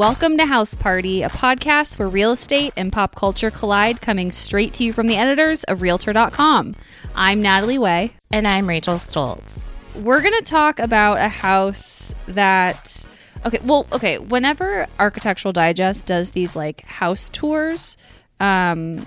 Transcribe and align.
Welcome 0.00 0.38
to 0.38 0.46
House 0.46 0.74
Party, 0.74 1.22
a 1.22 1.28
podcast 1.28 1.98
where 1.98 2.08
real 2.08 2.32
estate 2.32 2.72
and 2.74 2.90
pop 2.90 3.14
culture 3.14 3.50
collide, 3.50 4.00
coming 4.00 4.32
straight 4.32 4.72
to 4.74 4.82
you 4.82 4.94
from 4.94 5.08
the 5.08 5.16
editors 5.16 5.62
of 5.64 5.82
Realtor.com. 5.82 6.74
I'm 7.14 7.42
Natalie 7.42 7.76
Way. 7.76 8.12
And 8.30 8.48
I'm 8.48 8.66
Rachel 8.66 8.94
Stoltz. 8.94 9.68
We're 9.94 10.22
going 10.22 10.38
to 10.38 10.42
talk 10.42 10.78
about 10.78 11.18
a 11.18 11.28
house 11.28 12.14
that. 12.28 13.04
Okay, 13.44 13.58
well, 13.62 13.86
okay. 13.92 14.18
Whenever 14.18 14.86
Architectural 14.98 15.52
Digest 15.52 16.06
does 16.06 16.30
these 16.30 16.56
like 16.56 16.80
house 16.86 17.28
tours, 17.28 17.98
um, 18.40 19.04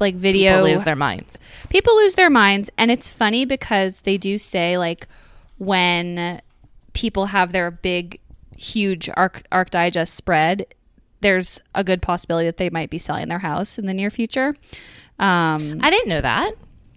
like 0.00 0.16
video, 0.16 0.54
People 0.54 0.70
lose 0.70 0.82
their 0.82 0.96
minds. 0.96 1.38
people 1.68 1.94
lose 1.94 2.16
their 2.16 2.30
minds 2.30 2.68
and 2.76 2.90
it's 2.90 3.08
funny 3.08 3.44
because 3.44 4.00
they 4.00 4.16
do 4.18 4.38
say 4.38 4.76
like 4.76 5.06
when 5.58 6.42
people 6.94 7.26
have 7.26 7.52
their 7.52 7.70
big 7.70 8.19
huge 8.60 9.08
arc 9.14 9.42
arc 9.50 9.70
digest 9.70 10.14
spread 10.14 10.66
there's 11.22 11.60
a 11.74 11.82
good 11.82 12.00
possibility 12.02 12.46
that 12.46 12.56
they 12.58 12.70
might 12.70 12.90
be 12.90 12.98
selling 12.98 13.28
their 13.28 13.38
house 13.40 13.78
in 13.78 13.86
the 13.86 13.94
near 13.94 14.10
future. 14.10 14.54
Um 15.18 15.80
I 15.82 15.90
didn't 15.90 16.08
know 16.08 16.20
that. 16.20 16.52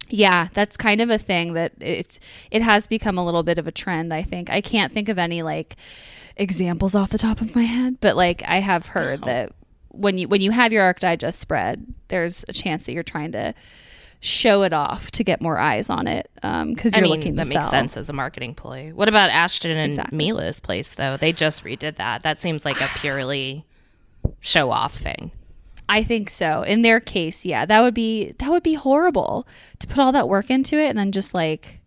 yeah 0.10 0.48
that's 0.54 0.76
kind 0.78 1.00
of 1.02 1.10
a 1.10 1.18
thing 1.18 1.54
that 1.54 1.72
it's 1.80 2.20
it 2.52 2.62
has 2.62 2.86
become 2.88 3.18
a 3.18 3.26
little 3.26 3.44
bit 3.44 3.58
of 3.60 3.68
a 3.68 3.72
trend 3.72 4.14
i 4.14 4.22
think. 4.22 4.50
I 4.50 4.62
can't 4.62 4.92
think 4.94 5.10
of 5.10 5.18
any 5.18 5.42
like 5.42 5.76
examples 6.36 6.96
off 6.96 7.10
the 7.12 7.18
top 7.18 7.42
of 7.42 7.56
my 7.56 7.64
head 7.64 7.98
but 8.02 8.16
like 8.16 8.42
i 8.46 8.60
have 8.60 8.88
heard 8.88 9.24
that 9.24 9.52
when 9.90 10.18
you 10.18 10.28
when 10.28 10.42
you 10.42 10.52
have 10.52 10.74
your 10.74 10.84
arc 10.84 11.00
digest 11.00 11.40
spread 11.40 11.86
there's 12.10 12.44
a 12.50 12.54
chance 12.54 12.84
that 12.84 12.94
you're 12.94 13.04
trying 13.04 13.32
to 13.32 13.54
show 14.26 14.64
it 14.64 14.72
off 14.72 15.12
to 15.12 15.22
get 15.22 15.42
more 15.42 15.58
eyes 15.60 15.90
on 15.90 16.08
it 16.08 16.32
because 16.36 16.94
I 16.94 16.98
you're 17.00 17.02
mean, 17.02 17.12
looking 17.12 17.36
that 17.36 17.44
to 17.44 17.50
makes 17.50 17.70
sense 17.70 17.98
as 17.98 18.08
a 18.08 18.14
marketing 18.14 18.56
ploy. 18.56 18.92
What 18.96 19.10
about 19.10 19.30
Ashton 19.30 19.72
and 19.72 19.90
Exactly. 19.92 20.18
Mila's 20.18 20.62
place, 20.62 20.96
though? 20.96 21.18
They 21.18 21.34
just 21.34 21.66
redid 21.66 21.98
that. 21.98 22.24
That 22.24 22.40
seems 22.40 22.64
like 22.64 22.80
a 22.80 22.88
purely 23.00 23.66
show 24.40 24.72
off 24.72 24.96
thing. 24.96 25.32
I 25.90 26.04
think 26.04 26.30
so. 26.30 26.62
In 26.62 26.84
their 26.84 27.02
case, 27.02 27.44
yeah, 27.44 27.66
that 27.66 27.82
would 27.82 27.94
be 27.94 28.32
that 28.40 28.50
would 28.50 28.64
be 28.64 28.76
horrible 28.76 29.46
to 29.80 29.88
put 29.88 30.00
all 30.00 30.14
that 30.14 30.30
work 30.30 30.50
into 30.50 30.78
it 30.78 30.88
and 30.88 30.98
then 30.98 31.12
just 31.12 31.34
like 31.34 31.82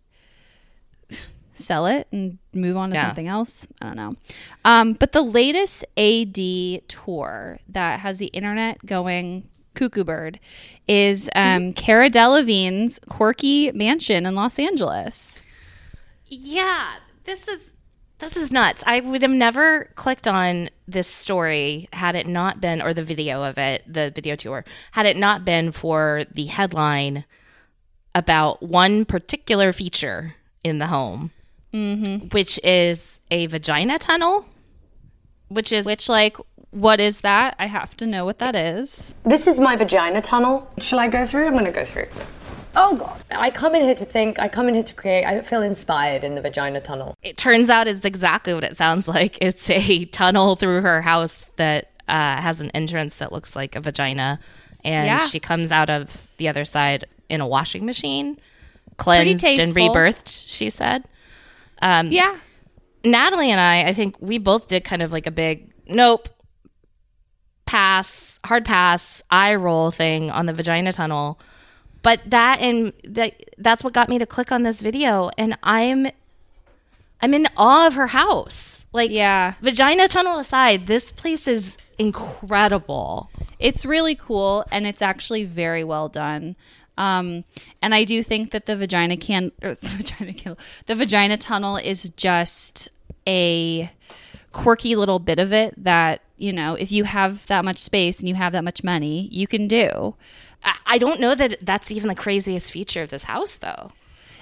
sell 1.55 1.87
it 1.87 2.07
and 2.11 2.37
move 2.53 2.77
on 2.77 2.91
to 2.91 2.95
Yeah. 2.95 3.07
something 3.07 3.27
else. 3.27 3.67
I 3.81 3.85
don't 3.87 3.95
know. 3.95 4.15
Um, 4.63 4.93
but 4.93 5.11
the 5.11 5.23
latest 5.23 5.83
AD 5.97 6.83
tour 6.87 7.57
that 7.67 8.01
has 8.01 8.19
the 8.19 8.27
internet 8.27 8.85
going 8.85 9.49
cuckoo 9.77 10.03
bird 10.03 10.39
is 10.87 11.29
um, 11.35 11.71
Cara 11.73 12.09
Delevingne's 12.09 12.99
quirky 13.07 13.71
mansion 13.71 14.25
in 14.25 14.35
Los 14.35 14.59
Angeles. 14.59 15.41
Yeah, 16.25 16.95
this 17.23 17.47
is 17.47 17.71
this 18.19 18.35
is 18.35 18.51
nuts. 18.51 18.83
I 18.85 18.99
would 18.99 19.21
have 19.21 19.31
never 19.31 19.91
clicked 19.95 20.27
on 20.27 20.69
this 20.87 21.07
story 21.07 21.87
had 21.93 22.15
it 22.15 22.25
not 22.27 22.59
been, 22.59 22.81
or 22.81 22.93
the 22.93 23.03
video 23.03 23.43
of 23.43 23.57
it, 23.59 23.83
the 23.87 24.11
video 24.13 24.35
tour, 24.35 24.65
had 24.91 25.05
it 25.05 25.17
not 25.17 25.45
been 25.45 25.71
for 25.71 26.25
the 26.33 26.45
headline 26.45 27.25
about 28.15 28.63
one 28.63 29.05
particular 29.05 29.71
feature 29.71 30.33
in 30.63 30.79
the 30.79 30.87
home, 30.87 31.31
which 32.31 32.59
is 32.63 33.19
a 33.29 33.45
vagina 33.45 33.99
tunnel, 33.99 34.45
which 35.49 35.71
is 35.71 35.85
Which, 35.85 36.09
like, 36.09 36.37
what 36.71 36.99
is 36.99 37.21
that? 37.21 37.55
I 37.59 37.65
have 37.67 37.95
to 37.97 38.05
know 38.05 38.25
what 38.25 38.39
that 38.39 38.55
is. 38.55 39.15
This 39.23 39.47
is 39.47 39.59
my 39.59 39.75
vagina 39.75 40.21
tunnel. 40.21 40.69
Shall 40.79 40.99
I 40.99 41.07
go 41.07 41.25
through? 41.25 41.45
I'm 41.47 41.53
going 41.53 41.65
to 41.65 41.71
go 41.71 41.85
through. 41.85 42.07
Oh 42.75 42.95
God! 42.95 43.23
I 43.31 43.49
come 43.49 43.73
in 43.73 43.81
here 43.81 43.95
to 43.95 44.05
think. 44.05 44.37
I 44.39 44.47
come 44.47 44.67
in 44.67 44.75
here 44.75 44.83
to 44.83 44.93
create. 44.93 45.25
I 45.25 45.41
feel 45.41 45.63
inspired 45.63 46.23
in 46.23 46.35
the 46.35 46.41
vagina 46.41 46.79
tunnel. 46.79 47.15
it 47.23 47.35
turns 47.35 47.69
out 47.69 47.87
it's 47.87 48.05
exactly 48.05 48.53
what 48.53 48.63
it 48.63 48.77
sounds 48.77 49.07
like. 49.17 49.37
It's 49.41 49.67
a 49.69 50.05
tunnel 50.05 50.55
through 50.55 50.81
her 50.81 51.01
house 51.01 51.49
that 51.55 51.91
uh, 52.07 52.39
has 52.39 52.61
an 52.61 52.69
entrance 52.71 53.15
that 53.15 53.31
looks 53.31 53.55
like 53.55 53.75
a 53.75 53.81
vagina, 53.81 54.39
and 54.83 55.07
Yeah. 55.07 55.21
she 55.25 55.39
comes 55.39 55.71
out 55.71 55.89
of 55.89 56.27
the 56.37 56.47
other 56.49 56.65
side 56.65 57.05
in 57.29 57.41
a 57.41 57.47
washing 57.47 57.83
machine, 57.85 58.39
cleansed 58.97 59.43
and 59.43 59.73
rebirthed. 59.73 60.45
She 60.47 60.69
said. 60.69 61.03
Um, 61.81 62.11
Yeah. 62.11 62.37
Natalie 63.03 63.49
and 63.51 63.59
I, 63.59 63.85
I 63.89 63.93
think 63.93 64.17
we 64.19 64.37
both 64.37 64.67
did 64.67 64.83
kind 64.83 65.01
of 65.01 65.11
like 65.11 65.25
a 65.27 65.31
big 65.31 65.71
nope, 65.87 66.27
pass, 67.67 68.39
hard 68.45 68.65
pass, 68.65 69.21
eye 69.29 69.53
roll 69.53 69.91
thing 69.91 70.31
on 70.31 70.47
the 70.47 70.53
vagina 70.53 70.91
tunnel. 70.91 71.39
But 72.01 72.21
that 72.27 72.59
and 72.59 72.93
that 73.03 73.35
that's 73.57 73.83
what 73.83 73.93
got 73.93 74.09
me 74.09 74.17
to 74.17 74.25
click 74.25 74.51
on 74.51 74.63
this 74.63 74.81
video 74.81 75.29
and 75.37 75.57
I'm 75.61 76.07
I'm 77.21 77.33
in 77.33 77.47
awe 77.57 77.87
of 77.87 77.93
her 77.93 78.07
house. 78.07 78.85
Like 78.93 79.11
Yeah. 79.11 79.53
vagina 79.61 80.07
tunnel 80.07 80.39
aside, 80.39 80.87
this 80.87 81.11
place 81.11 81.47
is 81.47 81.77
incredible. 81.97 83.29
It's 83.59 83.85
really 83.85 84.15
cool 84.15 84.65
and 84.71 84.87
it's 84.87 85.01
actually 85.01 85.43
very 85.43 85.83
well 85.83 86.09
done. 86.09 86.55
Um, 86.97 87.43
and 87.81 87.93
I 87.93 88.05
do 88.05 88.23
think 88.23 88.51
that 88.51 88.65
the 88.65 88.75
vagina 88.75 89.17
can, 89.17 89.51
or 89.61 89.75
the 89.81 89.87
vagina 89.87 90.33
can, 90.33 90.57
the 90.87 90.95
vagina 90.95 91.37
tunnel 91.37 91.77
is 91.77 92.09
just 92.15 92.89
a 93.27 93.91
quirky 94.51 94.95
little 94.95 95.19
bit 95.19 95.37
of 95.37 95.53
it 95.53 95.75
that 95.83 96.21
you 96.37 96.53
know, 96.53 96.75
if 96.75 96.91
you 96.91 97.03
have 97.03 97.45
that 97.47 97.65
much 97.65 97.79
space 97.79 98.19
and 98.19 98.29
you 98.29 98.35
have 98.35 98.53
that 98.53 98.63
much 98.63 98.83
money, 98.83 99.27
you 99.31 99.47
can 99.47 99.67
do. 99.67 100.15
I, 100.85 100.97
don't 100.97 101.19
know 101.19 101.35
that 101.35 101.57
that's 101.61 101.91
even 101.91 102.07
the 102.07 102.15
craziest 102.15 102.71
feature 102.71 103.01
of 103.01 103.09
this 103.09 103.23
house 103.23 103.55
though. 103.55 103.91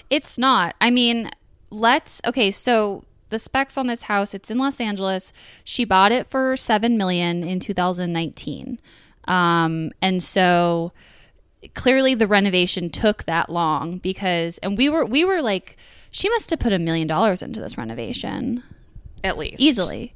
It's 0.10 0.38
not. 0.38 0.76
I 0.82 0.90
mean, 0.92 1.30
let's 1.70 2.22
okay, 2.26 2.52
so 2.52 3.04
the 3.30 3.40
specs 3.40 3.78
on 3.78 3.88
this 3.88 4.04
house, 4.04 4.34
it's 4.34 4.50
in 4.50 4.58
Los 4.58 4.80
Angeles. 4.80 5.34
She 5.64 5.84
bought 5.86 6.12
it 6.12 6.28
for 6.28 6.56
7 6.56 6.98
million 6.98 7.44
in 7.44 7.60
2019. 7.60 8.80
Um 9.26 9.92
and 10.02 10.22
so 10.24 10.92
clearly 11.74 12.14
the 12.14 12.28
renovation 12.28 12.90
took 12.90 13.24
that 13.24 13.50
long 13.50 13.98
because 13.98 14.58
and 14.60 14.78
we 14.78 14.88
were 14.90 15.06
we 15.06 15.26
were 15.26 15.42
like 15.42 15.78
she 16.12 16.30
must 16.30 16.50
have 16.52 16.60
put 16.60 16.72
a 16.72 16.80
million 16.80 17.08
dollars 17.08 17.42
into 17.42 17.60
this 17.60 17.78
renovation 17.78 18.64
At 19.24 19.38
least. 19.38 19.60
easily. 19.60 20.14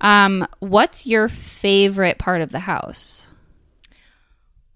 Um 0.00 0.46
what's 0.60 1.06
your 1.06 1.28
favorite 1.28 2.18
part 2.18 2.40
of 2.40 2.50
the 2.50 2.60
house? 2.60 3.28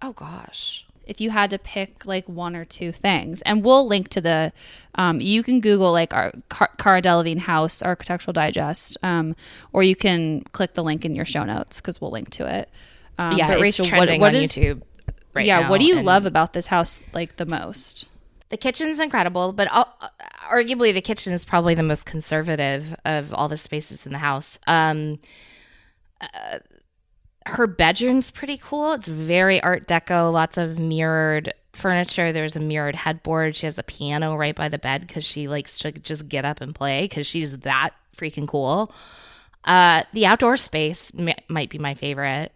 Oh 0.01 0.13
gosh. 0.13 0.85
if 1.07 1.21
you 1.21 1.31
had 1.31 1.51
to 1.51 1.59
pick 1.59 2.05
like 2.07 2.29
one 2.29 2.55
or 2.55 2.65
two 2.65 2.93
things 2.93 3.41
and 3.43 3.65
we'll 3.65 3.87
link 3.89 4.09
to 4.11 4.21
the 4.21 4.53
um, 4.95 5.21
you 5.21 5.43
can 5.43 5.61
google 5.61 5.91
like 5.91 6.13
our 6.15 6.33
Car- 6.51 6.71
cara 6.79 7.01
delevingne 7.03 7.39
house 7.41 7.83
architectural 7.83 8.33
digest 8.33 8.97
um, 9.03 9.35
or 9.73 9.83
you 9.83 9.97
can 9.97 10.43
click 10.53 10.75
the 10.75 10.85
link 10.85 11.05
in 11.05 11.15
your 11.17 11.25
show 11.25 11.45
notes 11.45 11.81
because 11.81 12.01
we'll 12.01 12.11
link 12.13 12.31
to 12.31 12.47
it 12.47 12.69
um, 13.19 13.37
Yeah, 13.37 13.49
but 13.49 13.55
it's 13.55 13.63
rachel 13.63 13.85
what, 13.85 13.89
trending 13.91 14.21
what 14.21 14.35
on 14.35 14.43
is 14.43 14.53
YouTube 14.53 14.83
right 15.35 15.47
yeah 15.47 15.61
now, 15.61 15.71
what 15.71 15.79
do 15.81 15.87
you 15.87 16.01
love 16.03 16.27
about 16.27 16.53
this 16.53 16.67
house 16.69 17.01
like 17.13 17.37
the 17.37 17.47
most 17.47 18.09
The 18.51 18.57
kitchen's 18.57 19.01
incredible, 19.01 19.53
but 19.53 19.69
arguably 20.49 20.93
the 20.93 21.01
kitchen 21.01 21.33
is 21.33 21.45
probably 21.45 21.75
the 21.75 21.83
most 21.83 22.07
conservative 22.07 22.95
of 23.05 23.33
all 23.35 23.49
the 23.49 23.57
spaces 23.57 24.07
in 24.07 24.13
the 24.13 24.19
house. 24.19 24.59
Um, 24.67 25.19
uh, 26.21 26.59
her 27.47 27.67
bedroom's 27.67 28.31
pretty 28.31 28.59
cool. 28.59 28.93
It's 28.93 29.09
very 29.09 29.61
Art 29.63 29.87
Deco, 29.87 30.33
lots 30.33 30.57
of 30.57 30.79
mirrored 30.79 31.53
furniture. 31.73 32.33
There's 32.33 32.57
a 32.57 32.61
mirrored 32.61 32.97
headboard. 32.97 33.57
She 33.57 33.67
has 33.67 33.79
a 33.79 33.83
piano 33.83 34.37
right 34.37 34.55
by 34.55 34.69
the 34.69 34.79
bed 34.79 35.07
because 35.07 35.25
she 35.25 35.49
likes 35.49 35.79
to 35.81 35.93
just 35.93 36.29
get 36.29 36.45
up 36.45 36.61
and 36.61 36.75
play 36.75 37.05
because 37.05 37.27
she's 37.27 37.57
that 37.59 37.91
freaking 38.17 38.49
cool. 38.49 38.93
Uh, 39.65 40.03
the 40.13 40.27
outdoor 40.27 40.57
space 40.57 41.13
m- 41.19 41.35
might 41.49 41.71
be 41.71 41.79
my 41.79 41.95
favorite. 41.95 42.53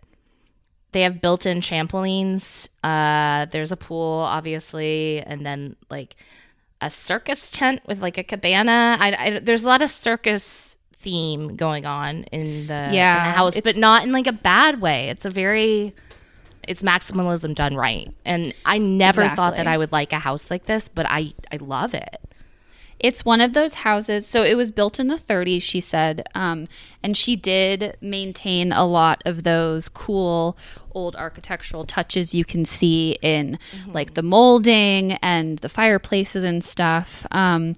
They 0.93 1.03
have 1.03 1.23
built-in 1.23 1.61
trampolines. 1.61 2.69
Uh, 2.85 3.47
there's 3.47 3.73
a 3.73 3.77
pool, 3.77 4.19
obviously, 4.19 5.21
and 5.21 5.45
then 5.45 5.77
like 5.89 6.17
a 6.83 6.91
circus 6.91 7.51
tent 7.51 7.81
with 7.87 8.01
like 8.03 8.19
a 8.19 8.23
cabana. 8.25 8.97
I, 9.01 9.13
I- 9.19 9.39
there's 9.39 9.63
a 9.63 9.67
lot 9.67 9.81
of 9.81 9.89
circus 9.91 10.77
theme 10.97 11.57
going 11.57 11.87
on 11.87 12.25
in 12.25 12.67
the, 12.69 12.75
in 12.85 13.25
the 13.27 13.31
house, 13.33 13.55
but 13.65 13.77
not 13.77 14.05
in 14.05 14.13
like 14.13 14.27
a 14.27 14.33
bad 14.33 14.81
way. 14.81 15.09
It's 15.09 15.25
a 15.25 15.31
very 15.31 15.95
it's 16.69 16.83
maximalism 16.83 17.55
done 17.57 17.75
right. 17.75 18.09
And 18.25 18.55
I 18.65 18.79
never 18.79 19.23
thought 19.37 19.57
that 19.57 19.67
I 19.67 19.79
would 19.79 19.91
like 19.93 20.13
a 20.13 20.19
house 20.21 20.51
like 20.51 20.67
this, 20.67 20.89
but 20.89 21.07
I 21.09 21.33
I 21.51 21.57
love 21.57 21.95
it. 21.95 22.21
It's 23.03 23.25
one 23.25 23.41
of 23.41 23.53
those 23.53 23.75
houses. 23.75 24.27
So 24.27 24.43
it 24.43 24.57
was 24.57 24.71
built 24.71 25.01
in 25.01 25.09
the 25.09 25.17
30s, 25.17 25.63
she 25.63 25.81
said. 25.81 26.27
Um, 26.35 26.69
and 27.03 27.17
she 27.17 27.35
did 27.37 27.97
maintain 28.01 28.73
a 28.73 28.87
lot 28.87 29.23
of 29.27 29.43
those 29.43 29.89
cool 29.89 30.57
old 30.95 31.17
architectural 31.17 31.85
touches 31.85 32.35
you 32.35 32.45
can 32.45 32.65
see 32.65 33.17
in 33.23 33.59
like 33.87 34.15
the 34.15 34.23
molding 34.23 35.13
and 35.15 35.59
the 35.59 35.69
fireplaces 35.69 36.45
and 36.45 36.63
stuff. 36.63 37.27
Um, 37.31 37.75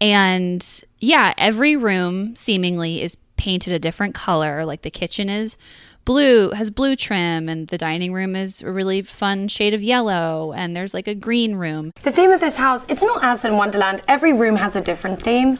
and 0.00 0.84
yeah, 0.98 1.32
every 1.38 1.76
room 1.76 2.34
seemingly 2.36 3.02
is 3.02 3.16
painted 3.36 3.72
a 3.72 3.78
different 3.78 4.14
color. 4.14 4.64
Like 4.64 4.82
the 4.82 4.90
kitchen 4.90 5.28
is 5.28 5.56
blue, 6.06 6.50
has 6.52 6.70
blue 6.70 6.96
trim, 6.96 7.50
and 7.50 7.68
the 7.68 7.76
dining 7.76 8.14
room 8.14 8.34
is 8.34 8.62
a 8.62 8.70
really 8.70 9.02
fun 9.02 9.48
shade 9.48 9.74
of 9.74 9.82
yellow. 9.82 10.54
And 10.54 10.74
there's 10.74 10.94
like 10.94 11.06
a 11.06 11.14
green 11.14 11.56
room. 11.56 11.92
The 12.02 12.12
theme 12.12 12.30
of 12.30 12.40
this 12.40 12.56
house, 12.56 12.86
it's 12.88 13.02
not 13.02 13.22
Alice 13.22 13.44
in 13.44 13.58
Wonderland. 13.58 14.00
Every 14.08 14.32
room 14.32 14.56
has 14.56 14.74
a 14.74 14.80
different 14.80 15.20
theme. 15.20 15.58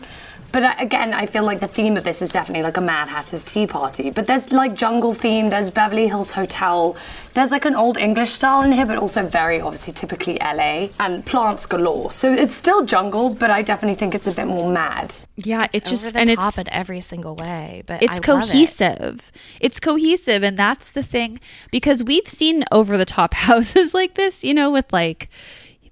But 0.53 0.63
uh, 0.63 0.75
again, 0.79 1.13
I 1.13 1.27
feel 1.27 1.43
like 1.45 1.61
the 1.61 1.67
theme 1.67 1.97
of 1.97 2.05
this 2.05 2.23
is 2.23 2.31
definitely 2.31 2.63
like 2.63 2.77
a 2.77 2.81
Mad 2.81 3.09
Hatter's 3.09 3.45
Tea 3.45 3.67
Party. 3.67 4.11
But 4.11 4.27
there's 4.27 4.53
like 4.53 4.75
jungle 4.75 5.13
theme, 5.15 5.51
there's 5.51 5.71
Beverly 5.71 6.09
Hills 6.09 6.31
Hotel, 6.33 6.97
there's 7.35 7.51
like 7.53 7.65
an 7.67 7.75
old 7.75 7.99
English 7.99 8.33
style 8.33 8.63
in 8.63 8.73
here, 8.73 8.87
but 8.87 8.97
also 8.97 9.27
very 9.27 9.61
obviously 9.61 9.93
typically 9.93 10.39
LA, 10.41 10.89
and 10.99 11.25
plants 11.27 11.67
galore. 11.67 12.11
So 12.13 12.33
it's 12.33 12.55
still 12.55 12.85
jungle, 12.85 13.31
but 13.31 13.51
I 13.51 13.63
definitely 13.63 13.97
think 13.97 14.15
it's 14.15 14.27
a 14.27 14.33
bit 14.33 14.47
more 14.47 14.71
mad. 14.71 15.15
Yeah, 15.37 15.67
it 15.73 15.85
just 15.85 16.07
Over 16.07 16.13
the 16.13 16.19
and 16.21 16.31
top 16.39 16.49
it's 16.49 16.59
in 16.59 16.69
every 16.71 17.01
single 17.03 17.35
way, 17.37 17.83
but 17.87 18.03
it's 18.03 18.21
I 18.27 18.33
love 18.33 18.45
it. 18.45 18.51
cohesive. 18.53 19.33
It's 19.61 19.79
cohesive, 19.81 20.43
and 20.43 20.57
that's 20.57 20.91
the 20.91 21.03
thing 21.03 21.41
because 21.71 22.03
we've 22.03 22.27
seen 22.29 22.65
over 22.73 22.97
the 22.97 23.05
top 23.05 23.35
houses 23.47 23.93
like 23.93 24.15
this, 24.15 24.43
you 24.43 24.55
know, 24.55 24.71
with 24.71 24.91
like 24.93 25.29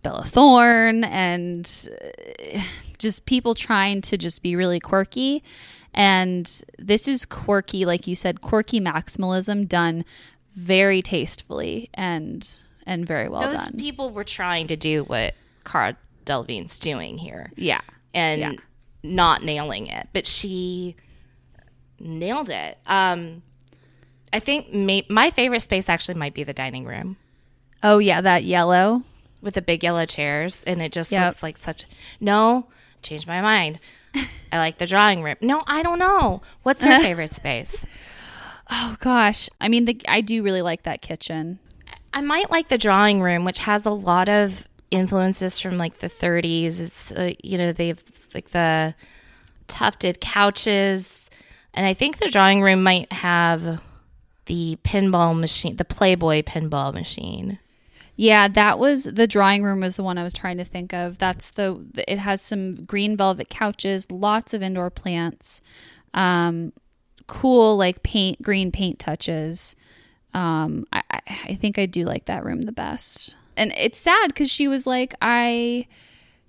Bella 0.04 0.22
Thorne 0.24 1.02
and 1.02 1.88
uh, 2.54 2.60
just 2.98 3.26
people 3.26 3.54
trying 3.54 4.00
to 4.02 4.16
just 4.16 4.40
be 4.42 4.54
really 4.54 4.78
quirky. 4.78 5.42
And 5.92 6.48
this 6.78 7.08
is 7.08 7.24
quirky, 7.24 7.84
like 7.84 8.06
you 8.06 8.14
said, 8.14 8.40
quirky 8.40 8.80
maximalism 8.80 9.68
done 9.68 10.04
very 10.54 11.02
tastefully 11.02 11.90
and 11.94 12.48
and 12.86 13.04
very 13.06 13.28
well 13.28 13.42
Those 13.48 13.54
done. 13.54 13.72
people 13.78 14.10
were 14.10 14.24
trying 14.24 14.66
to 14.68 14.76
do 14.76 15.02
what 15.04 15.34
Cara 15.64 15.96
Delevingne's 16.26 16.78
doing 16.78 17.18
here. 17.18 17.50
yeah, 17.56 17.80
and 18.12 18.40
Yeah. 18.40 18.52
not 19.02 19.42
nailing 19.42 19.86
it, 19.88 20.06
but 20.12 20.26
she 20.26 20.94
nailed 21.98 22.50
it. 22.50 22.76
Um, 22.86 23.42
I 24.32 24.40
think 24.40 24.72
may- 24.74 25.06
my 25.08 25.30
favorite 25.30 25.62
space 25.62 25.88
actually 25.88 26.14
might 26.16 26.34
be 26.34 26.44
the 26.44 26.52
dining 26.52 26.84
room 26.84 27.16
Oh 27.82 27.98
yeah, 27.98 28.20
that 28.20 28.44
yellow. 28.44 29.02
With 29.44 29.55
the 29.55 29.62
big 29.62 29.85
yellow 29.85 30.06
chairs, 30.06 30.64
and 30.67 30.82
it 30.82 30.91
just 30.91 31.12
Yep. 31.12 31.26
looks 31.26 31.43
like 31.43 31.56
such. 31.58 31.85
No, 32.20 32.67
change 33.02 33.26
my 33.26 33.41
mind. 33.41 33.79
I 34.52 34.58
like 34.58 34.79
the 34.79 34.87
drawing 34.87 35.23
room. 35.23 35.37
No, 35.41 35.62
I 35.67 35.82
don't 35.82 35.99
know. 35.99 36.43
What's 36.62 36.85
your 36.85 36.99
favorite 37.08 37.32
space? 37.35 37.76
Oh 38.70 38.96
gosh, 39.00 39.50
I 39.61 39.69
mean, 39.69 39.85
the, 39.85 40.00
I 40.08 40.20
do 40.23 40.43
really 40.43 40.62
like 40.62 40.82
that 40.85 41.02
kitchen. 41.02 41.58
I 42.12 42.20
might 42.23 42.50
like 42.50 42.69
the 42.69 42.79
drawing 42.79 43.20
room, 43.20 43.44
which 43.44 43.58
has 43.61 43.85
a 43.85 43.91
lot 43.91 44.29
of 44.29 44.67
influences 44.91 45.58
from 45.58 45.76
like 45.79 45.99
the 45.99 46.08
30s. 46.08 46.81
It's 46.81 47.12
uh, 47.12 47.32
you 47.43 47.58
know 47.58 47.73
they've 47.73 48.02
like 48.35 48.50
the 48.50 48.94
tufted 49.69 50.20
couches, 50.20 51.29
and 51.75 51.85
I 51.85 51.93
think 51.93 52.19
the 52.19 52.31
drawing 52.31 52.62
room 52.62 52.82
might 52.82 53.12
have 53.12 53.81
the 54.47 54.79
pinball 54.85 55.38
machine, 55.38 55.76
the 55.76 55.85
Playboy 55.85 56.43
pinball 56.43 56.93
machine. 56.94 57.58
Yeah, 58.16 58.46
that 58.49 58.78
was 58.78 59.05
the 59.05 59.26
drawing 59.26 59.64
room 59.64 59.81
was 59.81 59.96
the 59.96 60.05
one 60.05 60.19
I 60.19 60.22
was 60.22 60.32
trying 60.32 60.56
to 60.58 60.64
think 60.64 60.93
of. 60.93 61.19
That's 61.19 61.50
the 61.50 61.84
it 62.06 62.19
has 62.19 62.40
some 62.40 62.84
green 62.84 63.16
velvet 63.16 63.49
couches, 63.49 64.11
lots 64.11 64.55
of 64.55 64.62
indoor 64.62 64.90
plants, 64.90 65.61
um, 66.12 66.72
cool 67.26 67.76
like 67.76 68.02
paint 68.02 68.40
green 68.40 68.70
paint 68.70 68.99
touches. 68.99 69.75
Um, 70.32 70.87
I, 70.93 71.02
I 71.11 71.20
I 71.49 71.55
think 71.55 71.78
I 71.78 71.87
do 71.87 72.05
like 72.05 72.26
that 72.26 72.44
room 72.44 72.62
the 72.62 72.72
best. 72.72 73.34
And 73.56 73.72
it's 73.76 73.99
sad 73.99 74.28
because 74.28 74.50
she 74.50 74.66
was 74.69 74.87
like, 74.87 75.14
I 75.22 75.87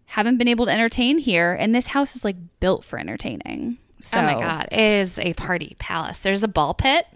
haven't 0.06 0.38
been 0.38 0.48
able 0.48 0.66
to 0.66 0.72
entertain 0.72 1.18
here, 1.18 1.54
and 1.54 1.74
this 1.74 1.88
house 1.88 2.16
is 2.16 2.24
like 2.24 2.38
built 2.60 2.84
for 2.84 3.00
entertaining. 3.00 3.78
So, 4.00 4.20
Oh 4.20 4.22
my 4.22 4.34
god, 4.38 4.68
it 4.72 4.80
is 4.80 5.18
a 5.18 5.34
party 5.34 5.76
palace. 5.80 6.20
There's 6.20 6.44
a 6.44 6.48
ball 6.48 6.76
pit. 6.76 7.08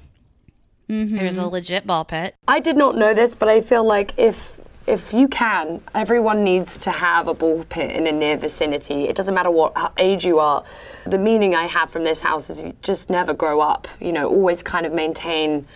There's 0.89 1.37
a 1.37 1.41
mm-hmm. 1.41 1.49
legit 1.49 1.85
ball 1.85 2.03
pit. 2.03 2.35
I 2.47 2.59
did 2.59 2.75
not 2.75 2.97
know 2.97 3.13
this, 3.13 3.35
but 3.35 3.47
I 3.47 3.61
feel 3.61 3.83
like 3.83 4.17
if 4.17 4.59
if 4.87 5.13
you 5.13 5.27
can, 5.27 5.81
everyone 5.93 6.43
needs 6.43 6.75
to 6.77 6.89
have 6.89 7.27
a 7.27 7.33
ball 7.35 7.63
pit 7.65 7.95
in 7.95 8.07
a 8.07 8.11
near 8.11 8.37
vicinity. 8.37 9.03
It 9.03 9.15
doesn't 9.15 9.35
matter 9.35 9.51
what 9.51 9.93
age 9.99 10.25
you 10.25 10.39
are. 10.39 10.63
The 11.05 11.19
meaning 11.19 11.53
I 11.53 11.65
have 11.65 11.91
from 11.91 12.03
this 12.03 12.21
house 12.21 12.49
is 12.49 12.63
you 12.63 12.73
just 12.81 13.07
never 13.07 13.35
grow 13.35 13.59
up. 13.59 13.87
You 13.99 14.11
know, 14.11 14.27
always 14.27 14.63
kind 14.63 14.87
of 14.87 14.91
maintain 14.91 15.67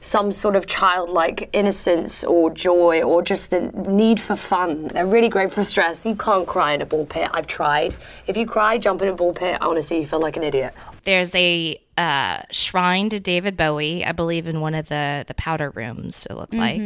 some 0.00 0.30
sort 0.30 0.54
of 0.54 0.66
childlike 0.66 1.48
innocence 1.52 2.22
or 2.22 2.50
joy 2.50 3.02
or 3.02 3.20
just 3.20 3.50
the 3.50 3.62
need 3.88 4.20
for 4.20 4.36
fun. 4.36 4.88
They're 4.88 5.06
really 5.06 5.30
great 5.30 5.52
for 5.52 5.64
stress. 5.64 6.06
You 6.06 6.14
can't 6.14 6.46
cry 6.46 6.74
in 6.74 6.82
a 6.82 6.86
ball 6.86 7.06
pit. 7.06 7.30
I've 7.32 7.48
tried. 7.48 7.96
If 8.28 8.36
you 8.36 8.46
cry, 8.46 8.78
jump 8.78 9.02
in 9.02 9.08
a 9.08 9.14
ball 9.14 9.32
pit. 9.32 9.58
I 9.60 9.66
honestly, 9.66 9.98
you 9.98 10.06
feel 10.06 10.20
like 10.20 10.36
an 10.36 10.44
idiot. 10.44 10.72
There's 11.02 11.34
a 11.34 11.80
uh, 11.96 12.42
shrine 12.50 13.08
to 13.10 13.20
David 13.20 13.56
Bowie, 13.56 14.04
I 14.04 14.12
believe, 14.12 14.46
in 14.46 14.60
one 14.60 14.74
of 14.74 14.88
the 14.88 15.24
the 15.26 15.34
powder 15.34 15.70
rooms. 15.70 16.26
It 16.28 16.34
looked 16.34 16.54
like 16.54 16.80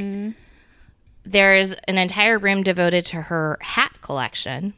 there's 1.24 1.72
an 1.86 1.98
entire 1.98 2.38
room 2.38 2.62
devoted 2.62 3.04
to 3.06 3.22
her 3.22 3.58
hat 3.60 4.00
collection, 4.00 4.74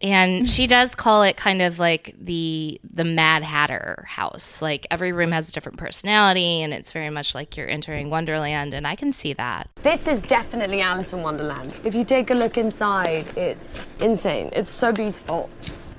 and 0.00 0.50
she 0.50 0.66
does 0.66 0.94
call 0.94 1.22
it 1.22 1.36
kind 1.36 1.62
of 1.62 1.78
like 1.78 2.14
the 2.18 2.80
the 2.82 3.04
Mad 3.04 3.42
Hatter 3.42 4.04
house. 4.08 4.60
Like 4.60 4.86
every 4.90 5.12
room 5.12 5.32
has 5.32 5.48
a 5.48 5.52
different 5.52 5.78
personality, 5.78 6.62
and 6.62 6.74
it's 6.74 6.92
very 6.92 7.10
much 7.10 7.34
like 7.34 7.56
you're 7.56 7.68
entering 7.68 8.10
Wonderland, 8.10 8.74
and 8.74 8.86
I 8.86 8.96
can 8.96 9.12
see 9.12 9.32
that. 9.34 9.68
This 9.82 10.06
is 10.06 10.20
definitely 10.20 10.80
Alice 10.80 11.12
in 11.12 11.22
Wonderland. 11.22 11.74
If 11.84 11.94
you 11.94 12.04
take 12.04 12.30
a 12.30 12.34
look 12.34 12.58
inside, 12.58 13.26
it's 13.36 13.92
insane. 14.00 14.50
It's 14.52 14.70
so 14.70 14.92
beautiful. 14.92 15.48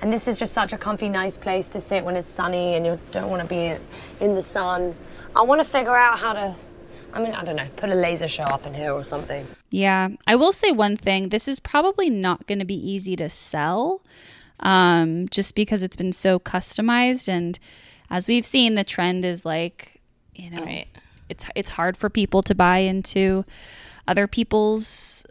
And 0.03 0.11
this 0.11 0.27
is 0.27 0.37
just 0.37 0.51
such 0.51 0.73
a 0.73 0.77
comfy, 0.77 1.07
nice 1.07 1.37
place 1.37 1.69
to 1.69 1.79
sit 1.79 2.03
when 2.03 2.17
it's 2.17 2.27
sunny 2.27 2.75
and 2.75 2.85
you 2.85 2.99
don't 3.11 3.29
want 3.29 3.41
to 3.41 3.47
be 3.47 3.73
in 4.19 4.35
the 4.35 4.43
sun. 4.43 4.95
I 5.33 5.43
want 5.43 5.61
to 5.61 5.65
figure 5.65 5.95
out 5.95 6.19
how 6.19 6.33
to, 6.33 6.55
I 7.13 7.23
mean, 7.23 7.33
I 7.33 7.45
don't 7.45 7.55
know, 7.55 7.67
put 7.77 7.89
a 7.89 7.95
laser 7.95 8.27
show 8.27 8.43
up 8.43 8.65
in 8.65 8.73
here 8.73 8.91
or 8.91 9.05
something. 9.05 9.47
Yeah, 9.69 10.09
I 10.27 10.35
will 10.35 10.51
say 10.51 10.71
one 10.73 10.97
thing. 10.97 11.29
This 11.29 11.47
is 11.47 11.61
probably 11.61 12.09
not 12.09 12.47
going 12.47 12.59
to 12.59 12.65
be 12.65 12.75
easy 12.75 13.15
to 13.15 13.29
sell, 13.29 14.01
um, 14.59 15.29
just 15.29 15.55
because 15.55 15.83
it's 15.83 15.95
been 15.95 16.11
so 16.11 16.37
customized. 16.37 17.29
And 17.29 17.57
as 18.09 18.27
we've 18.27 18.45
seen, 18.45 18.75
the 18.75 18.83
trend 18.83 19.23
is 19.23 19.45
like, 19.45 20.01
you 20.35 20.49
know, 20.49 20.63
Right. 20.65 20.87
it's 21.29 21.45
it's 21.55 21.69
hard 21.69 21.95
for 21.95 22.09
people 22.09 22.43
to 22.43 22.53
buy 22.53 22.79
into 22.79 23.45
other 24.05 24.27
people's, 24.27 25.25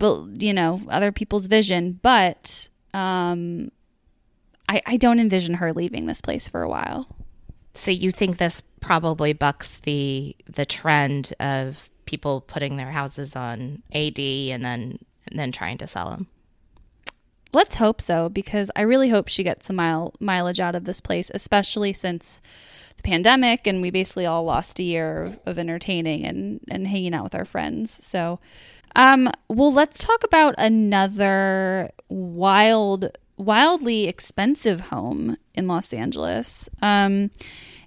uh, 0.00 0.26
you 0.38 0.54
know, 0.54 0.80
other 0.88 1.10
people's 1.10 1.46
vision. 1.46 1.98
But 2.02 2.68
um, 2.94 3.72
I, 4.70 4.80
I 4.86 4.96
don't 4.96 5.20
envision 5.20 5.56
her 5.56 5.72
leaving 5.72 6.06
this 6.06 6.22
place 6.22 6.48
for 6.48 6.62
a 6.62 6.68
while. 6.68 7.08
So 7.74 7.90
you 7.90 8.12
think 8.12 8.38
this 8.38 8.62
probably 8.80 9.34
bucks 9.34 9.76
the 9.78 10.34
the 10.46 10.64
trend 10.64 11.34
of 11.38 11.90
people 12.06 12.40
putting 12.40 12.76
their 12.76 12.90
houses 12.90 13.36
on 13.36 13.82
AD 13.92 14.18
and 14.18 14.64
then 14.64 14.98
and 15.26 15.38
then 15.38 15.52
trying 15.52 15.78
to 15.78 15.86
sell 15.86 16.10
them? 16.10 16.26
Let's 17.52 17.76
hope 17.76 18.00
so 18.00 18.28
because 18.28 18.70
I 18.76 18.82
really 18.82 19.08
hope 19.08 19.28
she 19.28 19.42
gets 19.42 19.66
some 19.66 19.76
mile, 19.76 20.14
mileage 20.20 20.60
out 20.60 20.76
of 20.76 20.84
this 20.84 21.00
place, 21.00 21.30
especially 21.34 21.92
since 21.92 22.40
the 22.96 23.02
pandemic 23.02 23.66
and 23.66 23.82
we 23.82 23.90
basically 23.90 24.26
all 24.26 24.44
lost 24.44 24.78
a 24.78 24.84
year 24.84 25.36
of, 25.46 25.58
entertaining 25.58 26.24
and, 26.24 26.60
and 26.68 26.86
hanging 26.86 27.12
out 27.12 27.24
with 27.24 27.34
our 27.34 27.44
friends. 27.44 28.04
So, 28.04 28.38
um, 28.94 29.30
well, 29.48 29.72
let's 29.72 30.04
talk 30.04 30.22
about 30.22 30.54
another 30.58 31.90
wild, 32.08 33.16
wildly 33.40 34.04
expensive 34.06 34.80
home 34.82 35.36
in 35.54 35.66
Los 35.66 35.92
Angeles. 35.92 36.68
Um, 36.82 37.30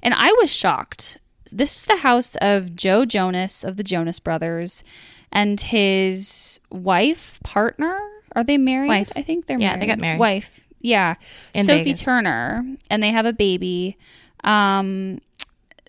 and 0.02 0.14
I 0.14 0.32
was 0.40 0.52
shocked. 0.52 1.18
This 1.52 1.78
is 1.78 1.86
the 1.86 1.98
house 1.98 2.36
of 2.42 2.76
Joe 2.76 3.06
Jonas 3.06 3.64
of 3.64 3.78
the 3.78 3.84
Jonas 3.84 4.20
Brothers 4.20 4.84
and 5.32 5.60
his 5.62 6.60
wife, 6.72 7.40
partner. 7.44 7.98
Are 8.36 8.44
they 8.44 8.58
married? 8.58 8.88
Wife. 8.88 9.12
I 9.16 9.22
think 9.22 9.46
they're 9.46 9.60
Yeah, 9.60 9.70
married. 9.70 9.82
they 9.84 9.88
got 9.88 10.00
married. 10.00 10.20
Wife. 10.20 10.62
Yeah. 10.82 11.16
In 11.54 11.64
Sophie 11.66 11.84
Vegas. 11.86 12.02
Turner. 12.02 12.66
And 12.90 13.02
they 13.04 13.12
have 13.12 13.26
a 13.26 13.34
baby. 13.34 13.98
Um, 14.44 15.22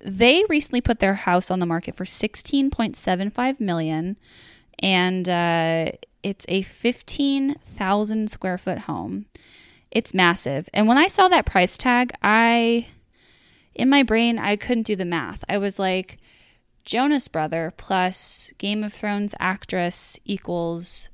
they 0.02 0.44
recently 0.48 0.80
put 0.82 0.98
their 0.98 1.14
house 1.14 1.50
on 1.50 1.58
the 1.58 1.66
market 1.66 1.96
for 1.96 2.04
16.75 2.04 3.58
million 3.60 4.16
and 4.80 5.28
uh, 5.28 5.92
it's 6.22 6.44
a 6.48 6.62
15,000 6.62 8.30
square 8.30 8.58
foot 8.58 8.78
home. 8.80 9.26
It's 9.94 10.12
massive. 10.12 10.68
And 10.74 10.88
when 10.88 10.98
I 10.98 11.08
saw 11.08 11.28
that 11.28 11.46
price 11.46 11.78
tag, 11.78 12.12
I 12.22 12.88
in 13.74 13.88
my 13.88 14.02
brain 14.02 14.38
I 14.38 14.56
couldn't 14.56 14.86
do 14.86 14.96
the 14.96 15.04
math. 15.04 15.44
I 15.48 15.56
was 15.58 15.78
like 15.78 16.18
Jonas 16.84 17.28
brother 17.28 17.72
plus 17.76 18.52
Game 18.58 18.84
of 18.84 18.92
Thrones 18.92 19.34
actress 19.40 20.18
equals 20.24 21.08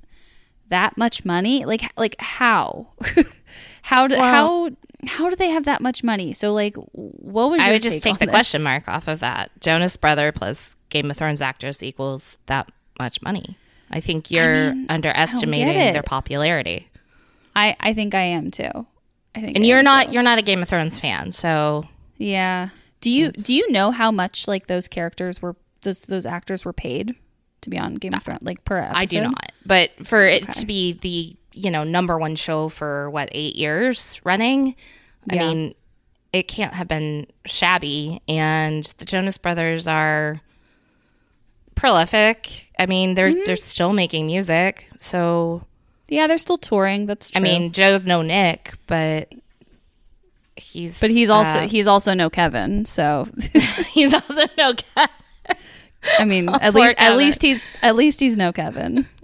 that 0.70 0.96
much 0.96 1.24
money? 1.24 1.64
Like 1.64 1.92
like 1.96 2.16
how? 2.18 2.88
how 3.82 4.06
do 4.06 4.16
how 4.16 4.70
how 5.06 5.28
do 5.28 5.36
they 5.36 5.50
have 5.50 5.64
that 5.64 5.80
much 5.80 6.02
money? 6.02 6.32
So 6.32 6.52
like 6.52 6.76
what 6.92 7.50
was 7.50 7.60
I 7.60 7.70
would 7.70 7.82
just 7.82 8.02
take 8.02 8.18
the 8.18 8.26
this? 8.26 8.32
question 8.32 8.62
mark 8.62 8.88
off 8.88 9.06
of 9.06 9.20
that. 9.20 9.50
Jonas 9.60 9.96
Brother 9.96 10.32
plus 10.32 10.74
Game 10.88 11.10
of 11.10 11.16
Thrones 11.16 11.42
actress 11.42 11.82
equals 11.82 12.38
that 12.46 12.70
much 12.98 13.20
money. 13.22 13.56
I 13.90 14.00
think 14.00 14.30
you're 14.30 14.74
underestimating 14.88 15.76
it. 15.76 15.92
their 15.92 16.02
popularity. 16.02 16.88
I 17.54 17.76
I 17.80 17.92
think 17.94 18.14
I 18.14 18.22
am 18.22 18.50
too. 18.50 18.70
I 19.34 19.40
think 19.40 19.56
And 19.56 19.64
I 19.64 19.68
you're 19.68 19.82
not 19.82 20.06
too. 20.06 20.12
you're 20.14 20.22
not 20.22 20.38
a 20.38 20.42
Game 20.42 20.62
of 20.62 20.68
Thrones 20.68 20.98
fan, 20.98 21.32
so 21.32 21.84
Yeah. 22.16 22.70
Do 23.00 23.10
you 23.10 23.30
do 23.32 23.54
you 23.54 23.70
know 23.72 23.90
how 23.90 24.10
much 24.10 24.46
like 24.48 24.66
those 24.66 24.88
characters 24.88 25.40
were 25.40 25.56
those 25.82 26.00
those 26.00 26.26
actors 26.26 26.64
were 26.64 26.72
paid 26.72 27.14
to 27.62 27.70
be 27.70 27.78
on 27.78 27.94
Game 27.94 28.14
of 28.14 28.22
Thrones 28.22 28.42
like 28.42 28.64
per 28.64 28.78
episode? 28.78 28.98
I 28.98 29.04
do 29.06 29.20
not. 29.22 29.52
But 29.64 29.90
for 30.06 30.24
it 30.24 30.50
to 30.52 30.66
be 30.66 30.92
the 30.92 31.36
you 31.52 31.70
know, 31.70 31.82
number 31.82 32.16
one 32.16 32.36
show 32.36 32.68
for 32.68 33.10
what, 33.10 33.28
eight 33.32 33.56
years 33.56 34.20
running. 34.22 34.76
I 35.28 35.34
Yeah. 35.34 35.48
mean, 35.48 35.74
it 36.32 36.44
can't 36.46 36.74
have 36.74 36.86
been 36.86 37.26
shabby. 37.44 38.22
And 38.28 38.84
the 38.98 39.04
Jonas 39.04 39.36
Brothers 39.36 39.88
are 39.88 40.40
prolific. 41.74 42.70
I 42.78 42.86
mean, 42.86 43.14
they're 43.14 43.30
Mm-hmm. 43.30 43.40
they're 43.46 43.56
still 43.56 43.92
making 43.92 44.26
music. 44.26 44.86
So 44.96 45.64
Yeah, 46.10 46.26
they're 46.26 46.38
still 46.38 46.58
touring. 46.58 47.06
That's 47.06 47.30
true. 47.30 47.40
I 47.40 47.42
mean, 47.42 47.72
Joe's 47.72 48.04
no 48.04 48.20
Nick, 48.20 48.74
but 48.88 49.32
he's 50.56 51.00
but 51.00 51.10
he's 51.10 51.30
also 51.30 51.60
uh, 51.60 51.68
he's 51.68 51.86
also 51.86 52.14
no 52.14 52.28
Kevin. 52.28 52.84
So 52.84 53.28
he's 53.92 54.12
also 54.12 54.46
no 54.58 54.74
Kevin. 54.74 55.08
I 56.18 56.24
mean, 56.24 56.48
at 56.60 56.72
poor 56.72 56.82
least 56.82 57.00
at 57.00 57.16
least 57.16 57.42
he's 57.42 57.64
at 57.82 57.96
least 57.96 58.20
he's 58.20 58.36
no 58.36 58.52
Kevin. 58.52 59.06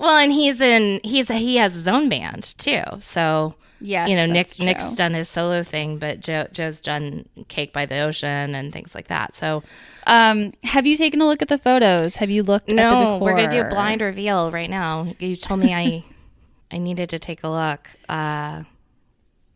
Well, 0.00 0.16
and 0.16 0.30
he's 0.30 0.60
in 0.60 1.00
he's 1.02 1.26
he 1.26 1.56
has 1.56 1.74
his 1.74 1.88
own 1.88 2.08
band 2.08 2.54
too. 2.56 2.84
So 3.00 3.56
Yes, 3.80 4.08
you 4.10 4.16
know, 4.16 4.26
Nick 4.26 4.48
Nick's 4.58 4.96
done 4.96 5.14
his 5.14 5.28
solo 5.28 5.62
thing, 5.62 5.98
but 5.98 6.20
Joe 6.20 6.46
Joe's 6.52 6.80
done 6.80 7.28
Cake 7.48 7.72
by 7.72 7.86
the 7.86 7.98
Ocean 8.00 8.54
and 8.54 8.72
things 8.72 8.94
like 8.94 9.08
that. 9.08 9.36
So 9.36 9.62
Um, 10.06 10.52
have 10.64 10.86
you 10.86 10.96
taken 10.96 11.20
a 11.20 11.26
look 11.26 11.42
at 11.42 11.48
the 11.48 11.58
photos? 11.58 12.16
Have 12.16 12.28
you 12.30 12.42
looked 12.42 12.70
at 12.70 12.76
the 12.76 12.82
no, 12.82 13.18
we're 13.18 13.36
gonna 13.36 13.50
do 13.50 13.60
a 13.60 13.68
blind 13.68 14.00
reveal 14.00 14.50
right 14.50 14.68
now. 14.70 15.14
You 15.18 15.36
told 15.36 15.60
me 15.60 15.72
I 15.74 16.04
I 16.70 16.78
needed 16.78 17.08
to 17.10 17.18
take 17.18 17.44
a 17.44 17.48
look 17.48 17.88
uh, 18.08 18.64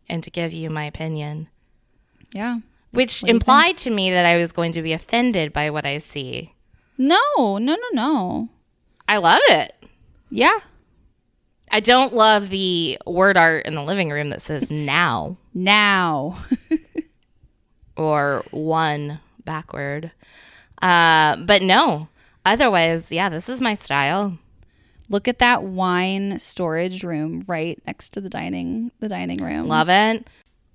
and 0.09 0.23
to 0.23 0.31
give 0.31 0.51
you 0.53 0.69
my 0.69 0.85
opinion, 0.85 1.47
Yeah. 2.33 2.59
which 2.91 3.23
implied 3.23 3.77
to 3.77 3.89
me 3.89 4.09
that 4.11 4.25
I 4.25 4.37
was 4.37 4.51
going 4.51 4.71
to 4.73 4.81
be 4.81 4.93
offended 4.93 5.53
by 5.53 5.69
what 5.69 5.85
I 5.85 5.97
see. 5.99 6.53
No, 6.97 7.19
no, 7.37 7.57
no, 7.59 7.77
no. 7.93 8.49
I 9.07 9.17
love 9.17 9.41
it. 9.49 9.75
Yeah. 10.31 10.59
I 11.73 11.79
don't 11.79 12.13
love 12.13 12.49
the 12.49 12.99
word 13.07 13.35
art 13.35 13.65
in 13.65 13.73
the 13.73 13.83
living 13.83 14.11
room 14.11 14.29
that 14.29 14.43
says 14.43 14.69
now 14.71 15.37
Now. 15.55 16.37
or 17.97 18.43
one 18.51 19.19
backward. 19.43 20.11
Uh, 20.81 21.35
but 21.37 21.63
no, 21.63 22.09
otherwise, 22.45 23.11
yeah, 23.11 23.27
this 23.29 23.49
is 23.49 23.59
my 23.59 23.73
style. 23.73 24.37
Look 25.09 25.27
at 25.27 25.39
that 25.39 25.63
wine 25.63 26.37
storage 26.39 27.03
room 27.03 27.43
right 27.47 27.81
next 27.87 28.09
to 28.09 28.21
the 28.21 28.29
dining 28.29 28.91
the 28.99 29.09
dining 29.09 29.43
room. 29.43 29.67
Love 29.67 29.89
it. 29.89 30.27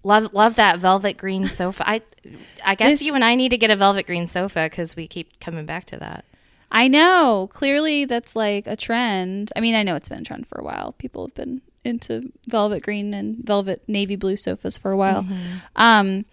Love 0.02 0.32
love 0.34 0.56
that 0.56 0.78
velvet 0.80 1.16
green 1.16 1.48
sofa. 1.48 1.88
I 1.88 2.02
I 2.64 2.74
guess 2.74 2.94
This- 2.94 3.02
you 3.02 3.14
and 3.14 3.24
I 3.24 3.34
need 3.36 3.50
to 3.50 3.58
get 3.58 3.70
a 3.70 3.76
velvet 3.76 4.06
green 4.06 4.26
sofa 4.26 4.66
because 4.70 4.96
we 4.96 5.06
keep 5.06 5.38
coming 5.40 5.64
back 5.66 5.84
to 5.86 5.96
that. 5.98 6.24
I 6.70 6.88
know. 6.88 7.48
Clearly 7.52 8.04
that's 8.04 8.36
like 8.36 8.66
a 8.66 8.76
trend. 8.76 9.52
I 9.56 9.60
mean, 9.60 9.74
I 9.74 9.82
know 9.82 9.94
it's 9.96 10.08
been 10.08 10.20
a 10.20 10.24
trend 10.24 10.46
for 10.46 10.60
a 10.60 10.64
while. 10.64 10.92
People 10.98 11.26
have 11.26 11.34
been 11.34 11.62
into 11.84 12.30
velvet 12.46 12.82
green 12.82 13.14
and 13.14 13.36
velvet 13.38 13.82
navy 13.88 14.16
blue 14.16 14.36
sofas 14.36 14.76
for 14.76 14.90
a 14.90 14.96
while. 14.96 15.26
Um 15.76 16.24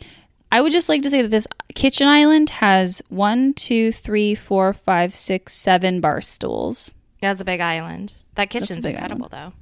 I 0.51 0.61
would 0.61 0.71
just 0.71 0.89
like 0.89 1.01
to 1.03 1.09
say 1.09 1.21
that 1.21 1.31
this 1.31 1.47
kitchen 1.73 2.07
island 2.07 2.49
has 2.49 3.01
one, 3.09 3.53
two, 3.53 3.91
three, 3.91 4.35
four, 4.35 4.73
five, 4.73 5.13
six, 5.13 5.53
seven 5.53 6.01
bar 6.01 6.21
stools. 6.21 6.93
That's 7.21 7.41
a 7.41 7.45
big 7.45 7.61
island. 7.61 8.13
That 8.35 8.49
kitchen's 8.49 8.85
incredible 8.85 9.29
though. 9.29 9.53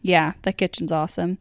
Yeah, 0.00 0.32
that 0.42 0.56
kitchen's 0.56 0.92
awesome. 0.92 1.38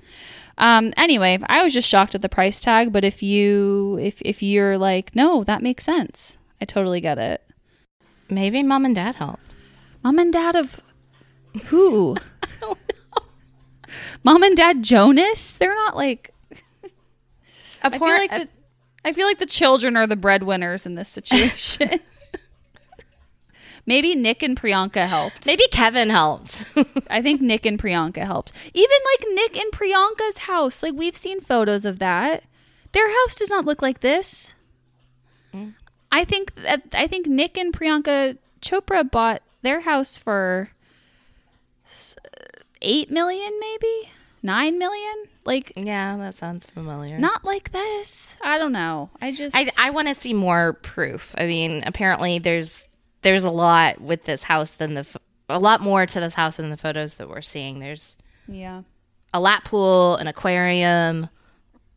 Um, 0.57 0.91
anyway, 0.97 1.39
I 1.47 1.63
was 1.63 1.73
just 1.73 1.87
shocked 1.87 2.15
at 2.15 2.21
the 2.21 2.29
price 2.29 2.59
tag, 2.59 2.91
but 2.91 3.05
if 3.05 3.21
you 3.21 3.97
if 4.01 4.21
if 4.23 4.41
you're 4.41 4.77
like, 4.77 5.15
no, 5.15 5.43
that 5.43 5.61
makes 5.61 5.83
sense. 5.83 6.37
I 6.59 6.65
totally 6.65 6.99
get 6.99 7.17
it. 7.17 7.43
Maybe 8.29 8.63
mom 8.63 8.85
and 8.85 8.95
dad 8.95 9.15
helped. 9.15 9.41
Mom 10.03 10.19
and 10.19 10.31
dad 10.33 10.55
of 10.55 10.79
who? 11.65 12.17
Mom 14.23 14.43
and 14.43 14.55
dad 14.55 14.83
Jonas? 14.83 15.53
They're 15.55 15.73
not 15.75 15.95
like 15.95 16.33
A 16.51 16.57
I 17.83 17.89
feel 17.89 17.99
poor, 17.99 18.17
like 18.17 18.31
a- 18.31 18.39
the 18.39 18.47
I 19.05 19.13
feel 19.13 19.27
like 19.27 19.39
the 19.39 19.45
children 19.45 19.95
are 19.95 20.07
the 20.07 20.15
breadwinners 20.17 20.85
in 20.85 20.95
this 20.95 21.07
situation. 21.09 21.99
Maybe 23.85 24.15
Nick 24.15 24.43
and 24.43 24.59
Priyanka 24.59 25.07
helped. 25.07 25.45
maybe 25.45 25.63
Kevin 25.71 26.09
helped. 26.09 26.65
I 27.09 27.21
think 27.21 27.39
Nick 27.39 27.65
and 27.65 27.79
Priyanka 27.81 28.25
helped. 28.25 28.51
Even 28.73 28.97
like 29.13 29.25
Nick 29.33 29.57
and 29.57 29.71
Priyanka's 29.71 30.39
house. 30.39 30.83
Like 30.83 30.93
we've 30.93 31.15
seen 31.15 31.39
photos 31.39 31.85
of 31.85 31.99
that. 31.99 32.43
Their 32.91 33.07
house 33.09 33.35
does 33.35 33.49
not 33.49 33.63
look 33.63 33.81
like 33.81 34.01
this. 34.01 34.53
Mm. 35.53 35.75
I 36.11 36.23
think 36.23 36.55
that 36.55 36.83
I 36.93 37.07
think 37.07 37.27
Nick 37.27 37.57
and 37.57 37.73
Priyanka 37.73 38.37
Chopra 38.61 39.09
bought 39.09 39.41
their 39.61 39.81
house 39.81 40.17
for 40.17 40.69
8 42.81 43.11
million 43.11 43.59
maybe? 43.59 44.09
9 44.43 44.77
million? 44.77 45.15
Like 45.45 45.73
yeah, 45.75 46.17
that 46.17 46.35
sounds 46.35 46.65
familiar. 46.65 47.17
not 47.17 47.45
like 47.45 47.71
this. 47.71 48.37
I 48.41 48.57
don't 48.57 48.73
know. 48.73 49.09
I 49.21 49.31
just 49.31 49.55
I, 49.55 49.69
I 49.79 49.89
want 49.91 50.09
to 50.09 50.13
see 50.13 50.33
more 50.33 50.73
proof. 50.73 51.33
I 51.37 51.47
mean, 51.47 51.83
apparently 51.85 52.39
there's 52.39 52.83
there's 53.21 53.45
a 53.45 53.49
lot 53.51 54.01
with 54.01 54.25
this 54.25 54.43
house 54.43 54.73
than 54.73 54.93
the 54.93 55.07
a 55.49 55.59
lot 55.59 55.81
more 55.81 56.05
to 56.05 56.19
this 56.19 56.33
house 56.33 56.57
than 56.57 56.69
the 56.69 56.77
photos 56.77 57.15
that 57.15 57.29
we're 57.29 57.41
seeing. 57.41 57.79
There's 57.79 58.17
yeah. 58.47 58.81
a 59.33 59.39
lap 59.39 59.65
pool, 59.65 60.17
an 60.17 60.27
aquarium, 60.27 61.29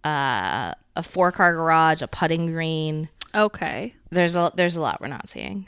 uh, 0.04 0.74
a 0.96 1.02
four 1.02 1.32
car 1.32 1.54
garage, 1.54 2.02
a 2.02 2.08
putting 2.08 2.46
green. 2.46 3.08
Okay. 3.34 3.94
There's 4.12 4.34
a 4.34 4.50
there's 4.54 4.76
a 4.76 4.80
lot 4.80 5.00
we're 5.00 5.06
not 5.06 5.28
seeing. 5.28 5.66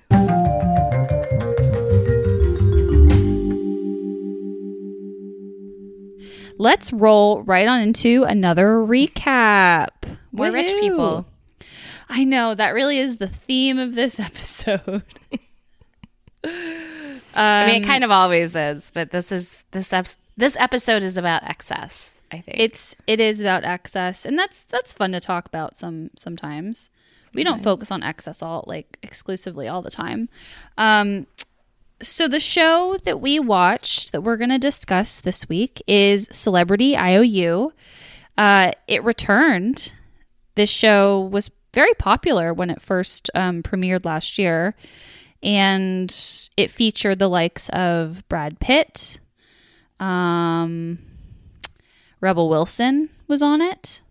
Let's 6.59 6.93
roll 6.93 7.43
right 7.45 7.67
on 7.67 7.81
into 7.81 8.25
another 8.25 8.67
recap. 8.79 9.89
We're 10.33 10.51
rich 10.51 10.73
people. 10.81 11.27
I 12.09 12.25
know 12.25 12.55
that 12.55 12.71
really 12.71 12.99
is 12.99 13.17
the 13.17 13.29
theme 13.29 13.79
of 13.79 13.95
this 13.95 14.19
episode. 14.21 15.03
I 16.45 17.67
mean, 17.67 17.77
it 17.77 17.83
um, 17.83 17.85
kind 17.85 18.05
of 18.05 18.11
always 18.11 18.57
is, 18.57 18.91
but 18.93 19.13
this 19.13 19.31
is 19.31 19.63
this 19.71 19.93
ep- 19.93 20.09
this 20.37 20.57
episode 20.59 21.05
is 21.05 21.17
about 21.17 21.45
excess. 21.45 22.21
I 22.33 22.41
think 22.41 22.59
it's 22.59 22.97
it 23.07 23.21
is 23.21 23.41
about 23.41 23.63
excess, 23.63 24.27
and 24.27 24.37
that's 24.37 24.65
that's 24.65 24.93
fun 24.93 25.13
to 25.13 25.21
talk 25.21 25.47
about 25.47 25.77
some 25.77 26.11
sometimes. 26.17 26.91
We 27.35 27.45
don't 27.45 27.63
focus 27.63 27.91
on 27.91 28.03
excess 28.03 28.43
all 28.43 28.65
like 28.67 28.99
exclusively 29.03 29.69
all 29.69 29.83
the 29.83 29.91
time. 29.91 30.29
Um, 30.77 31.27
so 32.03 32.27
the 32.27 32.41
show 32.41 32.97
that 33.05 33.21
we 33.21 33.39
watched 33.39 34.13
that 34.13 34.23
we're 34.23 34.37
going 34.37 34.51
to 34.51 34.59
discuss 34.59 35.21
this 35.21 35.49
week 35.49 35.83
is 35.87 36.29
Celebrity 36.31 36.97
IOU. 36.97 37.73
Uh, 38.37 38.73
it 38.89 39.05
returned. 39.05 39.93
This 40.57 40.69
show 40.69 41.21
was 41.21 41.51
very 41.73 41.95
popular 41.95 42.53
when 42.53 42.71
it 42.71 42.83
first 42.83 43.31
um, 43.35 43.63
premiered 43.63 44.05
last 44.05 44.39
year, 44.39 44.75
and 45.43 46.15
it 46.57 46.71
featured 46.71 47.19
the 47.19 47.29
likes 47.29 47.69
of 47.71 48.27
Brad 48.29 48.59
Pitt. 48.61 49.21
Um, 50.01 50.99
Rebel 52.21 52.49
Wilson 52.49 53.11
was 53.29 53.43
on 53.43 53.61
it. 53.63 54.03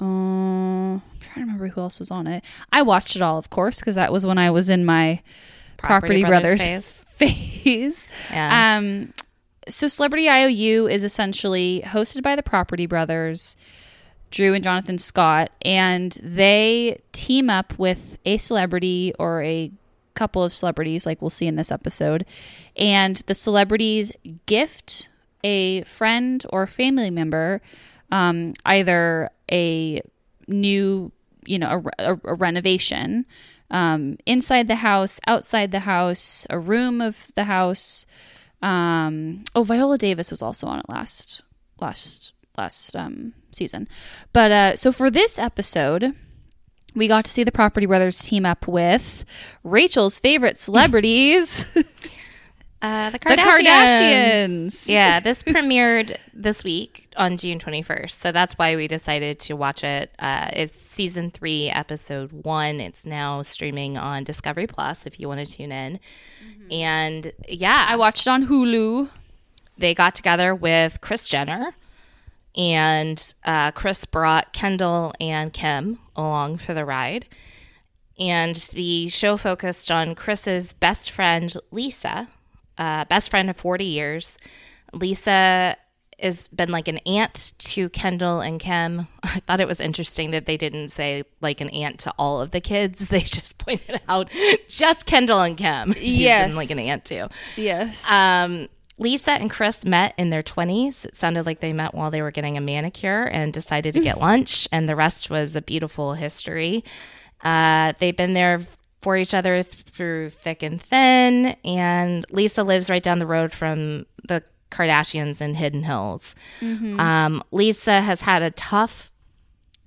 Uh, 0.00 0.04
I'm 0.04 1.02
trying 1.20 1.34
to 1.34 1.40
remember 1.40 1.68
who 1.68 1.80
else 1.80 1.98
was 1.98 2.10
on 2.10 2.26
it. 2.26 2.44
I 2.72 2.82
watched 2.82 3.16
it 3.16 3.22
all, 3.22 3.38
of 3.38 3.50
course, 3.50 3.80
because 3.80 3.96
that 3.96 4.12
was 4.12 4.24
when 4.24 4.38
I 4.38 4.50
was 4.50 4.70
in 4.70 4.84
my 4.84 5.22
Property, 5.76 6.22
Property 6.22 6.24
Brothers, 6.24 6.60
Brothers 6.60 7.04
phase. 7.08 8.08
Yeah. 8.30 8.78
Um, 8.78 9.12
so 9.68 9.88
Celebrity 9.88 10.28
IOU 10.28 10.88
is 10.88 11.04
essentially 11.04 11.82
hosted 11.84 12.22
by 12.22 12.36
the 12.36 12.42
Property 12.42 12.86
Brothers, 12.86 13.56
Drew 14.30 14.54
and 14.54 14.64
Jonathan 14.64 14.98
Scott, 14.98 15.50
and 15.62 16.16
they 16.22 17.00
team 17.12 17.50
up 17.50 17.78
with 17.78 18.18
a 18.24 18.38
celebrity 18.38 19.12
or 19.18 19.42
a 19.42 19.70
couple 20.14 20.42
of 20.42 20.52
celebrities, 20.52 21.06
like 21.06 21.22
we'll 21.22 21.30
see 21.30 21.46
in 21.46 21.56
this 21.56 21.70
episode, 21.70 22.24
and 22.76 23.16
the 23.26 23.34
celebrities 23.34 24.12
gift 24.46 25.08
a 25.44 25.82
friend 25.82 26.44
or 26.50 26.66
family 26.66 27.10
member 27.10 27.60
um, 28.10 28.52
either 28.64 29.30
a 29.50 30.00
new, 30.46 31.12
you 31.44 31.58
know, 31.58 31.82
a, 31.98 32.12
a, 32.12 32.20
a 32.24 32.34
renovation 32.34 33.26
um, 33.70 34.18
inside 34.26 34.68
the 34.68 34.76
house, 34.76 35.20
outside 35.26 35.70
the 35.70 35.80
house, 35.80 36.46
a 36.50 36.58
room 36.58 37.00
of 37.00 37.32
the 37.34 37.44
house. 37.44 38.06
Um, 38.62 39.44
oh, 39.54 39.62
Viola 39.62 39.98
Davis 39.98 40.30
was 40.30 40.42
also 40.42 40.66
on 40.66 40.80
it 40.80 40.88
last 40.88 41.42
last 41.80 42.32
last 42.56 42.96
um, 42.96 43.34
season. 43.52 43.88
But 44.32 44.50
uh, 44.50 44.76
so 44.76 44.90
for 44.90 45.10
this 45.10 45.38
episode, 45.38 46.14
we 46.94 47.08
got 47.08 47.24
to 47.26 47.30
see 47.30 47.44
the 47.44 47.52
Property 47.52 47.86
Brothers 47.86 48.18
team 48.18 48.44
up 48.44 48.66
with 48.66 49.24
Rachel's 49.62 50.18
favorite 50.18 50.58
celebrities. 50.58 51.66
Uh, 52.80 53.10
the 53.10 53.18
The 53.18 53.24
Kardashians. 53.24 53.66
Kardashians. 53.66 54.88
yeah, 54.88 55.18
this 55.20 55.42
premiered 55.44 56.16
this 56.32 56.62
week 56.62 57.12
on 57.16 57.36
June 57.36 57.58
21st. 57.58 58.12
So 58.12 58.30
that's 58.30 58.54
why 58.54 58.76
we 58.76 58.86
decided 58.86 59.40
to 59.40 59.54
watch 59.56 59.82
it. 59.82 60.12
Uh, 60.18 60.48
it's 60.52 60.80
season 60.80 61.30
three, 61.30 61.68
episode 61.70 62.30
one. 62.32 62.80
It's 62.80 63.04
now 63.04 63.42
streaming 63.42 63.96
on 63.98 64.22
Discovery 64.22 64.68
Plus 64.68 65.06
if 65.06 65.18
you 65.18 65.26
want 65.26 65.40
to 65.46 65.52
tune 65.56 65.72
in. 65.72 65.98
And 66.70 67.32
yeah, 67.48 67.86
I 67.88 67.96
watched 67.96 68.26
it 68.26 68.30
on 68.30 68.46
Hulu. 68.46 69.08
they 69.76 69.94
got 69.94 70.14
together 70.14 70.54
with 70.54 71.00
Kris 71.00 71.28
Jenner, 71.28 71.72
and 72.56 73.34
uh, 73.44 73.72
Kris 73.72 74.04
brought 74.04 74.52
Kendall 74.52 75.12
and 75.20 75.52
Kim 75.52 75.98
along 76.14 76.58
for 76.58 76.74
the 76.74 76.84
ride. 76.84 77.26
And 78.20 78.56
the 78.72 79.08
show 79.08 79.36
focused 79.36 79.90
on 79.90 80.14
Kris's 80.16 80.72
best 80.72 81.10
friend, 81.10 81.54
Lisa, 81.70 82.28
uh, 82.78 83.04
best 83.06 83.30
friend 83.30 83.50
of 83.50 83.56
40 83.56 83.84
years. 83.84 84.38
Lisa 84.92 85.76
has 86.20 86.48
been 86.48 86.70
like 86.70 86.88
an 86.88 86.98
aunt 86.98 87.52
to 87.58 87.88
Kendall 87.90 88.40
and 88.40 88.58
Kim. 88.58 89.06
I 89.22 89.40
thought 89.40 89.60
it 89.60 89.68
was 89.68 89.80
interesting 89.80 90.32
that 90.32 90.46
they 90.46 90.56
didn't 90.56 90.88
say 90.88 91.22
like 91.40 91.60
an 91.60 91.70
aunt 91.70 92.00
to 92.00 92.12
all 92.18 92.40
of 92.40 92.50
the 92.50 92.60
kids. 92.60 93.08
They 93.10 93.20
just 93.20 93.58
pointed 93.58 94.00
out 94.08 94.28
just 94.68 95.06
Kendall 95.06 95.40
and 95.40 95.56
Kim. 95.56 95.92
She's 95.98 96.18
Yes. 96.18 96.48
been 96.48 96.56
like 96.56 96.70
an 96.70 96.78
aunt 96.80 97.04
to. 97.06 97.28
Yes. 97.56 98.10
Um, 98.10 98.68
Lisa 99.00 99.30
and 99.32 99.48
Kris 99.48 99.84
met 99.84 100.12
in 100.18 100.30
their 100.30 100.42
20s. 100.42 101.04
It 101.04 101.14
sounded 101.14 101.46
like 101.46 101.60
they 101.60 101.72
met 101.72 101.94
while 101.94 102.10
they 102.10 102.20
were 102.20 102.32
getting 102.32 102.56
a 102.56 102.60
manicure 102.60 103.22
and 103.26 103.52
decided 103.52 103.94
to 103.94 104.00
get 104.00 104.18
lunch, 104.18 104.66
and 104.72 104.88
the 104.88 104.96
rest 104.96 105.30
was 105.30 105.54
a 105.54 105.62
beautiful 105.62 106.14
history. 106.14 106.82
Uh, 107.44 107.92
they've 108.00 108.16
been 108.16 108.34
there 108.34 108.66
for 109.00 109.16
each 109.16 109.34
other 109.34 109.62
through 109.62 110.30
thick 110.30 110.62
and 110.62 110.80
thin, 110.80 111.56
and 111.64 112.24
Lisa 112.30 112.62
lives 112.64 112.90
right 112.90 113.02
down 113.02 113.18
the 113.18 113.26
road 113.26 113.52
from 113.52 114.06
the 114.26 114.42
Kardashians 114.70 115.40
in 115.40 115.54
Hidden 115.54 115.82
Hills. 115.84 116.34
Um, 117.00 117.42
Lisa 117.50 118.00
has 118.00 118.20
had 118.20 118.42
a 118.42 118.50
tough 118.50 119.10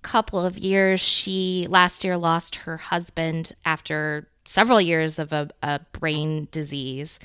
couple 0.01 0.39
of 0.39 0.57
years. 0.57 0.99
She 0.99 1.67
last 1.69 2.03
year 2.03 2.17
lost 2.17 2.55
her 2.57 2.77
husband 2.77 3.53
after 3.65 4.27
several 4.45 4.81
years 4.81 5.19
of 5.19 5.31
a, 5.31 5.49
a 5.61 5.79
brain 5.91 6.47
disease, 6.51 7.19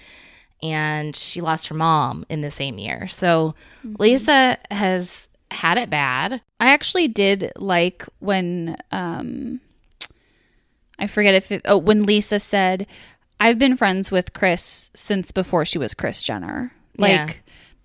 and 0.62 1.16
she 1.16 1.40
lost 1.40 1.68
her 1.68 1.74
mom 1.74 2.26
in 2.28 2.40
the 2.40 2.50
same 2.50 2.78
year. 2.78 3.08
So 3.08 3.54
Lisa 3.98 4.58
has 4.70 5.28
had 5.50 5.78
it 5.78 5.88
bad. 5.88 6.42
I 6.60 6.72
actually 6.72 7.08
did 7.08 7.52
like 7.56 8.04
when 8.18 8.76
um 8.90 9.60
I 10.98 11.06
forget 11.06 11.34
if 11.34 11.52
it 11.52 11.62
oh 11.64 11.78
when 11.78 12.04
Lisa 12.04 12.40
said 12.40 12.86
I've 13.38 13.58
been 13.58 13.76
friends 13.76 14.10
with 14.10 14.32
Kris 14.32 14.90
since 14.94 15.30
before 15.30 15.64
she 15.64 15.78
was 15.78 15.92
Kris 15.94 16.22
Jenner. 16.22 16.72
Like 16.96 17.10
Yeah. 17.10 17.32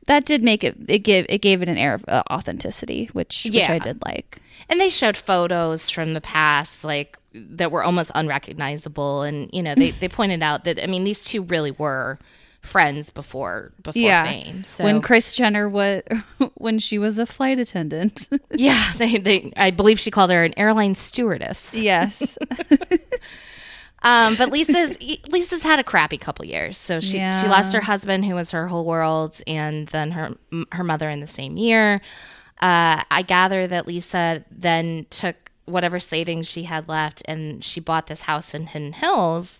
that 0.07 0.25
did 0.25 0.43
make 0.43 0.63
it 0.63 0.77
it 0.87 0.99
gave 0.99 1.25
it 1.27 1.39
gave 1.39 1.61
it 1.61 1.69
an 1.69 1.77
air 1.77 1.95
of 1.95 2.05
uh, 2.07 2.23
authenticity, 2.31 3.09
which 3.13 3.43
which 3.45 3.69
I 3.69 3.79
did 3.79 4.01
like. 4.05 4.37
And 4.69 4.79
they 4.79 4.89
showed 4.89 5.17
photos 5.17 5.89
from 5.89 6.13
the 6.13 6.21
past, 6.21 6.83
like 6.83 7.17
that 7.33 7.71
were 7.71 7.83
almost 7.83 8.11
unrecognizable. 8.15 9.23
And 9.23 9.49
you 9.51 9.61
know, 9.63 9.75
they 9.75 9.91
they 9.91 10.07
pointed 10.07 10.41
out 10.41 10.63
that 10.63 10.81
I 10.81 10.87
mean, 10.87 11.03
these 11.03 11.23
two 11.23 11.41
really 11.41 11.71
were 11.71 12.17
friends 12.61 13.09
before 13.09 13.73
before 13.81 14.01
yeah. 14.01 14.23
fame. 14.23 14.63
So 14.63 14.83
When 14.83 15.01
Kris 15.01 15.33
Jenner 15.33 15.67
was 15.67 16.03
when 16.55 16.79
she 16.79 16.97
was 16.97 17.17
a 17.17 17.25
flight 17.25 17.59
attendant. 17.59 18.29
yeah, 18.51 18.93
they 18.97 19.17
they 19.17 19.51
I 19.57 19.71
believe 19.71 19.99
she 19.99 20.11
called 20.11 20.31
her 20.31 20.43
an 20.43 20.53
airline 20.57 20.95
stewardess. 20.95 21.73
yes. 21.73 22.37
Um, 24.03 24.33
but 24.35 24.51
Lisa's 24.51 24.97
Lisa's 25.29 25.61
had 25.61 25.77
a 25.77 25.83
crappy 25.83 26.17
couple 26.17 26.43
years. 26.43 26.75
So 26.75 26.99
she 26.99 27.19
she 27.19 27.47
lost 27.47 27.71
her 27.75 27.81
husband, 27.81 28.25
who 28.25 28.33
was 28.33 28.49
her 28.49 28.67
whole 28.67 28.83
world, 28.83 29.39
and 29.45 29.87
then 29.89 30.09
her 30.09 30.35
her 30.71 30.83
mother 30.83 31.07
in 31.07 31.19
the 31.19 31.27
same 31.27 31.55
year. 31.55 32.01
Uh, 32.59 33.03
I 33.11 33.21
gather 33.21 33.67
that 33.67 33.85
Lisa 33.85 34.43
then 34.49 35.05
took 35.11 35.51
whatever 35.65 35.99
savings 35.99 36.49
she 36.49 36.63
had 36.63 36.89
left, 36.89 37.21
and 37.25 37.63
she 37.63 37.79
bought 37.79 38.07
this 38.07 38.21
house 38.21 38.55
in 38.55 38.65
Hidden 38.65 38.93
Hills 38.93 39.59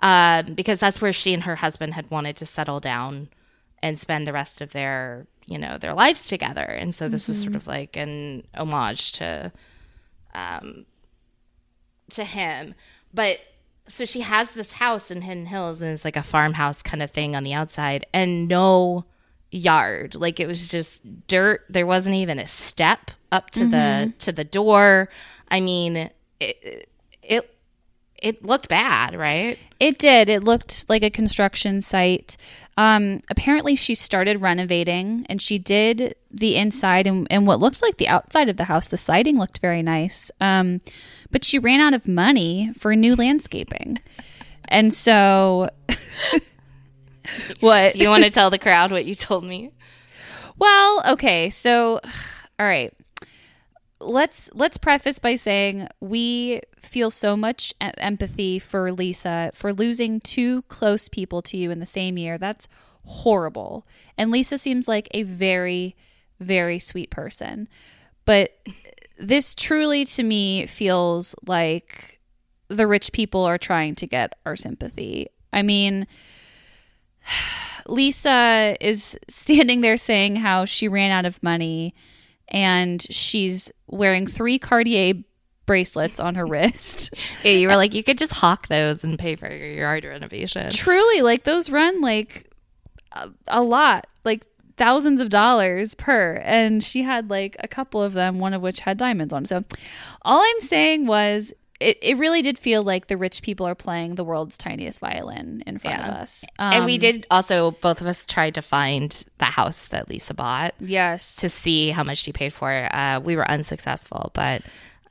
uh, 0.00 0.42
because 0.42 0.80
that's 0.80 1.00
where 1.00 1.12
she 1.12 1.32
and 1.34 1.44
her 1.44 1.56
husband 1.56 1.94
had 1.94 2.10
wanted 2.10 2.36
to 2.36 2.46
settle 2.46 2.80
down 2.80 3.28
and 3.82 3.98
spend 3.98 4.26
the 4.26 4.32
rest 4.32 4.60
of 4.60 4.72
their 4.72 5.26
you 5.46 5.58
know 5.58 5.78
their 5.78 5.94
lives 5.94 6.28
together. 6.28 6.62
And 6.62 6.94
so 6.94 7.08
this 7.08 7.28
was 7.28 7.40
sort 7.40 7.54
of 7.54 7.66
like 7.66 7.96
an 7.96 8.46
homage 8.54 9.12
to 9.12 9.52
um, 10.34 10.86
to 12.10 12.24
him. 12.24 12.74
But 13.14 13.38
so 13.86 14.04
she 14.04 14.20
has 14.20 14.50
this 14.52 14.72
house 14.72 15.10
in 15.10 15.22
Hidden 15.22 15.46
Hills 15.46 15.80
and 15.80 15.92
it's 15.92 16.04
like 16.04 16.16
a 16.16 16.22
farmhouse 16.22 16.82
kind 16.82 17.02
of 17.02 17.10
thing 17.10 17.36
on 17.36 17.44
the 17.44 17.54
outside 17.54 18.04
and 18.12 18.48
no 18.48 19.04
yard. 19.50 20.14
Like 20.14 20.40
it 20.40 20.48
was 20.48 20.68
just 20.70 21.26
dirt. 21.26 21.64
There 21.68 21.86
wasn't 21.86 22.16
even 22.16 22.38
a 22.38 22.46
step 22.46 23.12
up 23.32 23.50
to 23.50 23.66
the 23.66 24.12
to 24.18 24.32
the 24.32 24.44
door. 24.44 25.08
I 25.48 25.60
mean, 25.60 26.10
it 26.40 26.88
it 27.22 27.55
it 28.26 28.44
looked 28.44 28.68
bad, 28.68 29.14
right? 29.14 29.56
It 29.78 29.98
did. 29.98 30.28
It 30.28 30.42
looked 30.42 30.88
like 30.88 31.04
a 31.04 31.10
construction 31.10 31.80
site. 31.80 32.36
Um, 32.76 33.20
apparently, 33.30 33.76
she 33.76 33.94
started 33.94 34.40
renovating 34.40 35.24
and 35.28 35.40
she 35.40 35.58
did 35.58 36.16
the 36.30 36.56
inside 36.56 37.06
and, 37.06 37.28
and 37.30 37.46
what 37.46 37.60
looked 37.60 37.82
like 37.82 37.98
the 37.98 38.08
outside 38.08 38.48
of 38.48 38.56
the 38.56 38.64
house. 38.64 38.88
The 38.88 38.96
siding 38.96 39.38
looked 39.38 39.58
very 39.58 39.80
nice. 39.80 40.32
Um, 40.40 40.80
but 41.30 41.44
she 41.44 41.60
ran 41.60 41.78
out 41.78 41.94
of 41.94 42.08
money 42.08 42.72
for 42.76 42.96
new 42.96 43.14
landscaping. 43.14 44.00
And 44.64 44.92
so, 44.92 45.70
what? 47.60 47.92
Do 47.94 48.00
you 48.00 48.08
want 48.08 48.24
to 48.24 48.30
tell 48.30 48.50
the 48.50 48.58
crowd 48.58 48.90
what 48.90 49.04
you 49.04 49.14
told 49.14 49.44
me? 49.44 49.70
Well, 50.58 51.02
okay. 51.12 51.50
So, 51.50 52.00
all 52.58 52.66
right. 52.66 52.92
Let's 54.06 54.48
let's 54.54 54.76
preface 54.76 55.18
by 55.18 55.36
saying 55.36 55.88
we 56.00 56.60
feel 56.78 57.10
so 57.10 57.36
much 57.36 57.74
empathy 57.80 58.58
for 58.58 58.92
Lisa 58.92 59.50
for 59.52 59.72
losing 59.72 60.20
two 60.20 60.62
close 60.62 61.08
people 61.08 61.42
to 61.42 61.56
you 61.56 61.70
in 61.70 61.80
the 61.80 61.86
same 61.86 62.16
year. 62.16 62.38
That's 62.38 62.68
horrible. 63.04 63.86
And 64.16 64.30
Lisa 64.30 64.58
seems 64.58 64.86
like 64.86 65.08
a 65.10 65.24
very 65.24 65.96
very 66.38 66.78
sweet 66.78 67.10
person. 67.10 67.68
But 68.24 68.56
this 69.18 69.54
truly 69.54 70.04
to 70.04 70.22
me 70.22 70.66
feels 70.66 71.34
like 71.46 72.20
the 72.68 72.86
rich 72.86 73.12
people 73.12 73.44
are 73.44 73.58
trying 73.58 73.94
to 73.96 74.06
get 74.06 74.34
our 74.44 74.56
sympathy. 74.56 75.28
I 75.52 75.62
mean, 75.62 76.06
Lisa 77.86 78.76
is 78.80 79.18
standing 79.28 79.80
there 79.80 79.96
saying 79.96 80.36
how 80.36 80.64
she 80.64 80.88
ran 80.88 81.10
out 81.10 81.24
of 81.24 81.42
money 81.42 81.94
and 82.48 83.02
she's 83.02 83.70
wearing 83.86 84.26
three 84.26 84.58
Cartier 84.58 85.14
bracelets 85.66 86.20
on 86.20 86.36
her 86.36 86.46
wrist. 86.46 87.12
Yeah, 87.42 87.52
you 87.52 87.68
were 87.68 87.76
like 87.76 87.94
you 87.94 88.02
could 88.02 88.18
just 88.18 88.32
hawk 88.32 88.68
those 88.68 89.04
and 89.04 89.18
pay 89.18 89.36
for 89.36 89.48
your 89.48 89.72
yard 89.72 90.04
renovation. 90.04 90.70
Truly, 90.70 91.22
like 91.22 91.44
those 91.44 91.70
run 91.70 92.00
like 92.00 92.50
a, 93.12 93.30
a 93.48 93.62
lot, 93.62 94.06
like 94.24 94.44
thousands 94.76 95.20
of 95.20 95.28
dollars 95.30 95.94
per. 95.94 96.40
And 96.44 96.82
she 96.82 97.02
had 97.02 97.30
like 97.30 97.56
a 97.60 97.68
couple 97.68 98.02
of 98.02 98.12
them, 98.12 98.38
one 98.38 98.54
of 98.54 98.62
which 98.62 98.80
had 98.80 98.96
diamonds 98.98 99.32
on. 99.32 99.44
So 99.44 99.64
all 100.22 100.40
I'm 100.40 100.60
saying 100.60 101.06
was 101.06 101.52
it, 101.80 101.98
it 102.02 102.16
really 102.16 102.42
did 102.42 102.58
feel 102.58 102.82
like 102.82 103.06
the 103.08 103.16
rich 103.16 103.42
people 103.42 103.66
are 103.66 103.74
playing 103.74 104.14
the 104.14 104.24
world's 104.24 104.56
tiniest 104.56 105.00
violin 105.00 105.62
in 105.66 105.78
front 105.78 106.00
of 106.00 106.06
Yeah. 106.06 106.20
us. 106.22 106.44
and 106.58 106.84
we 106.84 106.94
Um, 106.94 107.00
did 107.00 107.26
also 107.30 107.72
both 107.82 108.00
of 108.00 108.06
us 108.06 108.24
tried 108.26 108.54
to 108.54 108.62
find 108.62 109.24
the 109.38 109.44
house 109.44 109.86
that 109.86 110.08
Lisa 110.08 110.34
bought. 110.34 110.74
Yes. 110.80 111.36
to 111.36 111.48
see 111.48 111.90
how 111.90 112.02
much 112.02 112.18
she 112.18 112.32
paid 112.32 112.52
for 112.52 112.72
it. 112.72 112.86
Uh, 112.94 113.20
we 113.22 113.36
were 113.36 113.48
unsuccessful, 113.50 114.30
but 114.34 114.62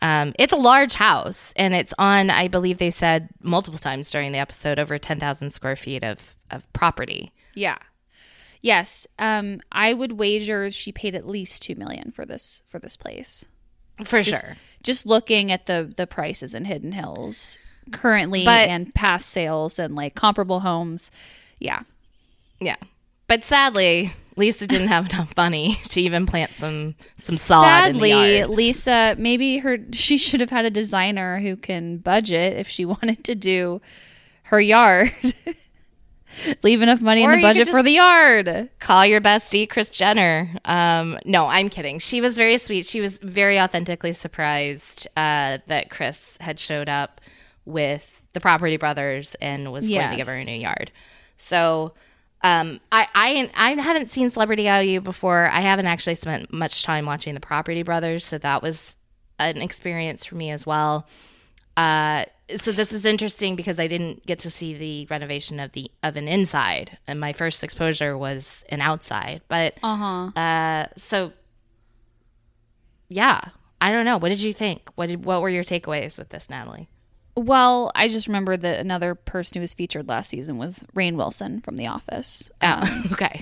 um, 0.02 0.34
it's 0.38 0.54
a 0.54 0.58
large 0.58 0.94
house 0.94 1.54
and 1.56 1.74
it's 1.74 1.94
on, 1.98 2.30
I 2.30 2.48
believe 2.48 2.78
they 2.80 2.92
said 2.92 3.30
multiple 3.42 3.80
times 3.80 4.10
during 4.12 4.32
the 4.32 4.40
episode, 4.40 4.78
over 4.80 4.98
10,000 4.98 5.52
square 5.52 5.76
feet 5.76 6.04
of, 6.04 6.36
of 6.52 6.62
property. 6.74 7.32
Yeah. 7.54 7.78
Yes. 8.62 9.06
Um, 9.20 9.62
I 9.72 9.94
would 9.94 10.14
wager 10.14 10.70
she 10.72 10.92
paid 10.92 11.14
at 11.16 11.28
least 11.28 11.62
two 11.62 11.76
million 11.76 12.12
for 12.12 12.26
this 12.26 12.64
for 12.68 12.80
this 12.80 12.96
place. 12.98 13.46
For 14.04 14.22
Just, 14.22 14.42
sure. 14.46 14.56
Just 14.84 15.06
looking 15.06 15.52
at 15.52 15.66
the 15.68 15.92
the 15.96 16.06
prices 16.08 16.54
in 16.54 16.66
Hidden 16.66 16.92
Hills 16.92 17.60
currently 17.92 18.44
But- 18.44 18.68
and 18.70 18.94
past 18.94 19.30
sales 19.30 19.80
and 19.80 19.96
like 19.96 20.16
comparable 20.16 20.62
homes. 20.62 21.12
Yeah. 21.60 21.82
Yeah. 22.60 22.76
But 23.28 23.44
sadly, 23.44 24.14
Lisa 24.36 24.68
didn't 24.68 24.90
have 24.90 25.10
enough 25.12 25.36
money 25.36 25.76
to 25.86 26.02
even 26.02 26.26
plant 26.26 26.54
some 26.54 26.96
some 27.16 27.38
sod 27.38 27.64
Sadly, 27.66 28.12
in 28.12 28.18
the 28.20 28.38
yard. 28.40 28.50
Lisa, 28.50 29.16
maybe 29.18 29.60
her 29.60 29.78
she 29.92 30.18
should 30.18 30.42
have 30.42 30.50
had 30.52 30.66
a 30.66 30.70
designer 30.70 31.40
who 31.40 31.56
can 31.56 31.98
budget 31.98 32.58
if 32.58 32.68
she 32.68 32.86
wanted 32.86 33.24
to 33.24 33.36
do 33.36 33.82
her 34.44 34.60
yard. 34.62 35.12
Leave 36.64 36.82
enough 36.82 37.02
money 37.02 37.26
Or 37.26 37.34
in 37.34 37.40
the 37.40 37.42
budget 37.42 37.68
for 37.70 37.84
the 37.84 37.92
yard. 37.92 38.70
Call 38.80 39.06
your 39.06 39.22
bestie, 39.22 39.70
Kris 39.70 39.92
Jenner. 39.92 40.50
Um, 40.66 41.18
no, 41.26 41.46
I'm 41.48 41.70
kidding. 41.70 42.00
She 42.00 42.22
was 42.22 42.36
very 42.36 42.58
sweet. 42.58 42.86
She 42.86 43.02
was 43.02 43.18
very 43.20 43.60
authentically 43.60 44.14
surprised 44.14 45.08
uh, 45.16 45.60
that 45.68 45.90
Kris 45.90 46.38
had 46.40 46.60
showed 46.60 46.90
up 46.90 47.22
with 47.66 48.22
the 48.34 48.42
Property 48.42 48.78
Brothers 48.78 49.36
and 49.42 49.72
was 49.72 49.88
going 49.90 50.10
to 50.12 50.16
give 50.16 50.28
her 50.28 50.34
a 50.34 50.44
new 50.44 50.52
yard. 50.52 50.92
So 51.38 51.94
um, 52.42 52.80
I, 52.92 53.08
I 53.16 53.52
I 53.56 53.72
haven't 53.82 54.12
seen 54.12 54.30
Celebrity 54.30 54.70
IOU 54.70 55.02
before. 55.02 55.50
I 55.50 55.62
haven't 55.62 55.88
actually 55.88 56.16
spent 56.16 56.54
much 56.54 56.84
time 56.84 57.06
watching 57.06 57.34
the 57.34 57.40
Property 57.40 57.82
Brothers, 57.82 58.24
so 58.24 58.38
that 58.38 58.62
was 58.62 58.98
an 59.40 59.62
experience 59.62 60.26
for 60.26 60.36
me 60.36 60.52
as 60.52 60.66
well. 60.66 61.08
Uh, 61.76 62.26
so 62.58 62.72
this 62.72 62.92
was 62.92 63.06
interesting 63.06 63.56
because 63.56 63.80
I 63.80 63.88
didn't 63.88 64.26
get 64.26 64.40
to 64.40 64.50
see 64.50 64.74
the 64.76 65.06
renovation 65.10 65.60
of 65.60 65.72
the 65.72 65.90
of 66.04 66.16
an 66.18 66.28
inside, 66.28 66.98
and 67.08 67.20
my 67.20 67.34
first 67.34 67.64
exposure 67.64 68.18
was 68.18 68.64
an 68.70 68.82
outside. 68.82 69.42
But 69.48 69.78
Uh-huh. 69.82 70.32
uh, 70.40 70.88
so 70.98 71.32
yeah, 73.10 73.42
I 73.82 73.92
don't 73.92 74.06
know. 74.06 74.18
What 74.18 74.30
did 74.30 74.42
you 74.42 74.54
think? 74.54 74.82
What 74.96 75.08
did, 75.10 75.26
what 75.26 75.42
were 75.42 75.50
your 75.50 75.64
takeaways 75.64 76.18
with 76.18 76.30
this, 76.30 76.50
Natalie? 76.50 76.90
Well, 77.38 77.92
I 77.96 78.08
just 78.08 78.28
remember 78.28 78.56
that 78.56 78.80
another 78.80 79.14
person 79.14 79.56
who 79.58 79.62
was 79.62 79.74
featured 79.74 80.08
last 80.08 80.30
season 80.30 80.58
was 80.58 80.86
Rainn 80.96 81.16
Wilson 81.16 81.62
from 81.62 81.76
The 81.76 81.88
Office. 81.88 82.50
Um, 82.62 82.82
Oh, 82.84 83.04
okay. 83.12 83.42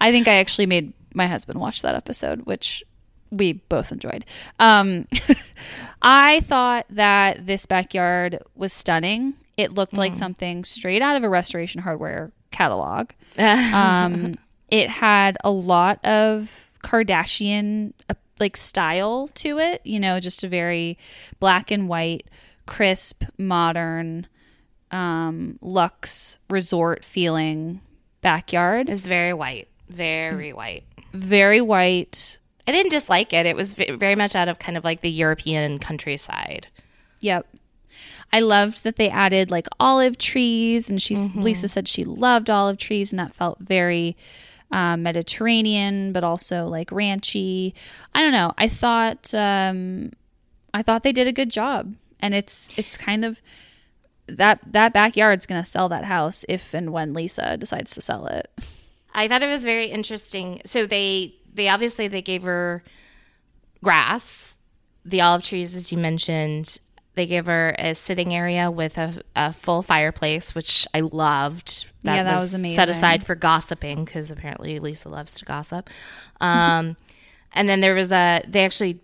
I 0.00 0.10
think 0.12 0.28
I 0.28 0.34
actually 0.34 0.66
made 0.66 0.92
my 1.14 1.26
husband 1.26 1.58
watch 1.58 1.82
that 1.82 1.94
episode, 1.94 2.42
which 2.42 2.84
we 3.30 3.54
both 3.54 3.92
enjoyed. 3.92 4.24
Um, 4.58 5.06
I 6.02 6.40
thought 6.40 6.86
that 6.90 7.46
this 7.46 7.66
backyard 7.66 8.38
was 8.54 8.72
stunning. 8.72 9.34
It 9.56 9.72
looked 9.72 9.96
like 9.98 10.14
something 10.14 10.64
straight 10.64 11.02
out 11.02 11.16
of 11.16 11.24
a 11.24 11.28
Restoration 11.28 11.80
Hardware 11.82 12.32
catalog. 12.50 13.10
Um, 13.38 14.36
it 14.70 14.90
had 14.90 15.38
a 15.42 15.50
lot 15.50 16.04
of 16.04 16.70
Kardashian 16.84 17.94
uh, 18.10 18.14
like 18.38 18.56
style 18.56 19.28
to 19.34 19.58
it. 19.58 19.80
You 19.84 19.98
know, 19.98 20.20
just 20.20 20.44
a 20.44 20.48
very 20.48 20.98
black 21.40 21.70
and 21.70 21.88
white, 21.88 22.26
crisp, 22.66 23.24
modern, 23.38 24.26
um, 24.90 25.58
luxe 25.62 26.38
resort 26.50 27.04
feeling 27.04 27.80
backyard. 28.20 28.88
it's 28.88 29.06
very 29.06 29.32
white, 29.32 29.68
very 29.88 30.52
white. 30.52 30.84
Very 31.12 31.60
white. 31.60 32.38
I 32.68 32.70
didn't 32.70 32.90
dislike 32.90 33.32
it. 33.32 33.46
It 33.46 33.56
was 33.56 33.72
very 33.72 34.14
much 34.14 34.36
out 34.36 34.48
of 34.48 34.58
kind 34.58 34.76
of 34.76 34.84
like 34.84 35.00
the 35.00 35.10
European 35.10 35.78
countryside. 35.78 36.68
Yep. 37.20 37.46
I 38.30 38.40
loved 38.40 38.84
that 38.84 38.96
they 38.96 39.08
added 39.08 39.50
like 39.50 39.66
olive 39.80 40.18
trees, 40.18 40.90
and 40.90 41.00
she 41.00 41.16
Lisa 41.16 41.66
said 41.66 41.88
she 41.88 42.04
loved 42.04 42.50
olive 42.50 42.76
trees, 42.76 43.10
and 43.10 43.18
that 43.18 43.34
felt 43.34 43.58
very 43.58 44.18
um, 44.70 45.02
Mediterranean, 45.02 46.12
but 46.12 46.24
also 46.24 46.66
like 46.66 46.90
ranchy. 46.90 47.72
I 48.14 48.20
don't 48.20 48.32
know. 48.32 48.52
I 48.58 48.68
thought 48.68 49.32
um, 49.32 50.12
I 50.74 50.82
thought 50.82 51.04
they 51.04 51.12
did 51.12 51.26
a 51.26 51.32
good 51.32 51.50
job, 51.50 51.94
and 52.20 52.34
it's 52.34 52.78
it's 52.78 52.98
kind 52.98 53.24
of 53.24 53.40
that 54.26 54.60
that 54.70 54.92
backyard's 54.92 55.46
gonna 55.46 55.64
sell 55.64 55.88
that 55.88 56.04
house 56.04 56.44
if 56.50 56.74
and 56.74 56.92
when 56.92 57.14
Lisa 57.14 57.56
decides 57.56 57.92
to 57.92 58.02
sell 58.02 58.26
it. 58.26 58.50
I 59.14 59.26
thought 59.26 59.42
it 59.42 59.48
was 59.48 59.64
very 59.64 59.86
interesting. 59.86 60.60
So 60.66 60.84
they 60.84 61.34
they 61.58 61.68
obviously 61.68 62.08
they 62.08 62.22
gave 62.22 62.44
her 62.44 62.82
grass, 63.82 64.56
the 65.04 65.20
olive 65.20 65.42
trees 65.42 65.74
as 65.74 65.92
you 65.92 65.98
mentioned. 65.98 66.78
They 67.14 67.26
gave 67.26 67.46
her 67.46 67.74
a 67.80 67.96
sitting 67.96 68.32
area 68.32 68.70
with 68.70 68.96
a, 68.96 69.20
a 69.34 69.52
full 69.52 69.82
fireplace, 69.82 70.54
which 70.54 70.86
I 70.94 71.00
loved. 71.00 71.86
Yeah, 72.04 72.22
that 72.22 72.40
was 72.40 72.52
Set 72.52 72.60
amazing. 72.60 72.76
Set 72.76 72.88
aside 72.88 73.26
for 73.26 73.34
gossiping 73.34 74.04
because 74.04 74.30
apparently 74.30 74.78
Lisa 74.78 75.08
loves 75.08 75.34
to 75.34 75.44
gossip. 75.44 75.90
Um, 76.40 76.96
and 77.52 77.68
then 77.68 77.80
there 77.80 77.94
was 77.94 78.12
a 78.12 78.42
they 78.46 78.64
actually 78.64 79.00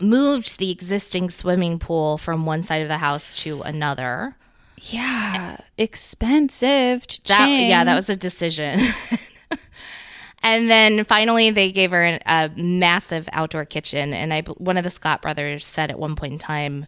moved 0.00 0.58
the 0.58 0.70
existing 0.70 1.30
swimming 1.30 1.78
pool 1.78 2.18
from 2.18 2.44
one 2.44 2.62
side 2.62 2.82
of 2.82 2.88
the 2.88 2.98
house 2.98 3.34
to 3.42 3.62
another. 3.62 4.36
Yeah, 4.76 5.56
expensive. 5.78 7.06
That 7.28 7.46
yeah, 7.46 7.84
that 7.84 7.94
was 7.94 8.10
a 8.10 8.16
decision. 8.16 8.80
and 10.42 10.70
then 10.70 11.04
finally, 11.04 11.50
they 11.50 11.72
gave 11.72 11.90
her 11.90 12.18
a 12.26 12.50
massive 12.56 13.28
outdoor 13.32 13.64
kitchen. 13.64 14.12
And 14.12 14.32
I, 14.32 14.42
one 14.42 14.76
of 14.76 14.84
the 14.84 14.90
Scott 14.90 15.22
brothers 15.22 15.66
said 15.66 15.90
at 15.90 15.98
one 15.98 16.16
point 16.16 16.34
in 16.34 16.38
time, 16.38 16.86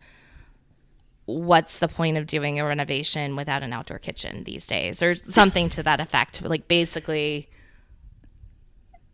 "What's 1.27 1.79
the 1.79 1.89
point 1.89 2.17
of 2.17 2.27
doing 2.27 2.59
a 2.59 2.65
renovation 2.65 3.37
without 3.37 3.63
an 3.63 3.73
outdoor 3.73 3.99
kitchen 3.99 4.45
these 4.45 4.67
days?" 4.67 5.03
or 5.03 5.15
something 5.15 5.69
to 5.71 5.83
that 5.83 6.01
effect. 6.01 6.43
Like 6.43 6.69
basically. 6.69 7.49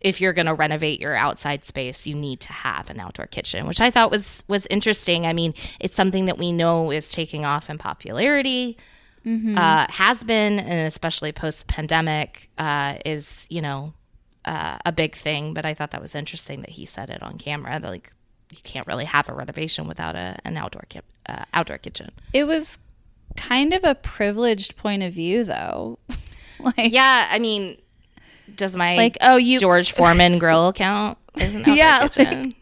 If 0.00 0.18
you're 0.18 0.32
going 0.32 0.46
to 0.46 0.54
renovate 0.54 0.98
your 0.98 1.14
outside 1.14 1.62
space, 1.66 2.06
you 2.06 2.14
need 2.14 2.40
to 2.40 2.52
have 2.54 2.88
an 2.88 2.98
outdoor 2.98 3.26
kitchen, 3.26 3.66
which 3.66 3.82
I 3.82 3.90
thought 3.90 4.10
was 4.10 4.42
was 4.48 4.66
interesting. 4.70 5.26
I 5.26 5.34
mean, 5.34 5.52
it's 5.78 5.94
something 5.94 6.24
that 6.24 6.38
we 6.38 6.52
know 6.52 6.90
is 6.90 7.12
taking 7.12 7.44
off 7.44 7.68
in 7.68 7.76
popularity 7.76 8.78
uh, 9.58 9.86
has 9.90 10.24
been, 10.24 10.58
and 10.58 10.86
especially 10.86 11.32
post 11.32 11.66
pandemic, 11.66 12.48
uh, 12.56 12.94
is 13.04 13.46
you 13.50 13.60
know 13.60 13.92
uh, 14.44 14.78
a 14.84 14.92
big 14.92 15.16
thing. 15.16 15.54
But 15.54 15.64
I 15.64 15.74
thought 15.74 15.90
that 15.92 16.00
was 16.00 16.14
interesting 16.14 16.60
that 16.62 16.70
he 16.70 16.86
said 16.86 17.10
it 17.10 17.22
on 17.22 17.38
camera. 17.38 17.78
That 17.80 17.90
like 17.90 18.12
you 18.50 18.58
can't 18.64 18.86
really 18.86 19.04
have 19.04 19.28
a 19.28 19.32
renovation 19.32 19.86
without 19.86 20.16
a, 20.16 20.38
an 20.44 20.56
outdoor 20.56 20.84
ki- 20.88 21.00
uh, 21.26 21.44
outdoor 21.54 21.78
kitchen. 21.78 22.10
It 22.32 22.44
was 22.44 22.78
kind 23.36 23.72
of 23.72 23.84
a 23.84 23.94
privileged 23.94 24.76
point 24.76 25.02
of 25.02 25.12
view, 25.12 25.44
though. 25.44 25.98
like, 26.60 26.92
Yeah, 26.92 27.28
I 27.30 27.38
mean, 27.38 27.76
does 28.56 28.76
my 28.76 28.96
like 28.96 29.16
oh, 29.20 29.36
you 29.36 29.58
George 29.58 29.92
Foreman 29.92 30.38
grill 30.38 30.72
count? 30.72 31.18
outdoor 31.40 31.74
Yeah, 31.74 32.08
kitchen? 32.08 32.52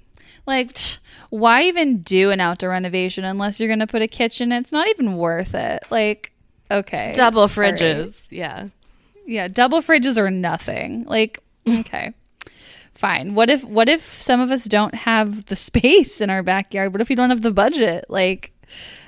like 0.46 0.74
tch, 0.74 0.98
why 1.30 1.62
even 1.64 2.02
do 2.02 2.30
an 2.30 2.40
outdoor 2.40 2.70
renovation 2.70 3.24
unless 3.24 3.58
you're 3.60 3.68
going 3.68 3.78
to 3.80 3.86
put 3.86 4.02
a 4.02 4.08
kitchen? 4.08 4.52
It's 4.52 4.72
not 4.72 4.88
even 4.88 5.16
worth 5.16 5.54
it. 5.54 5.82
Like, 5.90 6.32
okay, 6.70 7.12
double 7.16 7.42
all 7.42 7.48
right. 7.48 7.74
fridges. 7.74 8.24
Yeah. 8.30 8.68
Yeah, 9.26 9.48
double 9.48 9.82
fridges 9.82 10.16
are 10.16 10.30
nothing. 10.30 11.04
Like, 11.04 11.40
okay. 11.81 12.12
Fine. 12.94 13.35
What 13.35 13.48
if 13.50 13.62
what 13.64 13.88
if 13.88 14.02
some 14.02 14.40
of 14.40 14.50
us 14.50 14.64
don't 14.64 14.94
have 14.94 15.46
the 15.46 15.57
space 15.57 16.20
in 16.20 16.31
our 16.31 16.42
backyard? 16.42 16.92
What 16.92 17.00
if 17.00 17.09
we 17.09 17.14
don't 17.14 17.31
have 17.31 17.42
the 17.42 17.52
budget? 17.52 18.07
Like 18.09 18.52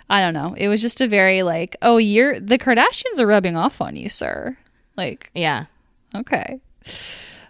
I 0.08 0.20
don't 0.20 0.34
know. 0.34 0.54
It 0.56 0.68
was 0.68 0.82
just 0.82 1.00
a 1.00 1.08
very 1.08 1.42
like, 1.42 1.76
oh, 1.82 1.96
you're 1.96 2.38
the 2.40 2.58
Kardashians 2.58 3.18
are 3.18 3.26
rubbing 3.26 3.56
off 3.56 3.80
on 3.80 3.96
you, 3.96 4.08
sir. 4.08 4.56
Like, 4.96 5.30
Yeah, 5.34 5.66
okay. 6.14 6.60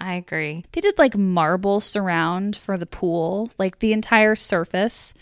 I 0.00 0.14
agree. 0.14 0.64
They 0.72 0.80
did 0.80 0.98
like 0.98 1.16
marble 1.16 1.80
surround 1.80 2.56
for 2.56 2.78
the 2.78 2.86
pool. 2.86 3.50
Like 3.58 3.80
the 3.80 3.92
entire 3.92 4.34
surface, 4.34 5.12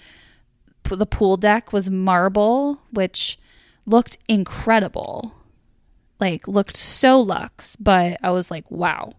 p- 0.84 0.94
the 0.96 1.06
pool 1.06 1.36
deck 1.36 1.72
was 1.72 1.90
marble, 1.90 2.80
which 2.92 3.38
looked 3.86 4.18
incredible. 4.28 5.34
Like 6.20 6.46
looked 6.46 6.76
so 6.76 7.20
luxe, 7.20 7.76
but 7.76 8.18
I 8.22 8.30
was 8.30 8.50
like, 8.50 8.70
wow. 8.70 9.14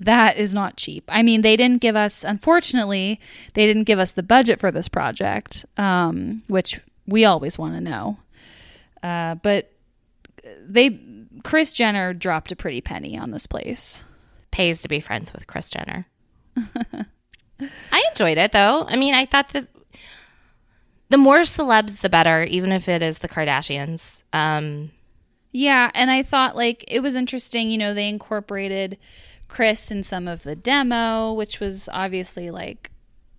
That 0.00 0.38
is 0.38 0.54
not 0.54 0.76
cheap. 0.76 1.04
I 1.08 1.22
mean, 1.22 1.42
they 1.42 1.56
didn't 1.56 1.80
give 1.82 1.94
us, 1.94 2.24
unfortunately, 2.24 3.20
they 3.54 3.66
didn't 3.66 3.84
give 3.84 3.98
us 3.98 4.12
the 4.12 4.22
budget 4.22 4.58
for 4.58 4.70
this 4.70 4.88
project, 4.88 5.66
um, 5.76 6.42
which 6.48 6.80
we 7.06 7.26
always 7.26 7.58
want 7.58 7.74
to 7.74 7.80
know. 7.80 8.16
Uh, 9.02 9.34
but 9.36 9.70
they, 10.66 10.98
Kris 11.44 11.74
Jenner 11.74 12.14
dropped 12.14 12.50
a 12.50 12.56
pretty 12.56 12.80
penny 12.80 13.18
on 13.18 13.30
this 13.30 13.46
place. 13.46 14.04
Pays 14.50 14.80
to 14.82 14.88
be 14.88 15.00
friends 15.00 15.32
with 15.32 15.46
Kris 15.46 15.70
Jenner. 15.70 16.06
I 17.92 18.04
enjoyed 18.08 18.38
it 18.38 18.52
though. 18.52 18.86
I 18.88 18.96
mean, 18.96 19.14
I 19.14 19.26
thought 19.26 19.50
that 19.50 19.68
the 21.10 21.18
more 21.18 21.40
celebs, 21.40 22.00
the 22.00 22.08
better, 22.08 22.44
even 22.44 22.72
if 22.72 22.88
it 22.88 23.02
is 23.02 23.18
the 23.18 23.28
Kardashians. 23.28 24.24
Um, 24.32 24.92
Yeah, 25.52 25.90
and 25.94 26.10
I 26.10 26.22
thought 26.22 26.56
like 26.56 26.84
it 26.88 27.00
was 27.00 27.14
interesting, 27.14 27.70
you 27.70 27.78
know, 27.78 27.92
they 27.92 28.08
incorporated 28.08 28.96
Kris 29.50 29.90
in 29.90 30.02
some 30.02 30.28
of 30.28 30.44
the 30.44 30.54
demo, 30.54 31.34
which 31.34 31.60
was 31.60 31.88
obviously 31.92 32.50
like 32.50 32.90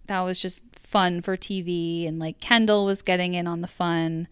that 0.08 0.22
was 0.22 0.42
just 0.42 0.62
fun 0.76 1.22
for 1.22 1.38
TV 1.38 2.08
and 2.08 2.20
like 2.20 2.40
Kendall 2.40 2.86
was 2.86 3.02
getting 3.02 3.34
in 3.34 3.48
on 3.48 3.62
the 3.62 3.68
fun. 3.68 4.28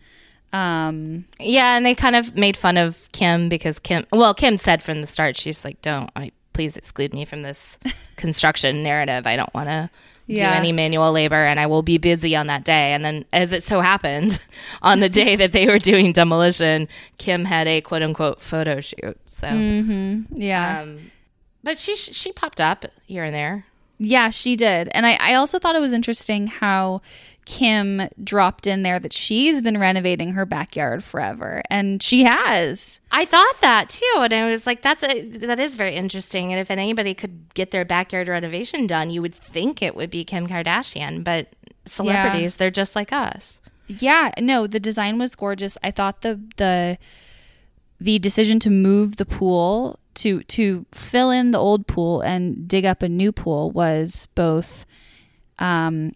Um 0.52 1.26
yeah, 1.40 1.78
and 1.78 1.86
they 1.86 1.96
kind 1.96 2.16
of 2.16 2.36
made 2.36 2.58
fun 2.58 2.78
of 2.78 3.10
Kim 3.14 3.50
because 3.50 3.80
Kim. 3.80 4.06
Well, 4.12 4.34
Kim 4.34 4.58
said 4.58 4.84
from 4.84 5.02
the 5.02 5.08
start, 5.08 5.38
she's 5.38 5.64
like, 5.64 5.82
"Don't, 5.82 6.12
I, 6.16 6.32
please 6.54 6.76
exclude 6.76 7.14
me 7.14 7.24
from 7.24 7.44
this 7.44 7.78
construction 8.18 8.84
narrative. 8.84 9.26
I 9.26 9.36
don't 9.36 9.54
want 9.54 9.70
to." 9.70 9.90
Do 10.28 10.44
any 10.44 10.72
manual 10.72 11.12
labor, 11.12 11.44
and 11.44 11.60
I 11.60 11.66
will 11.66 11.82
be 11.82 11.98
busy 11.98 12.36
on 12.36 12.46
that 12.48 12.64
day. 12.64 12.94
And 12.94 13.04
then, 13.04 13.26
as 13.34 13.52
it 13.52 13.64
so 13.64 13.82
happened, 13.82 14.40
on 14.84 15.00
the 15.00 15.10
day 15.10 15.36
that 15.36 15.54
they 15.54 15.66
were 15.66 15.80
doing 15.80 16.14
demolition, 16.14 16.88
Kim 17.18 17.46
had 17.46 17.68
a 17.68 17.82
quote 17.82 18.04
unquote 18.04 18.40
photo 18.40 18.80
shoot. 18.80 19.18
So, 19.26 19.48
yeah. 19.48 20.82
um, 20.84 21.00
but 21.64 21.80
she 21.80 21.96
she 21.96 22.32
popped 22.32 22.62
up 22.62 22.86
here 23.06 23.24
and 23.24 23.36
there. 23.36 23.66
Yeah, 23.98 24.30
she 24.30 24.56
did. 24.56 24.90
And 24.94 25.06
I, 25.06 25.18
I 25.20 25.34
also 25.34 25.60
thought 25.60 25.76
it 25.76 25.82
was 25.82 25.92
interesting 25.92 26.48
how 26.48 27.02
Kim 27.44 28.08
dropped 28.24 28.66
in 28.66 28.84
there 28.84 29.00
that 29.00 29.12
she's 29.12 29.62
been 29.62 29.78
renovating 29.78 30.32
her 30.34 30.46
backyard 30.46 31.04
forever. 31.04 31.62
And 31.70 32.02
she 32.02 32.24
has. 32.24 33.02
I 33.12 33.26
thought 33.26 33.60
that 33.62 33.90
too, 33.90 34.14
and 34.18 34.34
I 34.34 34.50
was 34.50 34.66
like, 34.66 34.84
"That's 34.84 35.04
a 35.04 35.22
that 35.30 35.60
is 35.60 35.76
very 35.76 35.96
interesting." 35.96 36.54
And 36.54 36.62
if 36.62 36.72
anybody 36.72 37.14
could 37.14 37.54
get 37.56 37.72
their 37.72 37.84
backyard 37.84 38.28
renovation 38.28 38.88
done, 38.88 39.10
you 39.10 39.22
would 39.22 39.36
think 39.36 39.82
it 39.82 39.96
would 39.96 40.10
be 40.10 40.24
Kim 40.24 40.48
Kardashian. 40.48 41.24
But 41.24 41.50
celebrities, 41.86 42.56
they're 42.56 42.72
just 42.72 42.96
like 42.96 43.12
us. 43.12 43.60
Yeah, 43.88 44.32
no, 44.40 44.68
the 44.68 44.80
design 44.80 45.18
was 45.18 45.36
gorgeous. 45.36 45.78
I 45.84 45.92
thought 45.92 46.22
the 46.22 46.40
the 46.58 46.98
the 48.00 48.20
decision 48.20 48.60
to 48.60 48.70
move 48.70 49.18
the 49.18 49.26
pool 49.26 50.00
to 50.20 50.44
to 50.44 50.86
fill 50.92 51.32
in 51.32 51.52
the 51.52 51.58
old 51.58 51.88
pool 51.88 52.22
and 52.22 52.68
dig 52.68 52.86
up 52.86 53.02
a 53.04 53.10
new 53.10 53.32
pool 53.32 53.72
was 53.72 54.28
both 54.36 54.86
um 55.60 56.12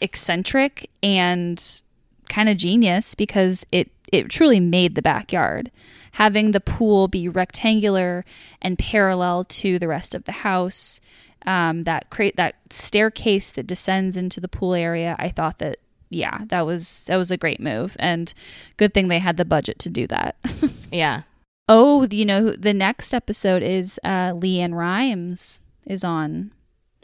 eccentric 0.00 0.90
and 1.02 1.82
kind 2.28 2.48
of 2.48 2.56
genius 2.56 3.14
because 3.14 3.66
it 3.72 3.90
it 4.12 4.28
truly 4.28 4.60
made 4.60 4.94
the 4.94 5.02
backyard. 5.02 5.70
Having 6.12 6.52
the 6.52 6.60
pool 6.60 7.08
be 7.08 7.28
rectangular 7.28 8.24
and 8.62 8.78
parallel 8.78 9.44
to 9.44 9.78
the 9.78 9.88
rest 9.88 10.14
of 10.14 10.24
the 10.24 10.32
house, 10.32 11.00
um, 11.46 11.84
that 11.84 12.10
create 12.10 12.36
that 12.36 12.54
staircase 12.70 13.50
that 13.52 13.66
descends 13.66 14.16
into 14.16 14.40
the 14.40 14.48
pool 14.48 14.74
area. 14.74 15.16
I 15.18 15.30
thought 15.30 15.58
that 15.58 15.78
yeah, 16.10 16.40
that 16.46 16.66
was 16.66 17.04
that 17.04 17.16
was 17.16 17.30
a 17.30 17.36
great 17.36 17.60
move 17.60 17.96
and 17.98 18.32
good 18.76 18.94
thing 18.94 19.08
they 19.08 19.18
had 19.18 19.36
the 19.36 19.44
budget 19.44 19.78
to 19.80 19.90
do 19.90 20.06
that. 20.08 20.36
Yeah. 20.92 21.22
Oh, 21.68 22.06
you 22.10 22.26
know 22.26 22.50
the 22.50 22.74
next 22.74 23.14
episode 23.14 23.62
is 23.62 23.98
uh, 24.04 24.32
LeAnn 24.32 24.74
Rimes 24.74 25.60
is 25.86 26.04
on. 26.04 26.52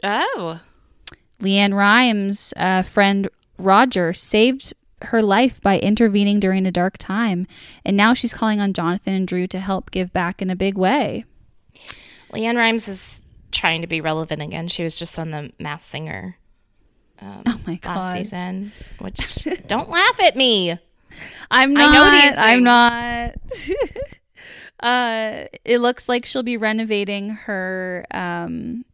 Oh. 0.03 0.59
LeAnn 1.39 1.73
Rimes' 1.75 2.53
uh, 2.55 2.83
friend 2.83 3.27
Roger 3.57 4.13
saved 4.13 4.73
her 5.03 5.23
life 5.23 5.59
by 5.61 5.79
intervening 5.79 6.39
during 6.39 6.67
a 6.67 6.71
dark 6.71 6.99
time, 6.99 7.47
and 7.83 7.97
now 7.97 8.13
she's 8.13 8.33
calling 8.35 8.61
on 8.61 8.73
Jonathan 8.73 9.13
and 9.15 9.27
Drew 9.27 9.47
to 9.47 9.59
help 9.59 9.89
give 9.89 10.13
back 10.13 10.41
in 10.43 10.51
a 10.51 10.55
big 10.55 10.77
way. 10.77 11.25
LeAnn 12.31 12.55
Rimes 12.55 12.87
is 12.87 13.23
trying 13.51 13.81
to 13.81 13.87
be 13.87 13.99
relevant 13.99 14.43
again. 14.43 14.67
She 14.67 14.83
was 14.83 14.97
just 14.97 15.17
on 15.17 15.31
the 15.31 15.51
Masked 15.59 15.89
Singer 15.89 16.37
um, 17.19 17.43
Oh 17.47 17.59
my 17.65 17.75
god! 17.75 17.95
last 17.97 18.17
season, 18.17 18.71
which 18.99 19.43
don't 19.67 19.89
laugh 19.89 20.19
at 20.21 20.35
me. 20.35 20.77
I'm 21.49 21.75
I 21.75 21.81
not. 21.81 21.93
know 21.93 22.11
these 22.11 22.33
I'm 22.37 22.63
not. 22.63 23.35
uh, 24.81 25.45
it 25.65 25.79
looks 25.79 26.07
like 26.09 26.25
she'll 26.25 26.43
be 26.43 26.57
renovating 26.57 27.29
her 27.29 28.05
um, 28.11 28.85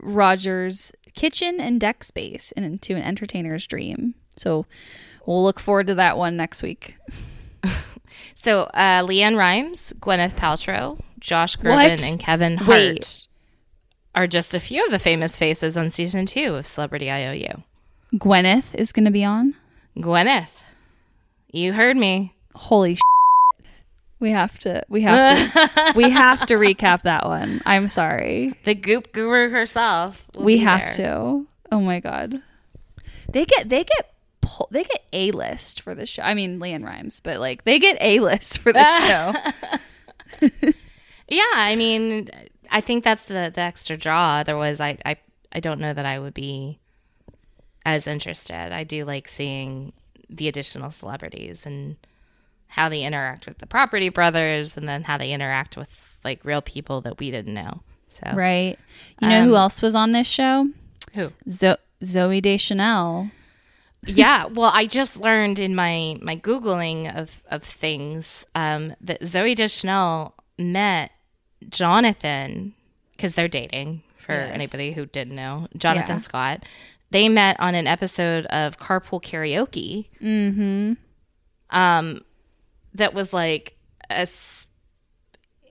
Rogers 0.00 0.92
kitchen 1.14 1.60
and 1.60 1.80
deck 1.80 2.02
space 2.04 2.52
into 2.52 2.94
an 2.96 3.02
entertainer's 3.02 3.66
dream. 3.66 4.14
So 4.36 4.66
we'll 5.26 5.42
look 5.44 5.60
forward 5.60 5.86
to 5.88 5.94
that 5.96 6.16
one 6.18 6.36
next 6.36 6.62
week. 6.62 6.96
So 8.36 8.64
uh, 8.74 9.02
LeAnn 9.02 9.38
Rimes, 9.38 9.94
Gwyneth 10.00 10.34
Paltrow, 10.34 11.00
Josh 11.18 11.56
Groban, 11.56 11.70
What? 11.92 12.04
and 12.04 12.20
Kevin 12.20 12.58
Hart 12.58 12.68
Wait. 12.68 13.26
are 14.14 14.26
just 14.26 14.52
a 14.52 14.60
few 14.60 14.84
of 14.84 14.90
the 14.90 14.98
famous 14.98 15.38
faces 15.38 15.78
on 15.78 15.88
season 15.88 16.26
two 16.26 16.54
of 16.54 16.66
Celebrity 16.66 17.10
IOU. 17.10 17.62
Gwyneth 18.14 18.74
is 18.74 18.92
going 18.92 19.06
to 19.06 19.10
be 19.10 19.24
on. 19.24 19.54
Gwyneth, 19.96 20.50
you 21.50 21.72
heard 21.72 21.96
me. 21.96 22.34
Holy. 22.54 22.98
We 24.20 24.30
have 24.30 24.58
to. 24.60 24.82
We 24.88 25.02
have 25.02 25.52
to. 25.52 25.92
we 25.96 26.10
have 26.10 26.46
to 26.46 26.54
recap 26.54 27.02
that 27.02 27.26
one. 27.26 27.60
I'm 27.66 27.88
sorry. 27.88 28.54
The 28.64 28.74
Goop 28.74 29.12
Guru 29.12 29.50
herself. 29.50 30.24
we 30.36 30.58
have 30.58 30.96
there. 30.96 31.06
to. 31.08 31.46
Oh 31.72 31.80
my 31.80 32.00
god. 32.00 32.40
They 33.30 33.44
get 33.44 33.68
they 33.68 33.84
get 33.84 34.12
pu- 34.40 34.66
they 34.70 34.84
get 34.84 35.02
a 35.12 35.30
list 35.32 35.80
for 35.82 35.94
the 35.94 36.06
show. 36.06 36.22
I 36.22 36.34
mean, 36.34 36.58
LeAnn 36.60 36.84
Rimes, 36.84 37.20
but 37.20 37.38
like 37.40 37.64
they 37.64 37.78
get 37.78 37.96
a 38.00 38.20
list 38.20 38.58
for 38.58 38.72
the 38.72 38.84
show. 40.40 40.50
Yeah, 41.28 41.42
I 41.54 41.74
mean, 41.74 42.30
I 42.70 42.80
think 42.80 43.02
that's 43.02 43.24
the, 43.24 43.50
the 43.54 43.62
extra 43.62 43.96
draw. 43.96 44.36
Otherwise, 44.40 44.80
I, 44.80 44.98
I 45.04 45.16
I 45.52 45.60
don't 45.60 45.80
know 45.80 45.92
that 45.94 46.04
I 46.06 46.18
would 46.18 46.34
be 46.34 46.78
as 47.86 48.06
interested. 48.06 48.72
I 48.72 48.84
do 48.84 49.04
like 49.04 49.28
seeing 49.28 49.92
the 50.28 50.48
additional 50.48 50.90
celebrities 50.90 51.64
and 51.66 51.96
how 52.74 52.88
they 52.88 53.02
interact 53.02 53.46
with 53.46 53.58
the 53.58 53.66
Property 53.66 54.08
Brothers, 54.08 54.76
and 54.76 54.88
then 54.88 55.04
how 55.04 55.16
they 55.18 55.30
interact 55.32 55.76
with 55.76 55.88
like 56.24 56.44
real 56.44 56.62
people 56.62 57.00
that 57.02 57.18
we 57.18 57.30
didn't 57.30 57.54
know. 57.54 57.82
So 58.08 58.30
Right. 58.34 58.78
You 59.20 59.28
know 59.28 59.42
who 59.44 59.50
Um, 59.54 59.56
else 59.56 59.82
was 59.82 59.94
on 59.94 60.12
this 60.12 60.26
show? 60.26 60.68
who? 61.14 61.32
Zo- 61.48 61.76
Zooey 62.02 62.42
Deschanel. 62.42 63.30
yeah 64.06 64.44
well 64.52 64.70
i 64.74 64.84
just 64.84 65.16
learned 65.16 65.58
in 65.58 65.74
my 65.74 66.18
my 66.20 66.36
googling 66.36 67.14
of 67.16 67.42
of 67.50 67.62
things 67.62 68.44
um 68.54 68.94
that 69.00 69.20
zooey 69.22 69.54
deschanel 69.56 70.34
met 70.58 71.10
jonathan 71.70 72.74
because 73.16 73.34
they're 73.34 73.48
dating 73.48 74.02
for 74.18 74.34
Yes. 74.34 74.50
anybody 74.52 74.92
who 74.92 75.06
didn't 75.06 75.34
know 75.34 75.68
jonathan 75.76 76.16
Yeah. 76.16 76.18
scott 76.18 76.64
they 77.12 77.28
met 77.30 77.58
on 77.60 77.74
an 77.74 77.86
episode 77.86 78.44
of 78.46 78.78
carpool 78.78 79.22
karaoke 79.22 80.06
mm-hmm 80.20 80.92
um 81.70 82.20
that 82.94 83.14
was 83.14 83.32
like 83.32 83.76
a 84.10 84.28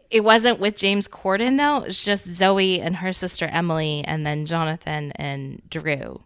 it 0.09 0.23
wasn't 0.23 0.59
with 0.59 0.75
James 0.75 1.07
Corden 1.07 1.57
though. 1.57 1.77
It 1.77 1.87
was 1.87 2.03
just 2.03 2.27
Zooey 2.27 2.79
and 2.81 2.97
her 2.97 3.13
sister 3.13 3.47
Emily, 3.47 4.03
and 4.05 4.25
then 4.25 4.45
Jonathan 4.45 5.11
and 5.15 5.61
Drew 5.69 6.19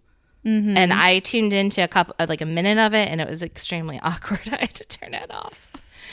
mm-hmm. 0.48 0.78
and 0.78 0.94
I 0.94 1.20
tuned 1.20 1.54
into 1.54 1.84
a 1.84 1.88
couple, 1.88 2.16
like 2.20 2.42
a 2.42 2.46
minute 2.46 2.78
of 2.78 2.94
it, 2.94 3.10
and 3.10 3.22
it 3.22 3.30
was 3.30 3.44
extremely 3.44 4.00
awkward. 4.04 4.42
I 4.52 4.62
had 4.62 4.74
to 4.76 4.86
turn 4.86 5.14
it 5.14 5.32
off. 5.34 5.72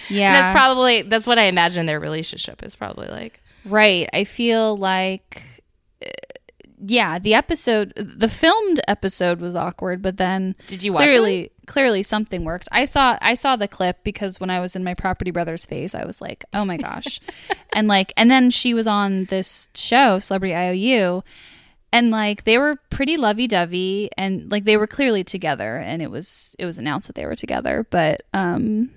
Yeah. 0.09 0.27
And 0.27 0.35
that's 0.35 0.57
probably 0.57 1.03
that's 1.03 1.27
what 1.27 1.39
I 1.39 1.45
imagine 1.45 1.87
their 1.87 2.01
relationship 2.01 2.63
is 2.63 2.77
probably 2.77 3.09
like. 3.09 3.41
Right. 3.65 4.09
I 4.13 4.25
feel 4.25 4.77
like, 4.77 5.43
yeah, 6.87 7.19
the 7.19 7.35
episode, 7.35 7.93
the 7.97 8.29
filmed 8.29 8.81
episode 8.89 9.41
was 9.41 9.57
awkward, 9.57 10.03
but 10.03 10.17
then 10.17 10.55
Did 10.67 10.83
you 10.83 10.93
watch 10.93 11.09
clearly, 11.09 11.51
clearly 11.67 12.03
something 12.03 12.45
worked. 12.45 12.69
I 12.73 12.85
saw, 12.85 13.19
I 13.21 13.35
saw 13.35 13.57
the 13.57 13.69
clip 13.69 14.05
because 14.05 14.41
when 14.41 14.51
I 14.51 14.61
was 14.61 14.77
in 14.77 14.85
my 14.85 14.95
Property 14.95 15.31
Brothers 15.31 15.67
phase, 15.67 15.95
I 15.95 16.05
was 16.05 16.21
like, 16.21 16.45
oh 16.53 16.65
my 16.65 16.77
gosh, 16.77 17.21
and 17.73 17.89
like, 17.89 18.13
and 18.17 18.31
then 18.31 18.51
she 18.51 18.75
was 18.75 18.87
on 18.87 19.25
this 19.27 19.69
show, 19.75 20.19
Celebrity 20.19 20.55
IOU. 20.55 21.23
And 21.93 22.11
like 22.11 22.43
they 22.43 22.59
were 22.59 22.81
pretty 22.91 23.17
lovey 23.17 23.47
dovey, 23.47 24.11
and 24.19 24.51
like 24.51 24.65
they 24.65 24.77
were 24.77 24.89
clearly 24.89 25.23
together, 25.23 25.77
and 25.77 26.03
it 26.03 26.11
was 26.11 26.57
it 26.59 26.67
was 26.67 26.77
announced 26.77 27.07
that 27.07 27.15
they 27.15 27.25
were 27.25 27.37
together. 27.37 27.87
But 27.89 28.23
um, 28.33 28.91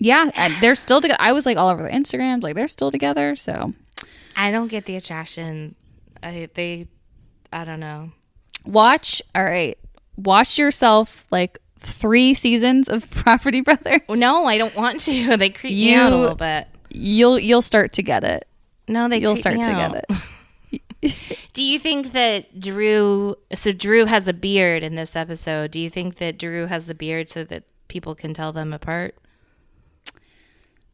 yeah, 0.00 0.58
they're 0.60 0.74
still 0.74 1.00
together. 1.00 1.20
I 1.20 1.30
was 1.30 1.46
like 1.46 1.56
all 1.56 1.68
over 1.68 1.84
their 1.84 1.92
Instagrams, 1.92 2.42
like 2.42 2.56
they're 2.56 2.66
still 2.66 2.90
together. 2.90 3.36
So 3.36 3.74
I 4.36 4.50
don't 4.50 4.66
get 4.66 4.86
the 4.86 4.96
attraction. 4.96 5.76
I 6.24 6.48
they, 6.54 6.88
I 7.52 7.64
don't 7.64 7.80
know. 7.80 8.10
watch 8.64 9.20
all 9.34 9.44
right 9.44 9.76
watch 10.16 10.58
yourself 10.58 11.26
like 11.30 11.58
three 11.80 12.32
seasons 12.34 12.88
of 12.88 13.10
property 13.22 13.60
brothers 13.60 14.00
no, 14.08 14.46
I 14.46 14.56
don't 14.58 14.74
want 14.74 15.00
to. 15.02 15.36
They 15.36 15.50
creep 15.50 15.72
me 15.74 15.94
out 15.94 16.12
a 16.12 16.16
little 16.16 16.34
bit. 16.36 16.66
you'll 16.90 17.38
you'll 17.38 17.62
start 17.62 17.92
to 17.94 18.02
get 18.02 18.24
it 18.24 18.48
No, 18.88 19.08
they 19.08 19.18
you'll 19.18 19.34
creep 19.34 19.42
start 19.42 19.56
to 19.62 19.70
get 19.70 20.04
it 20.08 21.14
Do 21.52 21.62
you 21.62 21.78
think 21.78 22.12
that 22.12 22.58
Drew? 22.58 23.36
So 23.52 23.72
Drew 23.72 24.06
has 24.06 24.26
a 24.26 24.32
beard 24.32 24.82
in 24.82 24.94
this 24.94 25.14
episode. 25.14 25.70
Do 25.70 25.78
you 25.78 25.90
think 25.90 26.16
that 26.16 26.38
Drew 26.38 26.66
has 26.66 26.86
the 26.86 26.94
beard 26.94 27.28
so 27.28 27.44
that 27.44 27.64
people 27.88 28.14
can 28.14 28.32
tell 28.32 28.52
them 28.52 28.72
apart? 28.72 29.14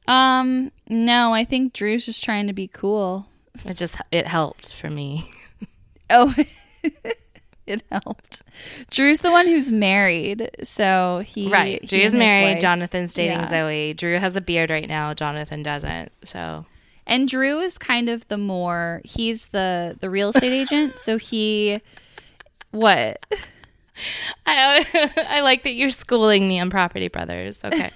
um 0.09 0.73
no 0.88 1.33
i 1.35 1.45
think 1.45 1.73
drew's 1.73 2.05
just 2.07 2.25
trying 2.25 2.47
to 2.49 2.53
be 2.53 2.66
cool 2.66 3.27
It 3.64 3.77
just 3.77 3.96
it 4.11 4.27
helped 4.27 4.73
for 4.75 4.88
me. 4.88 5.31
oh 6.11 6.35
it 7.66 7.83
helped 7.92 8.42
drew's 8.90 9.20
the 9.20 9.31
one 9.31 9.46
who's 9.46 9.70
married 9.70 10.51
so 10.62 11.23
he 11.25 11.49
Right. 11.49 11.87
Drew 11.87 12.01
is 12.01 12.14
married. 12.14 12.55
wife- 12.55 12.61
Jonathan's 12.62 13.14
dating 13.14 13.38
Yeah. 13.38 13.49
Zooey. 13.51 13.96
Drew 13.96 14.18
has 14.18 14.35
a 14.37 14.40
beard 14.40 14.70
right 14.70 14.88
now. 14.88 15.14
Jonathan 15.14 15.62
doesn't. 15.62 16.11
So 16.25 16.64
and 17.07 17.29
drew 17.29 17.61
is 17.61 17.79
kind 17.79 18.09
of 18.09 18.27
the 18.29 18.38
more 18.38 19.01
he's 19.05 19.49
the 19.49 19.96
the 20.01 20.11
real 20.11 20.31
estate 20.31 20.53
agent 20.53 20.99
so 20.99 21.16
he 21.18 21.81
what 22.73 23.25
I 24.46 24.85
I 25.29 25.40
like 25.42 25.62
that 25.64 25.73
you're 25.73 25.90
schooling 25.90 26.49
me 26.49 26.59
on 26.61 26.70
Property 26.70 27.09
Brothers. 27.09 27.61
Okay, 27.64 27.90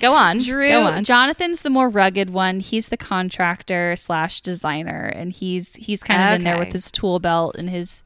go 0.00 0.14
on. 0.14 0.38
Drew, 0.38 0.68
go 0.68 0.86
on. 0.86 1.04
Jonathan's 1.04 1.62
the 1.62 1.70
more 1.70 1.88
rugged 1.88 2.30
one. 2.30 2.60
He's 2.60 2.88
the 2.88 2.96
contractor 2.96 3.96
slash 3.96 4.40
designer, 4.40 5.06
and 5.06 5.32
he's 5.32 5.74
he's 5.76 6.02
kind 6.02 6.22
of 6.22 6.36
in 6.36 6.44
there 6.44 6.58
with 6.58 6.72
his 6.72 6.90
tool 6.90 7.18
belt 7.18 7.56
and 7.56 7.70
his. 7.70 8.02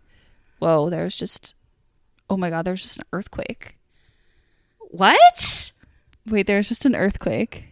Whoa! 0.59 0.91
There's 0.91 1.17
just, 1.17 1.55
oh 2.29 2.37
my 2.37 2.51
god! 2.51 2.65
There's 2.65 2.83
just 2.83 2.99
an 2.99 3.05
earthquake. 3.13 3.77
What? 4.91 5.73
Wait, 6.27 6.47
there's 6.47 6.69
just 6.69 6.85
an 6.85 6.97
earthquake. 6.97 7.65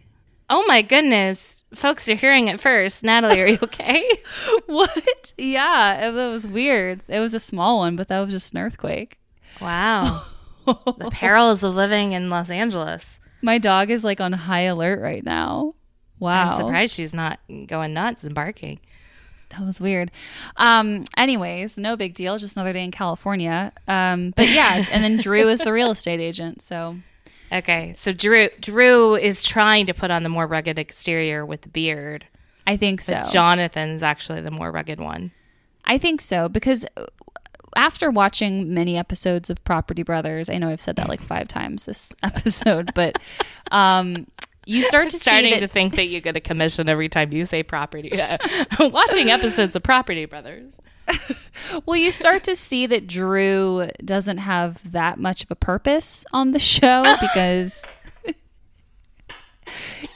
Oh 0.49 0.63
my 0.67 0.81
goodness, 0.81 1.65
folks! 1.75 2.07
You're 2.07 2.17
hearing 2.17 2.47
it 2.47 2.59
first. 2.59 3.03
Natalie, 3.03 3.41
are 3.41 3.47
you 3.47 3.59
okay? 3.61 4.09
what? 4.67 5.33
Yeah, 5.37 6.07
it, 6.07 6.11
that 6.13 6.27
was 6.31 6.47
weird. 6.47 7.01
It 7.07 7.19
was 7.19 7.33
a 7.33 7.39
small 7.39 7.79
one, 7.79 7.95
but 7.95 8.07
that 8.07 8.19
was 8.21 8.31
just 8.31 8.53
an 8.53 8.59
earthquake. 8.59 9.19
wow. 9.59 10.23
the 10.65 11.09
perils 11.11 11.63
of 11.63 11.75
living 11.75 12.11
in 12.11 12.29
Los 12.29 12.49
Angeles. 12.49 13.19
My 13.41 13.57
dog 13.57 13.89
is 13.89 14.03
like 14.03 14.19
on 14.19 14.33
high 14.33 14.61
alert 14.61 15.01
right 15.01 15.23
now. 15.23 15.75
Wow. 16.19 16.49
I'm 16.49 16.57
surprised 16.57 16.93
she's 16.93 17.13
not 17.13 17.39
going 17.67 17.93
nuts 17.93 18.23
and 18.23 18.33
barking. 18.33 18.79
That 19.49 19.61
was 19.61 19.79
weird. 19.79 20.11
Um, 20.57 21.05
anyways, 21.15 21.77
no 21.77 21.95
big 21.95 22.15
deal. 22.15 22.37
Just 22.37 22.57
another 22.57 22.73
day 22.73 22.83
in 22.83 22.91
California. 22.91 23.71
Um, 23.87 24.33
but 24.35 24.49
yeah, 24.49 24.85
and 24.91 25.03
then 25.03 25.17
Drew 25.17 25.47
is 25.47 25.59
the 25.59 25.71
real 25.71 25.91
estate 25.91 26.19
agent. 26.19 26.61
So 26.61 26.97
Okay, 27.51 27.93
so 27.95 28.11
Drew 28.11 28.49
Drew 28.59 29.15
is 29.15 29.43
trying 29.43 29.85
to 29.85 29.93
put 29.93 30.11
on 30.11 30.23
the 30.23 30.29
more 30.29 30.47
rugged 30.47 30.77
exterior 30.77 31.45
with 31.45 31.61
the 31.61 31.69
beard. 31.69 32.25
I 32.65 32.75
think 32.75 33.01
so. 33.01 33.13
But 33.13 33.31
Jonathan's 33.31 34.03
actually 34.03 34.41
the 34.41 34.51
more 34.51 34.71
rugged 34.71 34.99
one. 34.99 35.31
I 35.85 35.97
think 35.97 36.19
so 36.19 36.49
because 36.49 36.85
after 37.75 38.09
watching 38.09 38.73
many 38.73 38.97
episodes 38.97 39.49
of 39.49 39.63
Property 39.63 40.03
Brothers, 40.03 40.49
I 40.49 40.57
know 40.57 40.69
I've 40.69 40.81
said 40.81 40.95
that 40.95 41.09
like 41.09 41.21
five 41.21 41.47
times 41.47 41.85
this 41.85 42.11
episode, 42.23 42.93
but 42.93 43.19
um, 43.71 44.27
you 44.65 44.83
start 44.83 45.09
to 45.11 45.19
Starting 45.19 45.51
see 45.51 45.55
to 45.55 45.61
that 45.61 45.71
think 45.71 45.95
that 45.95 46.07
you 46.07 46.21
get 46.21 46.35
a 46.35 46.41
commission 46.41 46.89
every 46.89 47.09
time 47.09 47.31
you 47.33 47.45
say 47.45 47.63
property. 47.63 48.11
Watching 48.79 49.29
episodes 49.31 49.75
of 49.75 49.83
Property 49.83 50.25
Brothers. 50.25 50.79
well, 51.85 51.95
you 51.95 52.11
start 52.11 52.43
to 52.43 52.55
see 52.55 52.85
that 52.85 53.07
Drew 53.07 53.89
doesn't 54.03 54.39
have 54.39 54.91
that 54.91 55.17
much 55.19 55.43
of 55.43 55.51
a 55.51 55.55
purpose 55.55 56.25
on 56.33 56.51
the 56.51 56.59
show 56.59 57.15
because 57.21 57.85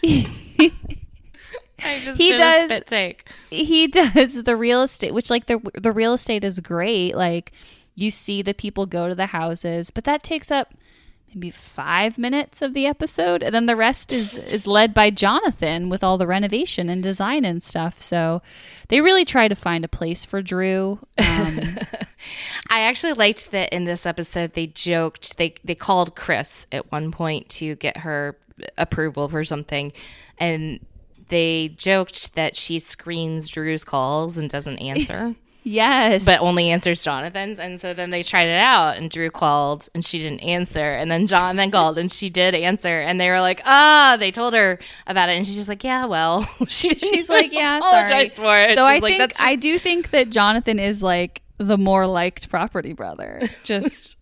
I 0.03 1.99
just 2.03 2.17
He 2.17 2.33
does- 2.35 2.83
take. 2.85 3.27
He 3.51 3.87
does 3.87 4.43
the 4.43 4.55
real 4.55 4.81
estate, 4.81 5.13
which 5.13 5.29
like 5.29 5.45
the 5.45 5.59
the 5.73 5.91
real 5.91 6.13
estate 6.13 6.43
is 6.43 6.59
great. 6.59 7.15
Like 7.15 7.51
you 7.95 8.09
see 8.09 8.41
the 8.41 8.53
people 8.53 8.85
go 8.85 9.07
to 9.07 9.15
the 9.15 9.27
houses, 9.27 9.91
but 9.91 10.05
that 10.05 10.23
takes 10.23 10.49
up 10.49 10.73
maybe 11.33 11.49
five 11.49 12.17
minutes 12.17 12.61
of 12.61 12.73
the 12.73 12.85
episode, 12.85 13.43
and 13.43 13.53
then 13.53 13.65
the 13.65 13.75
rest 13.75 14.11
is 14.11 14.37
is 14.37 14.65
led 14.65 14.93
by 14.93 15.09
Jonathan 15.09 15.89
with 15.89 16.03
all 16.03 16.17
the 16.17 16.27
renovation 16.27 16.89
and 16.89 17.03
design 17.03 17.45
and 17.45 17.61
stuff. 17.61 18.01
So 18.01 18.41
they 18.87 19.01
really 19.01 19.25
try 19.25 19.47
to 19.47 19.55
find 19.55 19.85
a 19.85 19.89
place 19.89 20.25
for 20.25 20.41
Drew. 20.41 20.99
Um, 21.17 21.77
I 22.69 22.81
actually 22.81 23.13
liked 23.13 23.51
that 23.51 23.73
in 23.73 23.85
this 23.85 24.05
episode 24.05 24.53
they 24.53 24.67
joked 24.67 25.37
they 25.37 25.55
they 25.63 25.75
called 25.75 26.15
Kris 26.15 26.67
at 26.71 26.91
one 26.91 27.11
point 27.11 27.49
to 27.49 27.75
get 27.75 27.97
her 27.97 28.37
approval 28.77 29.27
for 29.27 29.43
something 29.43 29.91
and 30.37 30.79
they 31.31 31.69
joked 31.69 32.35
that 32.35 32.55
she 32.55 32.77
screens 32.77 33.49
Drew's 33.49 33.83
calls 33.83 34.37
and 34.37 34.47
doesn't 34.49 34.77
answer 34.77 35.33
yes, 35.63 36.25
but 36.25 36.39
only 36.41 36.69
answers 36.69 37.03
Jonathan's 37.03 37.57
and 37.59 37.79
so 37.81 37.93
then 37.93 38.09
they 38.11 38.23
tried 38.23 38.49
it 38.49 38.59
out 38.59 38.97
and 38.97 39.09
Drew 39.09 39.29
called 39.31 39.89
and 39.95 40.03
she 40.05 40.17
didn't 40.19 40.41
answer 40.41 40.93
and 40.93 41.09
then 41.11 41.25
Jonathan 41.27 41.69
called 41.71 41.97
and 41.97 42.11
she 42.11 42.29
did 42.29 42.53
answer 42.55 42.99
and 42.99 43.19
they 43.19 43.29
were 43.29 43.41
like 43.41 43.61
ah 43.65 44.15
they 44.19 44.31
told 44.31 44.53
her 44.53 44.77
about 45.07 45.29
it 45.29 45.33
and 45.37 45.45
she's 45.47 45.55
just 45.55 45.69
like 45.69 45.83
yeah 45.83 46.05
well 46.05 46.43
she 46.67 46.89
she's 46.95 47.29
like, 47.29 47.51
yeah, 47.53 47.79
sorry. 47.79 48.29
for 48.29 48.59
it 48.59 48.69
So 48.69 48.75
She's 48.75 48.85
I 48.85 48.93
like, 48.99 49.03
think 49.03 49.17
"That's 49.19 49.37
just 49.37 49.49
I 49.49 49.55
do 49.55 49.77
think 49.79 50.09
that 50.11 50.29
Jonathan 50.29 50.77
is 50.79 51.01
like 51.03 51.41
the 51.57 51.77
more 51.77 52.07
liked 52.07 52.49
property 52.49 52.93
brother. 52.93 53.39
Just 53.63 54.17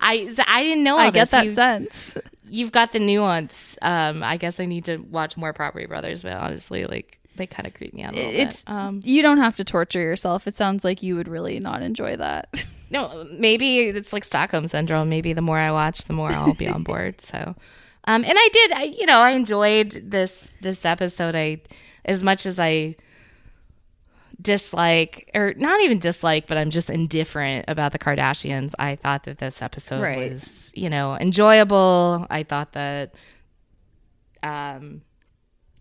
I 0.00 0.34
I 0.48 0.64
didn't 0.64 0.82
know. 0.82 0.96
I 0.96 1.10
get 1.12 1.24
this. 1.24 1.30
that 1.30 1.44
You- 1.44 1.54
sense. 1.54 2.16
You've 2.52 2.70
got 2.70 2.92
the 2.92 2.98
nuance. 2.98 3.76
Um, 3.80 4.22
I 4.22 4.36
guess 4.36 4.60
I 4.60 4.66
need 4.66 4.84
to 4.84 4.98
watch 4.98 5.36
more 5.36 5.52
Property 5.52 5.86
Brothers, 5.86 6.22
but 6.22 6.32
honestly, 6.32 6.84
like 6.84 7.18
they 7.36 7.46
kind 7.46 7.66
of 7.66 7.72
creep 7.72 7.94
me 7.94 8.02
out 8.02 8.12
a 8.12 8.16
little 8.16 8.30
It's 8.32 8.64
bit. 8.64 8.72
Um, 8.72 9.00
you 9.02 9.22
don't 9.22 9.38
have 9.38 9.56
to 9.56 9.64
torture 9.64 10.00
yourself. 10.00 10.46
It 10.46 10.54
sounds 10.54 10.84
like 10.84 11.02
you 11.02 11.16
would 11.16 11.28
really 11.28 11.58
not 11.60 11.82
enjoy 11.82 12.16
that. 12.16 12.66
no, 12.90 13.26
maybe 13.32 13.78
it's 13.78 14.12
like 14.12 14.22
Stockholm 14.22 14.68
syndrome. 14.68 15.08
Maybe 15.08 15.32
the 15.32 15.40
more 15.40 15.58
I 15.58 15.72
watch, 15.72 16.02
the 16.02 16.12
more 16.12 16.30
I'll 16.30 16.54
be 16.54 16.68
on 16.68 16.82
board. 16.84 17.20
So, 17.22 17.56
um, 18.04 18.24
and 18.24 18.34
I 18.36 18.48
did. 18.52 18.72
I 18.72 18.82
you 18.82 19.06
know 19.06 19.20
I 19.20 19.30
enjoyed 19.30 20.10
this 20.10 20.48
this 20.60 20.84
episode. 20.84 21.34
I 21.34 21.62
as 22.04 22.22
much 22.22 22.44
as 22.44 22.58
I 22.58 22.96
dislike 24.42 25.30
or 25.34 25.54
not 25.56 25.80
even 25.82 25.98
dislike 25.98 26.46
but 26.46 26.56
i'm 26.58 26.70
just 26.70 26.90
indifferent 26.90 27.64
about 27.68 27.92
the 27.92 27.98
kardashians 27.98 28.72
i 28.78 28.96
thought 28.96 29.22
that 29.24 29.38
this 29.38 29.62
episode 29.62 30.00
Right. 30.02 30.32
was 30.32 30.70
you 30.74 30.90
know 30.90 31.16
enjoyable 31.16 32.26
i 32.28 32.42
thought 32.42 32.72
that 32.72 33.14
um 34.42 35.02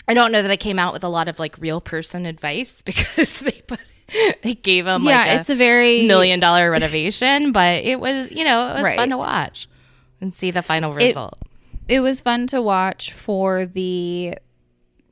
i 0.08 0.13
don't 0.13 0.32
know 0.32 0.41
that 0.41 0.52
i 0.52 0.58
came 0.58 0.78
out 0.80 0.93
with 0.93 1.04
a 1.04 1.10
lot 1.10 1.28
of 1.28 1.39
like 1.39 1.58
real 1.58 1.82
person 1.82 2.26
advice 2.26 2.82
because 2.86 3.34
they 3.39 3.62
put 3.67 3.80
they 4.43 4.56
gave 4.56 4.84
them 4.86 5.04
yeah, 5.04 5.26
like 5.26 5.39
it's 5.39 5.50
a 5.50 5.56
very 5.56 6.06
million 6.06 6.39
dollar 6.39 6.69
renovation 6.69 7.52
but 7.54 7.84
it 7.84 8.00
was 8.00 8.30
you 8.32 8.43
know 8.43 8.69
it 8.69 8.74
was 8.76 8.84
Right. 8.84 8.97
fun 8.97 9.10
to 9.10 9.17
watch 9.17 9.69
and 10.19 10.34
see 10.34 10.52
the 10.52 10.62
final 10.62 10.93
result 10.93 11.38
It 11.88 12.02
was 12.02 12.19
fun 12.21 12.45
to 12.47 12.62
watch 12.62 13.13
for 13.13 13.65
the 13.65 14.38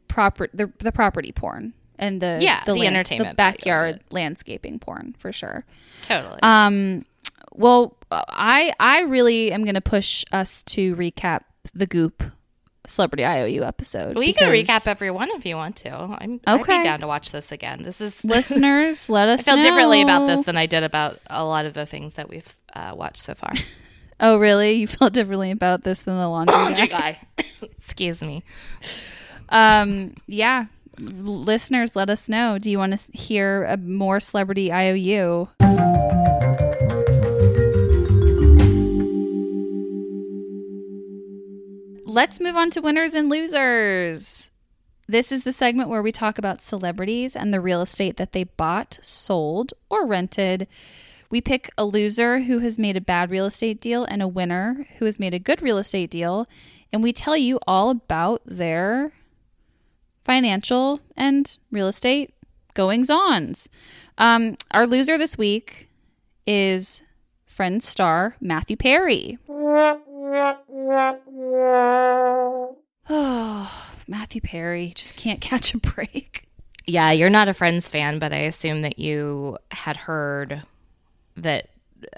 proper 0.09 0.49
the, 0.53 0.71
the 0.79 0.91
property 0.91 1.31
porn 1.31 1.73
and 1.99 2.19
the 2.21 2.37
Yeah, 2.41 2.63
the 2.65 2.73
land- 2.73 2.95
entertainment 2.95 3.31
the 3.31 3.35
backyard 3.35 3.99
landscaping 4.11 4.79
porn 4.79 5.15
for 5.19 5.31
sure. 5.31 5.65
totally 6.01 6.39
Um, 6.41 7.05
well, 7.53 7.95
I 8.11 8.73
I 8.79 9.01
really 9.01 9.51
am 9.51 9.63
going 9.63 9.75
to 9.75 9.81
push 9.81 10.25
us 10.31 10.63
to 10.63 10.95
recap 10.95 11.41
the 11.73 11.85
Goop 11.85 12.23
Celebrity 12.87 13.23
IOU 13.23 13.63
episode. 13.63 14.17
we 14.17 14.33
can 14.33 14.51
recap 14.51 14.87
every 14.87 15.11
one 15.11 15.29
if 15.31 15.45
you 15.45 15.55
want 15.55 15.75
to 15.75 15.91
i'm 15.91 16.39
Okay. 16.47 16.81
down 16.81 17.01
to 17.01 17.07
watch 17.07 17.31
this 17.31 17.51
again 17.51 17.83
this 17.83 18.01
is 18.01 18.23
Listeners, 18.23 19.09
let 19.11 19.27
us 19.29 19.47
I 19.47 19.53
feel 19.53 19.61
differently 19.61 20.01
about 20.01 20.25
this 20.25 20.43
than 20.45 20.57
I 20.57 20.65
did 20.65 20.81
about 20.83 21.19
a 21.29 21.43
lot 21.45 21.65
of 21.67 21.73
the 21.75 21.85
things 21.85 22.15
that 22.15 22.29
we've 22.29 22.55
uh, 22.73 22.93
watched 22.95 23.21
so 23.21 23.35
far. 23.35 23.51
Oh, 24.21 24.35
really? 24.37 24.73
You 24.73 24.85
felt 24.87 25.13
differently 25.13 25.49
about 25.49 25.85
this 25.85 26.01
than 26.01 26.17
the 26.17 26.27
laundry 26.27 26.55
guy? 26.75 26.85
guy. 26.87 27.19
Excuse 27.61 28.21
me. 28.21 28.43
Um, 29.47 30.13
yeah. 30.27 30.65
Listeners, 30.99 31.95
let 31.95 32.09
us 32.09 32.27
know. 32.27 32.59
Do 32.59 32.69
you 32.69 32.77
want 32.77 32.97
to 32.97 33.17
hear 33.17 33.63
a 33.63 33.77
more 33.77 34.19
celebrity 34.19 34.71
IOU? 34.71 35.47
Let's 42.05 42.41
move 42.41 42.55
on 42.57 42.69
to 42.71 42.81
winners 42.81 43.15
and 43.15 43.29
losers. 43.29 44.51
This 45.07 45.31
is 45.31 45.43
the 45.43 45.53
segment 45.53 45.89
where 45.89 46.01
we 46.01 46.11
talk 46.11 46.37
about 46.37 46.61
celebrities 46.61 47.35
and 47.35 47.53
the 47.53 47.61
real 47.61 47.81
estate 47.81 48.17
that 48.17 48.33
they 48.33 48.43
bought, 48.43 48.99
sold, 49.01 49.73
or 49.89 50.05
rented. 50.05 50.67
We 51.29 51.39
pick 51.39 51.69
a 51.77 51.85
loser 51.85 52.41
who 52.41 52.59
has 52.59 52.77
made 52.77 52.97
a 52.97 53.01
bad 53.01 53.31
real 53.31 53.45
estate 53.45 53.79
deal 53.79 54.03
and 54.03 54.21
a 54.21 54.27
winner 54.27 54.85
who 54.97 55.05
has 55.05 55.17
made 55.17 55.33
a 55.33 55.39
good 55.39 55.61
real 55.61 55.77
estate 55.77 56.11
deal, 56.11 56.47
and 56.91 57.01
we 57.01 57.13
tell 57.13 57.37
you 57.37 57.59
all 57.65 57.89
about 57.89 58.41
their 58.45 59.13
financial 60.29 60.99
and 61.17 61.57
real 61.71 61.87
estate 61.87 62.35
goings 62.75 63.09
ons. 63.09 63.67
Um, 64.19 64.57
our 64.69 64.85
loser 64.85 65.17
this 65.17 65.39
week 65.39 65.89
is 66.45 67.01
friend 67.47 67.81
star 67.81 68.35
Matthew 68.39 68.77
Perry. 68.77 69.39
Oh, 73.09 73.87
Matthew 74.07 74.41
Perry 74.41 74.91
just 74.93 75.15
can't 75.15 75.41
catch 75.41 75.73
a 75.73 75.79
break. 75.79 76.47
Yeah, 76.85 77.09
you're 77.09 77.31
not 77.31 77.47
a 77.47 77.53
Friends 77.55 77.89
fan, 77.89 78.19
but 78.19 78.31
I 78.31 78.41
assume 78.41 78.83
that 78.83 78.99
you 78.99 79.57
had 79.71 79.97
heard 79.97 80.61
that 81.37 81.69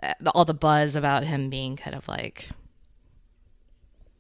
uh, 0.04 0.15
all 0.36 0.43
the 0.43 0.54
buzz 0.54 0.97
about 0.97 1.24
him 1.24 1.50
being 1.50 1.78
kind 1.78 1.95
of 1.95 2.06
like 2.10 2.50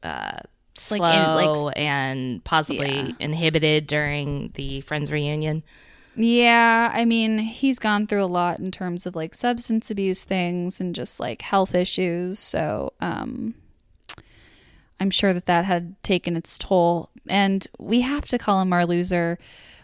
uh, 0.01 0.39
slow 0.81 0.97
Like 0.99 1.47
in- 1.47 1.63
like- 1.65 1.73
and 1.77 2.43
possibly 2.43 2.95
Yeah. 2.95 3.11
inhibited 3.19 3.87
during 3.87 4.51
the 4.55 4.81
Friends 4.81 5.11
reunion. 5.11 5.63
Yeah, 6.15 6.91
I 6.93 7.05
mean, 7.05 7.37
he's 7.39 7.79
gone 7.79 8.05
through 8.05 8.23
a 8.23 8.25
lot 8.25 8.59
in 8.59 8.69
terms 8.71 9.05
of 9.05 9.15
like 9.15 9.33
substance 9.33 9.89
abuse 9.89 10.23
things 10.25 10.81
and 10.81 10.93
just 10.93 11.19
like 11.21 11.41
health 11.41 11.73
issues. 11.73 12.37
So, 12.37 12.91
um, 12.99 13.55
I'm 14.99 15.09
sure 15.09 15.33
that 15.33 15.45
that 15.47 15.65
had 15.65 15.95
taken 16.03 16.35
its 16.35 16.57
toll. 16.57 17.09
And 17.27 17.65
we 17.79 18.01
have 18.01 18.27
to 18.27 18.37
call 18.37 18.61
him 18.61 18.73
our 18.73 18.85
loser, 18.85 19.39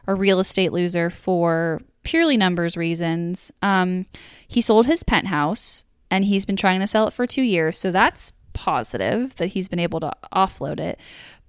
our 0.05 0.15
real 0.15 0.39
estate 0.39 0.71
loser 0.71 1.09
for 1.09 1.81
purely 2.03 2.37
numbers 2.37 2.77
reasons. 2.77 3.51
Um, 3.61 4.05
he 4.47 4.61
sold 4.61 4.85
his 4.85 5.03
penthouse 5.03 5.85
and 6.11 6.25
he's 6.25 6.45
been 6.45 6.55
trying 6.55 6.81
to 6.81 6.87
sell 6.87 7.07
it 7.07 7.13
for 7.13 7.25
two 7.25 7.41
years. 7.41 7.77
So 7.77 7.91
that's 7.91 8.31
positive 8.57 9.35
that 9.35 9.47
he's 9.47 9.69
been 9.69 9.79
able 9.79 9.99
to 9.99 10.11
offload 10.33 10.79
it. 10.79 10.99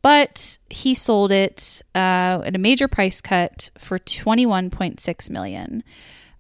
But 0.03 0.59
he 0.69 0.95
sold 0.95 1.33
it 1.33 1.83
uh, 1.95 2.43
at 2.45 2.55
a 2.55 2.59
major 2.59 2.87
price 2.87 3.21
cut 3.21 3.71
for 3.79 3.99
21.6 3.99 5.31
million. 5.31 5.83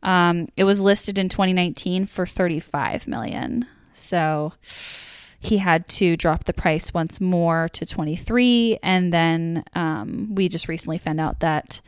Um, 0.02 0.48
it 0.56 0.64
was 0.64 0.80
listed 0.80 1.18
in 1.18 1.28
2019 1.28 2.06
for 2.06 2.26
35 2.26 3.08
million. 3.08 3.66
So 3.94 4.52
he 5.40 5.58
had 5.58 5.88
to 5.88 6.16
drop 6.16 6.44
the 6.44 6.52
price 6.52 6.92
once 6.92 7.20
more 7.20 7.68
to 7.72 7.86
23 7.86 8.78
and 8.82 9.12
then 9.12 9.64
um, 9.74 10.34
we 10.34 10.48
just 10.48 10.68
recently 10.68 10.98
found 10.98 11.20
out 11.20 11.40
that 11.40 11.80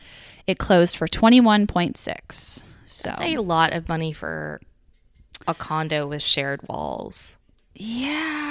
it 0.47 0.57
closed 0.57 0.95
for 0.95 1.07
21.6 1.07 2.65
so 2.85 3.09
That's 3.09 3.21
a 3.21 3.37
lot 3.37 3.73
of 3.73 3.87
money 3.89 4.13
for 4.13 4.61
a 5.47 5.53
condo 5.53 6.07
with 6.07 6.21
shared 6.21 6.61
walls. 6.67 7.37
yeah 7.75 8.50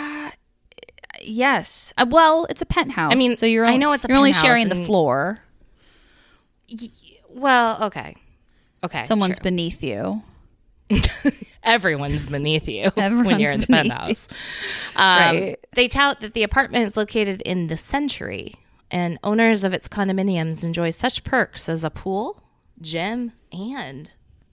yes 1.21 1.93
uh, 1.99 2.07
well 2.09 2.47
it's 2.51 2.63
a 2.63 2.67
penthouse 2.67 3.13
I 3.13 3.17
mean, 3.17 3.37
so 3.37 3.47
you're 3.47 3.65
I 3.65 3.77
know 3.77 3.93
it's 3.93 4.05
a 4.05 4.09
you're 4.09 4.17
only 4.17 4.33
sharing 4.33 4.69
the 4.69 4.85
floor 4.85 5.41
Well, 7.29 7.85
okay. 7.85 8.17
Okay. 8.83 9.03
someone's 9.05 9.37
sure. 9.37 9.45
beneath 9.45 9.83
you 9.83 10.23
Everyone's 11.63 12.27
beneath 12.27 12.67
you 12.69 12.91
when 12.97 13.39
you're 13.39 13.53
in 13.53 13.61
the 13.61 13.67
penthouse. 13.67 14.29
Um, 14.97 15.37
Right. 15.37 15.67
They 15.75 15.89
tout 15.89 16.21
that 16.21 16.35
the 16.35 16.43
apartment 16.43 16.85
is 16.85 16.97
located 16.97 17.41
in 17.43 17.69
the 17.69 17.77
Century, 17.77 18.55
and 18.91 19.19
owners 19.23 19.63
of 19.63 19.73
its 19.73 19.89
condominiums 19.89 20.65
enjoy 20.65 20.91
such 20.91 21.23
perks 21.23 21.69
as 21.69 21.85
a 21.85 21.91
pool, 21.91 22.43
gym, 22.81 23.33
and 23.53 24.11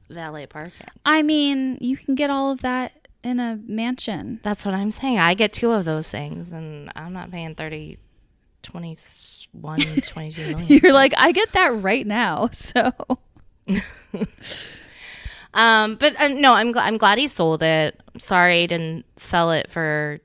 valet 0.09 0.45
parking. 0.45 0.87
I 1.05 1.23
mean, 1.23 1.77
you 1.81 1.97
can 1.97 2.13
get 2.13 2.29
all 2.29 2.51
of 2.51 2.61
that 2.61 3.06
in 3.27 3.39
a 3.39 3.59
mansion. 3.65 4.39
That's 4.43 4.65
what 4.65 4.73
I'm 4.73 4.91
saying. 4.91 5.19
I 5.19 5.33
get 5.33 5.53
two 5.53 5.71
of 5.71 5.85
those 5.85 6.09
things, 6.09 6.51
and 6.51 6.91
I'm 6.95 7.13
not 7.13 7.29
paying 7.29 7.53
30, 7.55 7.97
21, 8.63 9.79
22 10.01 10.41
million. 10.55 10.65
You're 10.67 10.93
like, 10.93 11.13
I 11.17 11.31
get 11.31 11.51
that 11.53 11.81
right 11.81 12.07
now. 12.07 12.49
So 12.57 12.91
Um, 15.53 15.95
but 15.95 16.19
uh, 16.21 16.27
no, 16.27 16.53
I'm 16.53 16.71
gl- 16.73 16.81
I'm 16.83 16.97
glad 16.97 17.17
he 17.17 17.27
sold 17.27 17.63
it. 17.63 17.99
Sorry, 18.19 18.61
he 18.61 18.67
didn't 18.67 19.05
sell 19.17 19.51
it 19.51 19.71
for 19.71 20.19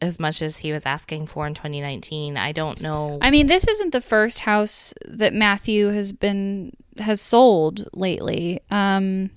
as 0.00 0.18
much 0.18 0.42
as 0.42 0.58
he 0.58 0.72
was 0.72 0.84
asking 0.84 1.26
for 1.26 1.46
in 1.46 1.54
2019. 1.54 2.36
I 2.36 2.50
don't 2.50 2.80
know. 2.80 3.18
I 3.22 3.30
mean, 3.30 3.46
this 3.46 3.68
isn't 3.68 3.92
the 3.92 4.00
first 4.00 4.40
house 4.40 4.92
that 5.06 5.32
Matthew 5.32 5.88
has 5.88 6.12
been 6.12 6.72
has 6.98 7.20
sold 7.20 7.88
lately. 7.92 8.60
Um, 8.70 9.30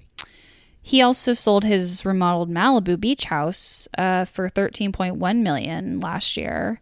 he 0.87 1.01
also 1.01 1.33
sold 1.33 1.63
his 1.63 2.05
remodeled 2.05 2.51
Malibu 2.51 2.99
beach 2.99 3.23
house 3.23 3.87
uh, 3.97 4.23
for 4.25 4.47
thirteen 4.49 4.91
point 4.91 5.15
one 5.15 5.41
million 5.41 5.99
last 5.99 6.37
year. 6.37 6.79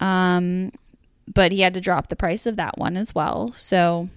Um, 0.00 0.72
but 1.32 1.52
he 1.52 1.60
had 1.60 1.74
to 1.74 1.80
drop 1.82 2.08
the 2.08 2.16
price 2.16 2.46
of 2.46 2.56
that 2.56 2.78
one 2.78 2.96
as 2.96 3.14
well. 3.14 3.52
So 3.52 4.08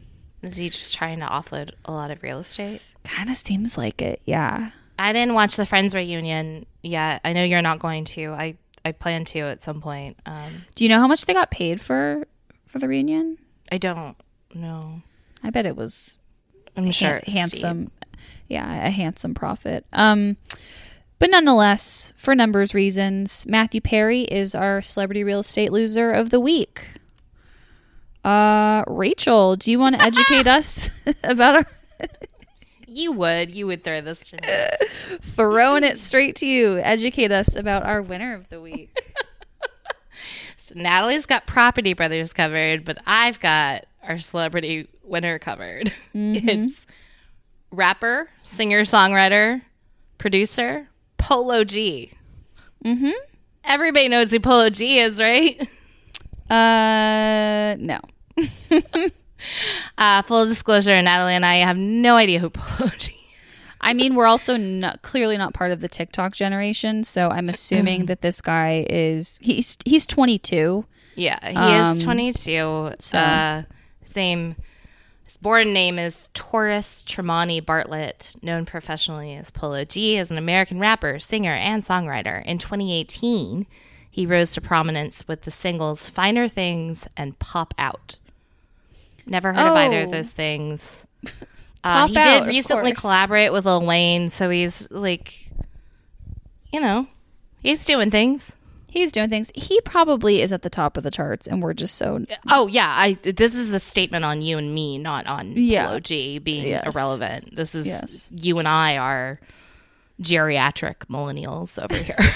Is 0.41 0.55
he 0.55 0.69
just 0.69 0.95
trying 0.95 1.19
to 1.19 1.25
offload 1.25 1.71
a 1.83 1.91
lot 1.91 2.09
of 2.09 2.23
real 2.23 2.39
estate? 2.39 2.81
kind 3.03 3.29
of 3.29 3.35
seems 3.35 3.77
like 3.77 4.01
it. 4.01 4.21
Yeah. 4.23 4.71
I 4.97 5.11
didn't 5.11 5.33
watch 5.33 5.57
the 5.57 5.65
Friends 5.65 5.93
reunion 5.93 6.65
yet. 6.81 7.19
I 7.25 7.33
know 7.33 7.43
you're 7.43 7.61
not 7.61 7.79
going 7.79 8.05
to. 8.05 8.31
I 8.31 8.55
I 8.85 8.93
plan 8.93 9.25
to 9.25 9.39
at 9.39 9.61
some 9.61 9.81
point. 9.81 10.17
Um, 10.25 10.51
Do 10.75 10.85
you 10.85 10.89
know 10.89 10.99
how 10.99 11.07
much 11.07 11.25
they 11.25 11.33
got 11.33 11.51
paid 11.51 11.81
for 11.81 12.25
for 12.67 12.79
the 12.79 12.87
reunion? 12.87 13.37
I 13.69 13.77
don't 13.77 14.15
know. 14.55 15.01
I 15.43 15.49
bet 15.49 15.65
it 15.65 15.75
was 15.75 16.17
I'm 16.77 16.91
sure 16.91 17.21
handsome 17.27 17.89
yeah 18.47 18.85
a 18.85 18.89
handsome 18.89 19.33
profit 19.33 19.85
um 19.93 20.37
but 21.19 21.29
nonetheless 21.29 22.11
for 22.15 22.35
numbers 22.35 22.73
reasons 22.73 23.45
matthew 23.47 23.81
perry 23.81 24.23
is 24.23 24.53
our 24.55 24.81
celebrity 24.81 25.23
real 25.23 25.39
estate 25.39 25.71
loser 25.71 26.11
of 26.11 26.29
the 26.29 26.39
week 26.39 26.87
uh 28.23 28.83
rachel 28.87 29.55
do 29.55 29.71
you 29.71 29.79
want 29.79 29.95
to 29.95 30.01
educate 30.01 30.47
us 30.47 30.89
about 31.23 31.55
our. 31.55 31.65
You 32.87 33.13
would. 33.13 33.55
You 33.55 33.67
would 33.67 33.83
throw 33.85 34.01
this 34.01 34.19
to 34.31 34.35
me. 34.35 35.17
throwing 35.21 35.83
it 35.85 35.97
straight 35.97 36.35
to 36.37 36.45
you 36.45 36.77
educate 36.79 37.31
us 37.31 37.55
about 37.55 37.83
our 37.83 38.01
winner 38.01 38.33
of 38.33 38.49
the 38.49 38.59
week 38.59 39.13
So 40.57 40.75
Natalie's 40.75 41.25
got 41.25 41.47
Property 41.47 41.93
Brothers 41.93 42.33
covered, 42.33 42.83
but 42.83 42.97
I've 43.05 43.39
got 43.39 43.85
our 44.03 44.19
celebrity 44.19 44.87
winner 45.03 45.39
covered. 45.39 45.93
It's 46.13 46.85
rapper, 47.71 48.29
singer, 48.43 48.81
songwriter, 48.81 49.61
producer, 50.17 50.87
Polo 51.17 51.63
G. 51.63 52.11
Mm-hmm. 52.85 53.11
Everybody 53.63 54.07
knows 54.07 54.31
who 54.31 54.39
Polo 54.39 54.69
G 54.69 54.99
is, 54.99 55.19
right? 55.19 55.59
uh 56.49 57.75
no 57.79 57.99
Uh, 59.97 60.21
full 60.21 60.45
disclosure, 60.45 61.01
Natalie 61.01 61.33
and 61.33 61.45
I 61.45 61.55
have 61.57 61.75
no 61.77 62.15
idea 62.15 62.37
who 62.39 62.49
Polo 62.51 62.91
G 62.99 63.11
is. 63.11 63.17
I 63.83 63.93
mean, 63.95 64.13
we're 64.13 64.27
also 64.27 64.55
not, 64.57 65.01
clearly 65.01 65.35
not 65.37 65.55
part 65.55 65.71
of 65.71 65.81
the 65.81 65.87
TikTok 65.87 66.35
generation, 66.35 67.03
so 67.03 67.29
I'm 67.29 67.49
assuming 67.49 68.05
that 68.05 68.21
this 68.21 68.39
guy 68.41 68.85
is 68.87 69.39
he's 69.41 69.77
he's 69.85 70.05
22. 70.05 70.85
Yeah, 71.15 71.39
he 71.49 71.55
Um, 71.55 71.97
is 71.97 72.03
22. 72.03 72.91
so- 72.99 73.17
Uh, 73.17 73.63
same. 74.03 74.55
His 75.31 75.37
born 75.37 75.71
name 75.71 75.97
is 75.97 76.27
Taurus 76.33 77.05
Tremani 77.07 77.65
Bartlett, 77.65 78.35
known 78.41 78.65
professionally 78.65 79.33
as 79.33 79.49
Polo 79.49 79.85
G, 79.85 80.17
is 80.17 80.29
an 80.29 80.37
American 80.37 80.77
rapper, 80.77 81.19
singer, 81.19 81.53
and 81.53 81.81
songwriter. 81.81 82.43
In 82.43 82.57
2018, 82.57 83.65
he 84.09 84.25
rose 84.25 84.51
to 84.51 84.59
prominence 84.59 85.25
with 85.29 85.43
the 85.43 85.49
singles 85.49 86.05
"Finer 86.05 86.49
Things" 86.49 87.07
and 87.15 87.39
"Pop 87.39 87.73
Out." 87.77 88.19
Never 89.25 89.53
heard 89.53 89.69
of 89.69 89.75
either 89.77 90.01
of 90.01 90.09
Oh. 90.09 90.11
those 90.11 90.27
things. 90.29 91.05
Uh, 91.83 92.07
he 92.07 92.17
Out, 92.17 92.43
did 92.43 92.47
recently 92.47 92.91
course. 92.91 93.01
collaborate 93.01 93.51
with 93.53 93.65
Lil 93.65 93.85
Wayne, 93.85 94.29
so 94.29 94.49
he's 94.51 94.87
like, 94.91 95.49
you 96.73 96.79
know, 96.81 97.07
he's 97.63 97.85
doing 97.85 98.11
things. 98.11 98.51
He's 98.91 99.11
doing 99.11 99.29
things. 99.29 99.49
He 99.55 99.79
probably 99.81 100.41
is 100.41 100.51
at 100.51 100.61
the 100.63 100.69
top 100.69 100.97
of 100.97 101.03
the 101.03 101.09
charts, 101.11 101.47
and 101.47 101.63
we're 101.63 101.73
just 101.73 101.95
so 101.95 102.23
Oh 102.49 102.67
yeah, 102.67 102.93
I 102.95 103.13
this 103.23 103.55
is 103.55 103.71
a 103.73 103.79
statement 103.79 104.25
on 104.25 104.41
you 104.41 104.57
and 104.57 104.75
me, 104.75 104.97
not 104.99 105.25
on 105.27 105.53
Yeah. 105.55 105.87
Polo 105.87 105.99
G 106.01 106.37
being 106.39 106.67
Yes. 106.67 106.93
irrelevant. 106.93 107.55
This 107.55 107.73
is 107.73 107.87
Yes. 107.87 108.29
you 108.33 108.59
and 108.59 108.67
I 108.67 108.97
are 108.97 109.39
geriatric 110.21 111.05
millennials 111.09 111.81
over 111.81 111.95
here. 111.95 112.19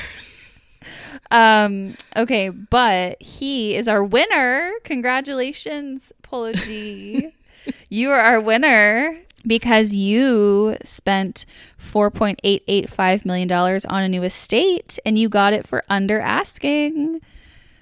Um, 1.31 1.95
okay, 2.15 2.49
but 2.49 3.19
he 3.19 3.75
is 3.75 3.87
our 3.87 4.03
winner. 4.03 4.71
Congratulations, 4.83 6.13
Polo 6.21 6.53
G. 6.53 7.31
you 7.89 8.11
are 8.11 8.19
our 8.19 8.39
winner 8.39 9.17
because 9.47 9.93
you 9.93 10.77
spent 10.83 11.45
$4.885 11.79 13.25
million 13.25 13.51
on 13.51 14.03
a 14.03 14.09
new 14.09 14.23
estate 14.23 14.97
and 15.05 15.17
you 15.17 15.29
got 15.29 15.53
it 15.53 15.67
for 15.67 15.83
under 15.89 16.19
asking. 16.19 17.21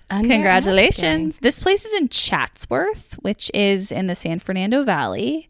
Congratulations. 0.09 1.39
This 1.39 1.59
place 1.59 1.85
is 1.85 1.93
in 1.93 2.09
Chatsworth, 2.09 3.13
which 3.21 3.49
is 3.53 3.91
in 3.91 4.07
the 4.07 4.15
San 4.15 4.39
Fernando 4.39 4.83
Valley. 4.83 5.49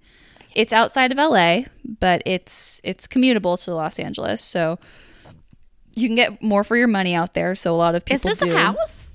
It's 0.56 0.72
outside 0.72 1.12
of 1.12 1.18
LA, 1.18 1.64
but 2.00 2.22
it's 2.26 2.80
it's 2.84 3.08
commutable 3.08 3.62
to 3.66 3.74
Los 3.74 4.00
Angeles, 4.00 4.42
so 4.42 4.80
you 5.96 6.08
can 6.08 6.16
get 6.16 6.42
more 6.42 6.64
for 6.64 6.78
your 6.78 6.88
money 6.88 7.14
out 7.14 7.34
there. 7.34 7.56
So 7.56 7.74
a 7.74 7.78
lot 7.78 7.96
of 7.96 8.06
people 8.06 8.30
Is 8.30 8.40
this 8.40 8.48
do. 8.48 8.56
a 8.56 8.58
house? 8.58 9.12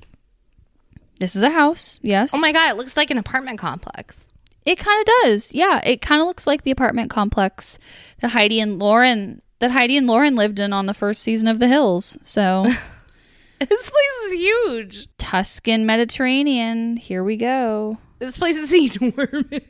This 1.21 1.35
is 1.35 1.43
a 1.43 1.51
house. 1.51 1.99
Yes. 2.03 2.33
Oh 2.35 2.39
my 2.39 2.53
god, 2.53 2.73
it 2.73 2.77
looks 2.77 2.97
like 2.97 3.11
an 3.11 3.19
apartment 3.19 3.59
complex. 3.59 4.28
It 4.69 4.79
kind 4.79 5.01
of 5.01 5.15
does. 5.23 5.55
Yeah, 5.55 5.81
it 5.83 6.03
kind 6.03 6.21
of 6.21 6.27
looks 6.27 6.47
like 6.47 6.63
the 6.63 6.71
apartment 6.71 7.09
complex 7.11 7.79
that 8.21 8.33
Heidi 8.33 8.61
and 8.61 8.79
Lauren 8.79 9.41
that 9.61 9.71
Heidi 9.71 9.97
and 9.97 10.07
Lauren 10.07 10.37
lived 10.37 10.61
in 10.61 10.73
on 10.73 10.87
the 10.87 10.95
first 10.95 11.23
season 11.23 11.49
of 11.49 11.59
The 11.59 11.69
Hills. 11.69 12.19
So 12.23 12.65
This 13.59 13.91
place 13.91 14.27
is 14.27 14.35
huge. 14.35 15.09
Tuscan 15.19 15.85
Mediterranean. 15.85 16.97
Here 16.97 17.25
we 17.25 17.37
go. 17.37 17.99
This 18.19 18.39
place 18.39 18.57
is 18.57 18.73
enormous. 19.03 19.61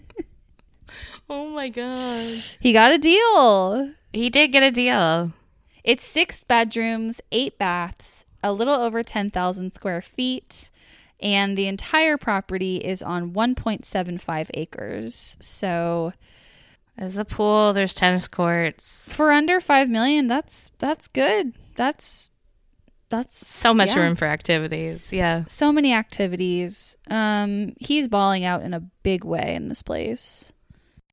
oh 1.30 1.48
my 1.50 1.68
god. 1.68 2.42
He 2.60 2.72
got 2.72 2.92
a 2.92 2.98
deal. 2.98 3.92
He 4.12 4.28
did 4.28 4.48
get 4.48 4.62
a 4.62 4.70
deal. 4.70 5.32
It's 5.84 6.04
six 6.04 6.44
bedrooms, 6.44 7.20
eight 7.32 7.58
baths, 7.58 8.26
a 8.42 8.52
little 8.52 8.74
over 8.74 9.02
10,000 9.02 9.72
square 9.72 10.02
feet, 10.02 10.70
and 11.20 11.56
the 11.58 11.66
entire 11.66 12.16
property 12.16 12.76
is 12.78 13.02
on 13.02 13.32
1.75 13.32 14.50
acres. 14.54 15.36
So 15.40 16.12
There's 16.96 17.16
a 17.16 17.24
pool, 17.24 17.72
there's 17.72 17.94
tennis 17.94 18.28
courts. 18.28 19.04
for 19.08 19.30
under 19.32 19.60
5 19.60 19.88
million, 19.88 20.26
that's 20.26 20.70
that's 20.78 21.08
good. 21.08 21.54
That's 21.76 22.30
that's 23.10 23.46
So 23.46 23.72
much 23.72 23.90
Yeah. 23.94 24.00
room 24.02 24.16
for 24.16 24.26
activities. 24.26 25.00
Yeah. 25.10 25.44
so 25.46 25.72
many 25.72 25.92
activities. 25.94 26.98
Um, 27.10 27.72
he's 27.80 28.06
balling 28.08 28.44
out 28.44 28.62
in 28.62 28.74
a 28.74 28.80
big 29.02 29.24
way 29.24 29.54
in 29.54 29.68
this 29.68 29.80
place. 29.82 30.52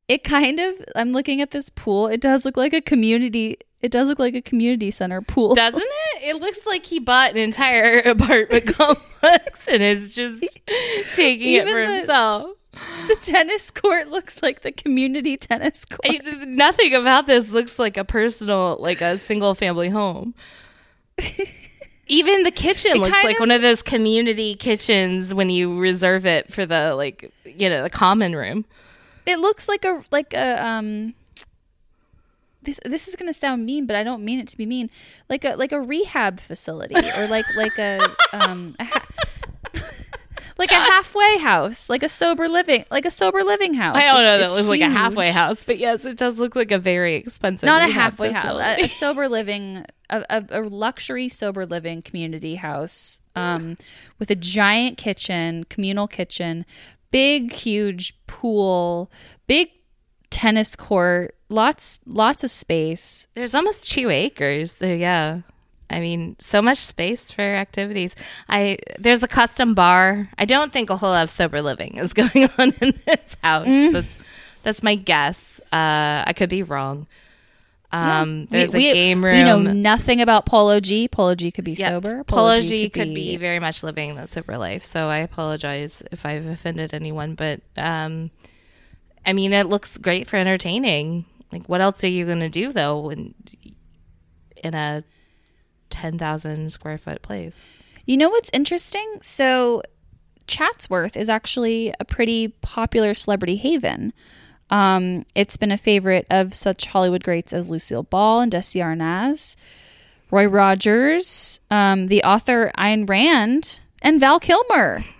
It 0.08 0.24
kind 0.24 0.60
of. 0.60 0.76
I'm 0.96 1.14
looking 1.14 1.42
at 1.42 1.50
this 1.52 1.70
pool. 1.70 2.08
It 2.08 2.20
does 2.22 2.46
look 2.46 2.58
like 2.58 2.74
a 2.74 2.82
community. 2.82 3.58
It 3.86 3.92
does 3.92 4.08
look 4.08 4.18
like 4.18 4.34
a 4.34 4.42
community 4.42 4.90
center 4.90 5.22
pool. 5.22 5.54
Doesn't 5.54 5.80
it? 5.82 6.24
It 6.24 6.42
looks 6.42 6.58
like 6.66 6.86
he 6.86 6.98
bought 7.00 7.30
an 7.32 7.38
entire 7.38 8.00
apartment 8.06 8.66
complex 8.76 9.68
and 9.68 9.84
is 9.84 10.16
just 10.16 10.44
taking 11.14 11.54
it 11.54 11.70
for 11.70 11.86
the- 11.86 11.98
himself. 11.98 12.50
the 13.08 13.16
tennis 13.16 13.70
court 13.70 14.08
looks 14.10 14.42
like 14.42 14.62
the 14.62 14.72
community 14.72 15.38
tennis 15.38 15.86
court. 15.86 16.00
I- 16.06 16.46
nothing 16.46 16.96
about 16.96 17.28
this 17.28 17.52
looks 17.52 17.78
like 17.78 17.96
a 17.96 18.04
personal, 18.04 18.78
like 18.80 19.02
a 19.02 19.18
single 19.20 19.54
family 19.54 19.90
home. 19.90 20.34
Even 22.08 22.44
the 22.44 22.52
kitchen 22.52 22.92
It 22.92 22.98
looks 23.00 23.24
like 23.24 23.36
of- 23.38 23.40
one 23.40 23.52
of 23.52 23.62
those 23.62 23.82
community 23.82 24.56
kitchens 24.56 25.34
when 25.34 25.50
you 25.50 25.80
reserve 25.80 26.26
it 26.26 26.52
for 26.54 26.66
the 26.66 26.94
like, 26.96 27.32
you 27.46 27.70
know, 27.70 27.82
the 27.84 27.90
common 27.90 28.36
room. 28.36 28.66
It 29.26 29.40
looks 29.40 29.68
like 29.68 29.86
a 29.86 30.02
like 30.12 30.34
a 30.34 30.64
um. 30.66 31.16
This 32.66 32.80
this 32.86 33.08
is 33.08 33.16
gonna 33.16 33.34
sound 33.34 33.66
mean, 33.66 33.86
but 33.86 33.96
I 33.96 34.04
don't 34.04 34.24
mean 34.26 34.40
it 34.40 34.48
to 34.50 34.58
be 34.58 34.66
mean. 34.66 34.90
Like 35.30 35.46
a 35.46 35.56
like 35.56 35.72
a 35.72 35.80
rehab 35.80 36.40
facility 36.40 36.96
or 36.96 37.28
like 37.28 37.46
like 37.56 37.78
a 37.80 38.10
um. 38.34 38.76
A 38.80 38.84
ha- 38.86 39.06
Like 40.58 40.72
a 40.72 40.76
halfway 40.76 41.38
house, 41.40 41.90
like 41.90 42.02
a 42.02 42.08
sober 42.08 42.48
living, 42.48 42.86
like 42.90 43.04
a 43.04 43.12
sober 43.12 43.44
living 43.44 43.74
house. 43.74 43.98
I 43.98 44.04
don't 44.04 44.22
know 44.24 44.36
It's- 44.36 44.40
that 44.52 44.56
looks 44.56 44.70
like 44.70 44.80
a 44.80 44.88
halfway 44.90 45.30
house, 45.30 45.66
but 45.66 45.78
yes, 45.78 46.06
it 46.06 46.16
does 46.16 46.40
look 46.40 46.56
like 46.56 46.72
a 46.72 46.78
very 46.78 47.16
expensive. 47.16 47.68
House. 47.68 47.82
Not 47.82 47.90
a 47.90 47.92
halfway 47.92 48.32
house, 48.32 48.62
a, 48.62 48.86
a 48.86 48.88
sober 49.02 49.28
living, 49.28 49.84
a, 50.10 50.24
a, 50.30 50.46
a 50.52 50.62
luxury 50.62 51.28
sober 51.28 51.66
living 51.66 52.02
community 52.02 52.56
house 52.56 53.20
um, 53.36 53.78
with 54.18 54.32
a 54.32 54.36
giant 54.36 54.98
kitchen, 54.98 55.66
communal 55.66 56.08
kitchen, 56.08 56.66
big, 57.12 57.52
huge 57.52 58.16
pool, 58.26 59.12
big 59.48 59.72
tennis 60.30 60.76
court, 60.76 61.36
lots 61.50 62.00
lots 62.06 62.44
of 62.44 62.52
space. 62.52 63.28
There's 63.36 63.56
almost 63.56 63.90
two 63.90 64.10
acres. 64.10 64.74
So 64.74 64.88
yeah. 64.88 65.42
I 65.88 66.00
mean, 66.00 66.36
so 66.40 66.64
much 66.64 66.80
space 66.80 67.30
for 67.30 67.42
activities. 67.42 68.16
I 68.50 68.80
there's 68.98 69.22
a 69.22 69.28
custom 69.28 69.76
bar. 69.76 70.30
I 70.38 70.46
don't 70.46 70.74
think 70.74 70.90
a 70.90 70.98
whole 70.98 71.12
lot 71.12 71.24
of 71.24 71.30
sober 71.30 71.62
living 71.62 71.98
is 71.98 72.14
going 72.22 72.50
on 72.58 72.74
in 72.82 73.00
this 73.06 73.38
house. 73.44 73.68
That's 73.68 74.16
that's 74.64 74.84
my 74.84 74.96
guess. 74.96 75.60
Uh, 75.72 76.24
I 76.26 76.34
could 76.36 76.50
be 76.50 76.64
wrong. 76.64 77.08
Um, 77.92 78.48
there's 78.48 78.74
we, 78.74 78.90
a 78.90 78.94
game 78.94 79.24
room. 79.24 79.36
We 79.36 79.44
know 79.44 79.62
nothing 79.62 80.20
about 80.22 80.46
Polo 80.46 80.80
G. 80.82 81.08
Polo 81.08 81.36
G 81.36 81.52
could 81.52 81.64
be 81.64 81.74
Yep. 81.74 81.90
sober. 81.90 82.24
Polo 82.26 82.60
G 82.60 82.90
could 82.90 83.14
be 83.14 83.38
very 83.38 83.60
much 83.60 83.84
living 83.84 84.16
the 84.16 84.28
sober 84.28 84.58
life. 84.58 84.84
So 84.84 85.08
I 85.08 85.20
apologize 85.20 86.04
if 86.12 86.26
I've 86.26 86.46
offended 86.46 86.94
anyone, 86.94 87.36
but 87.36 87.62
um, 87.78 88.32
I 89.26 89.34
mean, 89.34 89.54
it 89.54 89.68
looks 89.68 89.98
great 89.98 90.28
for 90.28 90.38
entertaining. 90.38 91.26
Like, 91.52 91.68
what 91.68 91.82
else 91.82 92.04
are 92.04 92.08
you 92.08 92.26
going 92.26 92.40
to 92.42 92.50
do 92.50 92.72
though 92.72 93.10
in 93.10 93.34
in 94.64 94.74
a 94.74 95.04
ten 95.90 96.18
thousand 96.18 96.72
square 96.72 96.98
foot 96.98 97.22
place? 97.22 97.62
You 98.06 98.18
know 98.18 98.30
what's 98.30 98.50
interesting? 98.54 99.18
So, 99.22 99.82
Chatsworth 100.48 101.18
is 101.18 101.30
actually 101.30 101.94
a 102.00 102.06
pretty 102.06 102.50
popular 102.50 103.14
celebrity 103.14 103.56
haven. 103.56 104.14
Um, 104.70 105.26
it's 105.36 105.58
been 105.58 105.72
a 105.72 105.78
favorite 105.78 106.26
of 106.30 106.54
such 106.56 106.86
Hollywood 106.86 107.24
greats 107.24 107.54
as 107.54 107.70
Lucille 107.70 108.04
Ball 108.04 108.42
and 108.42 108.52
Desi 108.52 108.82
Arnaz, 108.82 109.56
Roy 110.32 110.46
Rogers, 110.46 111.62
um, 111.70 112.08
the 112.08 112.24
author 112.24 112.72
Ayn 112.78 113.08
Rand, 113.08 113.80
and 114.02 114.20
Val 114.20 114.40
Kilmer. 114.40 115.04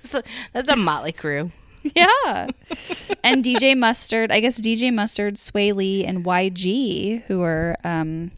So 0.00 0.22
that's 0.54 0.70
a 0.70 0.76
motley 0.76 1.12
crew. 1.12 1.50
Yeah. 1.94 2.48
and 3.24 3.44
DJ 3.44 3.76
Mustard, 3.76 4.30
I 4.32 4.40
guess 4.40 4.60
DJ 4.60 4.92
Mustard, 4.92 5.34
Swae 5.34 5.74
Lee, 5.74 6.04
and 6.04 6.24
YG, 6.24 7.22
who 7.24 7.42
are 7.42 7.76
um, 7.84 8.30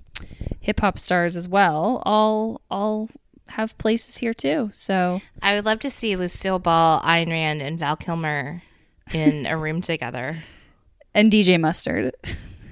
hip 0.60 0.80
hop 0.80 0.98
stars 0.98 1.36
as 1.36 1.48
well, 1.48 2.02
all 2.06 2.60
all 2.70 3.08
have 3.48 3.76
places 3.78 4.18
here 4.18 4.32
too. 4.34 4.70
So 4.72 5.20
I 5.42 5.54
would 5.56 5.64
love 5.64 5.80
to 5.80 5.90
see 5.90 6.14
Lucille 6.16 6.58
Ball, 6.58 7.00
Ayn 7.02 7.28
Rand, 7.30 7.60
and 7.62 7.78
Val 7.78 7.96
Kilmer 7.96 8.62
in 9.12 9.46
a 9.46 9.56
room 9.56 9.80
together, 9.82 10.38
and 11.14 11.32
DJ 11.32 11.58
Mustard. 11.60 12.14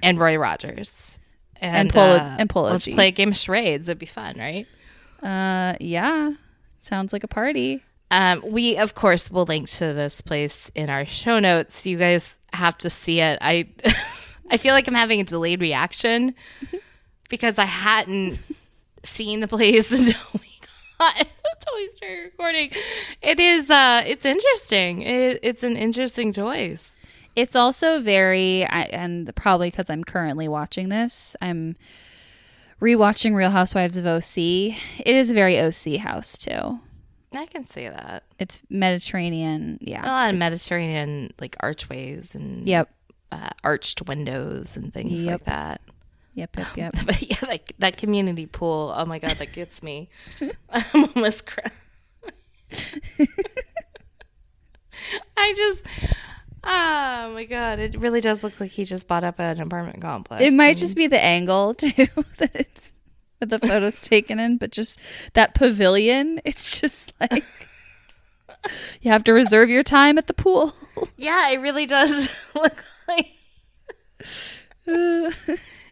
and 0.02 0.18
Roy 0.18 0.36
Rogers. 0.36 1.18
And 1.60 1.92
Polo- 1.92 2.18
and 2.38 2.48
Polo 2.48 2.70
Let's 2.70 2.86
play 2.86 3.08
a 3.08 3.10
game 3.10 3.30
of 3.30 3.36
charades. 3.36 3.88
It'd 3.88 3.98
be 3.98 4.06
fun, 4.06 4.36
right? 4.38 4.66
Uh 5.22 5.74
yeah. 5.80 6.32
Sounds 6.78 7.12
like 7.12 7.24
a 7.24 7.28
party. 7.28 7.82
Um, 8.10 8.42
we 8.46 8.76
of 8.76 8.94
course 8.94 9.30
will 9.30 9.44
link 9.44 9.68
to 9.70 9.92
this 9.92 10.20
place 10.20 10.70
in 10.74 10.88
our 10.90 11.04
show 11.04 11.38
notes. 11.38 11.86
You 11.86 11.98
guys 11.98 12.36
have 12.52 12.78
to 12.78 12.90
see 12.90 13.20
it. 13.20 13.38
I 13.40 13.68
I 14.50 14.56
feel 14.56 14.72
like 14.72 14.88
I'm 14.88 14.94
having 14.94 15.20
a 15.20 15.24
delayed 15.24 15.60
reaction 15.60 16.34
because 17.28 17.58
I 17.58 17.64
hadn't 17.64 18.38
seen 19.04 19.40
the 19.40 19.48
place 19.48 19.90
until 19.98 20.20
we 20.34 20.50
got 20.98 21.18
until 21.18 21.74
we 21.76 21.88
started 21.88 22.22
recording. 22.24 22.72
It 23.20 23.38
is 23.40 23.70
uh 23.70 24.02
it's 24.06 24.24
interesting. 24.24 25.02
It, 25.02 25.40
it's 25.42 25.62
an 25.62 25.76
interesting 25.76 26.32
choice. 26.32 26.90
It's 27.36 27.54
also 27.54 28.00
very 28.00 28.64
I, 28.64 28.82
and 28.84 29.34
probably 29.36 29.70
cuz 29.70 29.90
I'm 29.90 30.02
currently 30.02 30.48
watching 30.48 30.88
this, 30.88 31.36
I'm 31.42 31.76
rewatching 32.80 33.34
Real 33.34 33.50
Housewives 33.50 33.96
of 33.96 34.06
OC. 34.06 34.38
It 34.38 35.14
is 35.14 35.30
a 35.30 35.34
very 35.34 35.60
OC 35.60 36.00
house 36.00 36.38
too. 36.38 36.80
I 37.34 37.46
can 37.46 37.66
see 37.66 37.88
that. 37.88 38.22
It's 38.38 38.62
Mediterranean, 38.70 39.78
Yeah. 39.80 40.02
A 40.04 40.06
lot 40.08 40.30
of 40.30 40.36
Mediterranean 40.36 41.32
like 41.40 41.56
archways 41.60 42.34
and 42.34 42.66
Yep. 42.66 42.88
uh, 43.32 43.50
arched 43.62 44.06
windows 44.08 44.76
and 44.76 44.92
things 44.94 45.24
like 45.24 45.44
that. 45.44 45.80
Yep, 46.34 46.56
yep, 46.56 46.76
yep. 46.76 46.94
But 47.06 47.22
yeah, 47.28 47.36
like 47.46 47.72
that 47.80 47.96
community 47.96 48.46
pool. 48.46 48.94
Oh 48.96 49.04
my 49.04 49.18
god, 49.18 49.32
that 49.32 49.52
gets 49.52 49.82
me. 49.82 50.08
I'm 50.70 51.10
almost 51.14 51.44
crying. 51.46 51.72
I 55.36 55.54
just, 55.56 55.84
oh 56.64 57.30
my 57.34 57.44
god, 57.44 57.78
it 57.78 57.98
really 57.98 58.20
does 58.20 58.42
look 58.42 58.58
like 58.60 58.70
he 58.72 58.84
just 58.84 59.06
bought 59.06 59.22
up 59.24 59.38
an 59.38 59.60
apartment 59.60 60.00
complex. 60.00 60.42
It 60.42 60.52
might 60.52 60.76
just 60.76 60.96
be 60.96 61.06
the 61.06 61.22
angle 61.22 61.74
too 61.74 62.08
that 62.38 62.50
it's 62.54 62.94
that 63.40 63.50
the 63.50 63.58
photo's 63.58 64.02
taken 64.02 64.38
in, 64.38 64.56
but 64.56 64.70
just 64.70 64.98
that 65.34 65.54
pavilion, 65.54 66.40
it's 66.44 66.80
just 66.80 67.12
like 67.20 67.44
you 69.00 69.10
have 69.10 69.24
to 69.24 69.32
reserve 69.32 69.68
your 69.70 69.82
time 69.82 70.18
at 70.18 70.26
the 70.26 70.34
pool. 70.34 70.74
yeah, 71.16 71.50
it 71.50 71.58
really 71.58 71.86
does 71.86 72.28
look 72.54 72.84
like. 73.06 73.28
it 74.86 75.34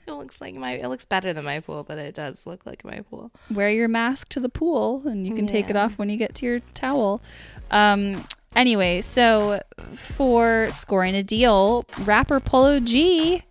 looks 0.07 0.41
like 0.41 0.55
my. 0.55 0.73
It 0.73 0.89
looks 0.89 1.05
better 1.05 1.33
than 1.33 1.45
my 1.45 1.61
pool, 1.61 1.85
but 1.85 1.99
it 1.99 2.15
does 2.15 2.41
look 2.47 2.67
like 2.67 2.85
my 2.85 3.01
pool. 3.11 3.31
Wear 3.51 3.71
your 3.71 3.89
mask 3.89 4.29
to 4.31 4.41
the 4.41 4.49
pool, 4.49 5.03
and 5.07 5.27
you 5.27 5.35
can 5.35 5.47
take 5.47 5.71
it 5.71 5.77
off 5.77 5.99
when 5.99 6.09
you 6.09 6.17
get 6.17 6.35
to 6.37 6.47
your 6.47 6.61
towel. 6.75 7.23
Um. 7.71 8.25
Anyway, 8.55 9.03
so 9.03 9.61
for 9.95 10.69
scoring 10.71 11.15
a 11.15 11.23
deal, 11.23 11.85
rapper 11.99 12.41
Polo 12.41 12.81
G 12.81 13.45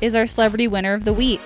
is 0.00 0.16
our 0.16 0.26
celebrity 0.26 0.66
winner 0.66 0.94
of 0.94 1.04
the 1.04 1.12
week. 1.12 1.40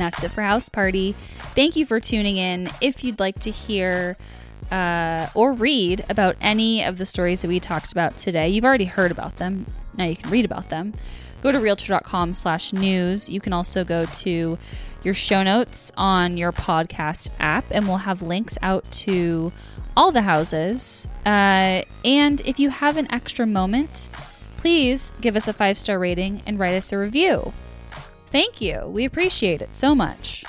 That's 0.00 0.22
it 0.22 0.30
for 0.30 0.42
House 0.42 0.68
Party. 0.68 1.14
Thank 1.54 1.76
you 1.76 1.86
for 1.86 2.00
tuning 2.00 2.36
in. 2.36 2.70
If 2.80 3.04
you'd 3.04 3.20
like 3.20 3.38
to 3.40 3.50
hear 3.50 4.16
uh, 4.70 5.28
or 5.34 5.52
read 5.52 6.04
about 6.08 6.36
any 6.40 6.82
of 6.82 6.98
the 6.98 7.06
stories 7.06 7.40
that 7.40 7.48
we 7.48 7.60
talked 7.60 7.92
about 7.92 8.16
today, 8.16 8.48
you've 8.48 8.64
already 8.64 8.86
heard 8.86 9.10
about 9.10 9.36
them. 9.36 9.66
Now 9.96 10.04
you 10.06 10.16
can 10.16 10.30
read 10.30 10.44
about 10.44 10.70
them. 10.70 10.94
Go 11.42 11.52
to 11.52 11.58
realtor.com 11.58 12.34
slash 12.34 12.72
news. 12.72 13.28
You 13.28 13.40
can 13.40 13.52
also 13.52 13.84
go 13.84 14.06
to 14.06 14.58
your 15.02 15.14
show 15.14 15.42
notes 15.42 15.90
on 15.96 16.36
your 16.36 16.52
podcast 16.52 17.30
app, 17.38 17.64
and 17.70 17.86
we'll 17.88 17.98
have 17.98 18.22
links 18.22 18.58
out 18.62 18.90
to 18.92 19.52
all 19.96 20.12
the 20.12 20.22
houses. 20.22 21.08
Uh, 21.24 21.82
and 22.04 22.40
if 22.44 22.58
you 22.58 22.70
have 22.70 22.96
an 22.96 23.10
extra 23.10 23.46
moment, 23.46 24.08
please 24.56 25.12
give 25.20 25.36
us 25.36 25.48
a 25.48 25.52
five 25.52 25.78
star 25.78 25.98
rating 25.98 26.42
and 26.46 26.58
write 26.58 26.74
us 26.74 26.92
a 26.92 26.98
review. 26.98 27.52
Thank 28.30 28.60
you. 28.60 28.86
We 28.86 29.04
appreciate 29.04 29.60
it 29.60 29.74
so 29.74 29.94
much. 29.94 30.44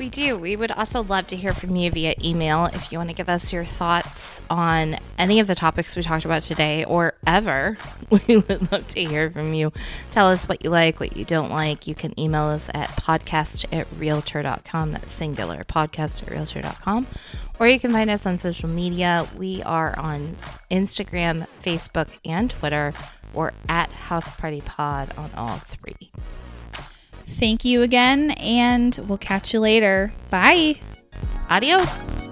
We 0.00 0.08
do. 0.08 0.38
We 0.38 0.56
would 0.56 0.70
also 0.70 1.02
love 1.02 1.26
to 1.26 1.36
hear 1.36 1.52
from 1.52 1.76
you 1.76 1.90
via 1.90 2.14
email 2.24 2.64
if 2.72 2.90
you 2.90 2.96
want 2.96 3.10
to 3.10 3.14
give 3.14 3.28
us 3.28 3.52
your 3.52 3.66
thoughts 3.66 4.40
on 4.48 4.96
any 5.18 5.40
of 5.40 5.46
the 5.46 5.54
topics 5.54 5.94
we 5.94 6.02
talked 6.02 6.24
about 6.24 6.40
today 6.40 6.84
or 6.84 7.12
ever. 7.26 7.76
We 8.26 8.38
would 8.38 8.72
love 8.72 8.88
to 8.88 9.04
hear 9.04 9.30
from 9.30 9.52
you. 9.52 9.72
Tell 10.10 10.28
us 10.28 10.48
what 10.48 10.64
you 10.64 10.70
like, 10.70 10.98
what 10.98 11.16
you 11.16 11.24
don't 11.24 11.50
like. 11.50 11.86
You 11.86 11.94
can 11.94 12.18
email 12.18 12.44
us 12.44 12.68
at 12.72 12.88
podcast 12.90 13.66
at 13.70 13.86
realtor.com. 13.98 14.92
That's 14.92 15.12
singular, 15.12 15.62
podcast 15.64 16.22
at 16.22 16.30
realtor.com. 16.30 17.06
Or 17.60 17.68
you 17.68 17.78
can 17.78 17.92
find 17.92 18.08
us 18.08 18.24
on 18.26 18.38
social 18.38 18.70
media. 18.70 19.28
We 19.36 19.62
are 19.64 19.96
on 19.98 20.36
Instagram, 20.70 21.46
Facebook, 21.62 22.08
and 22.24 22.50
Twitter, 22.50 22.94
or 23.34 23.52
at 23.68 23.92
House 23.92 24.34
Party 24.36 24.62
Pod 24.62 25.12
on 25.16 25.30
all 25.36 25.58
three. 25.58 26.10
Thank 27.38 27.64
you 27.64 27.82
again, 27.82 28.32
and 28.32 28.98
we'll 29.08 29.18
catch 29.18 29.54
you 29.54 29.60
later. 29.60 30.12
Bye. 30.30 30.76
Adios. 31.48 32.29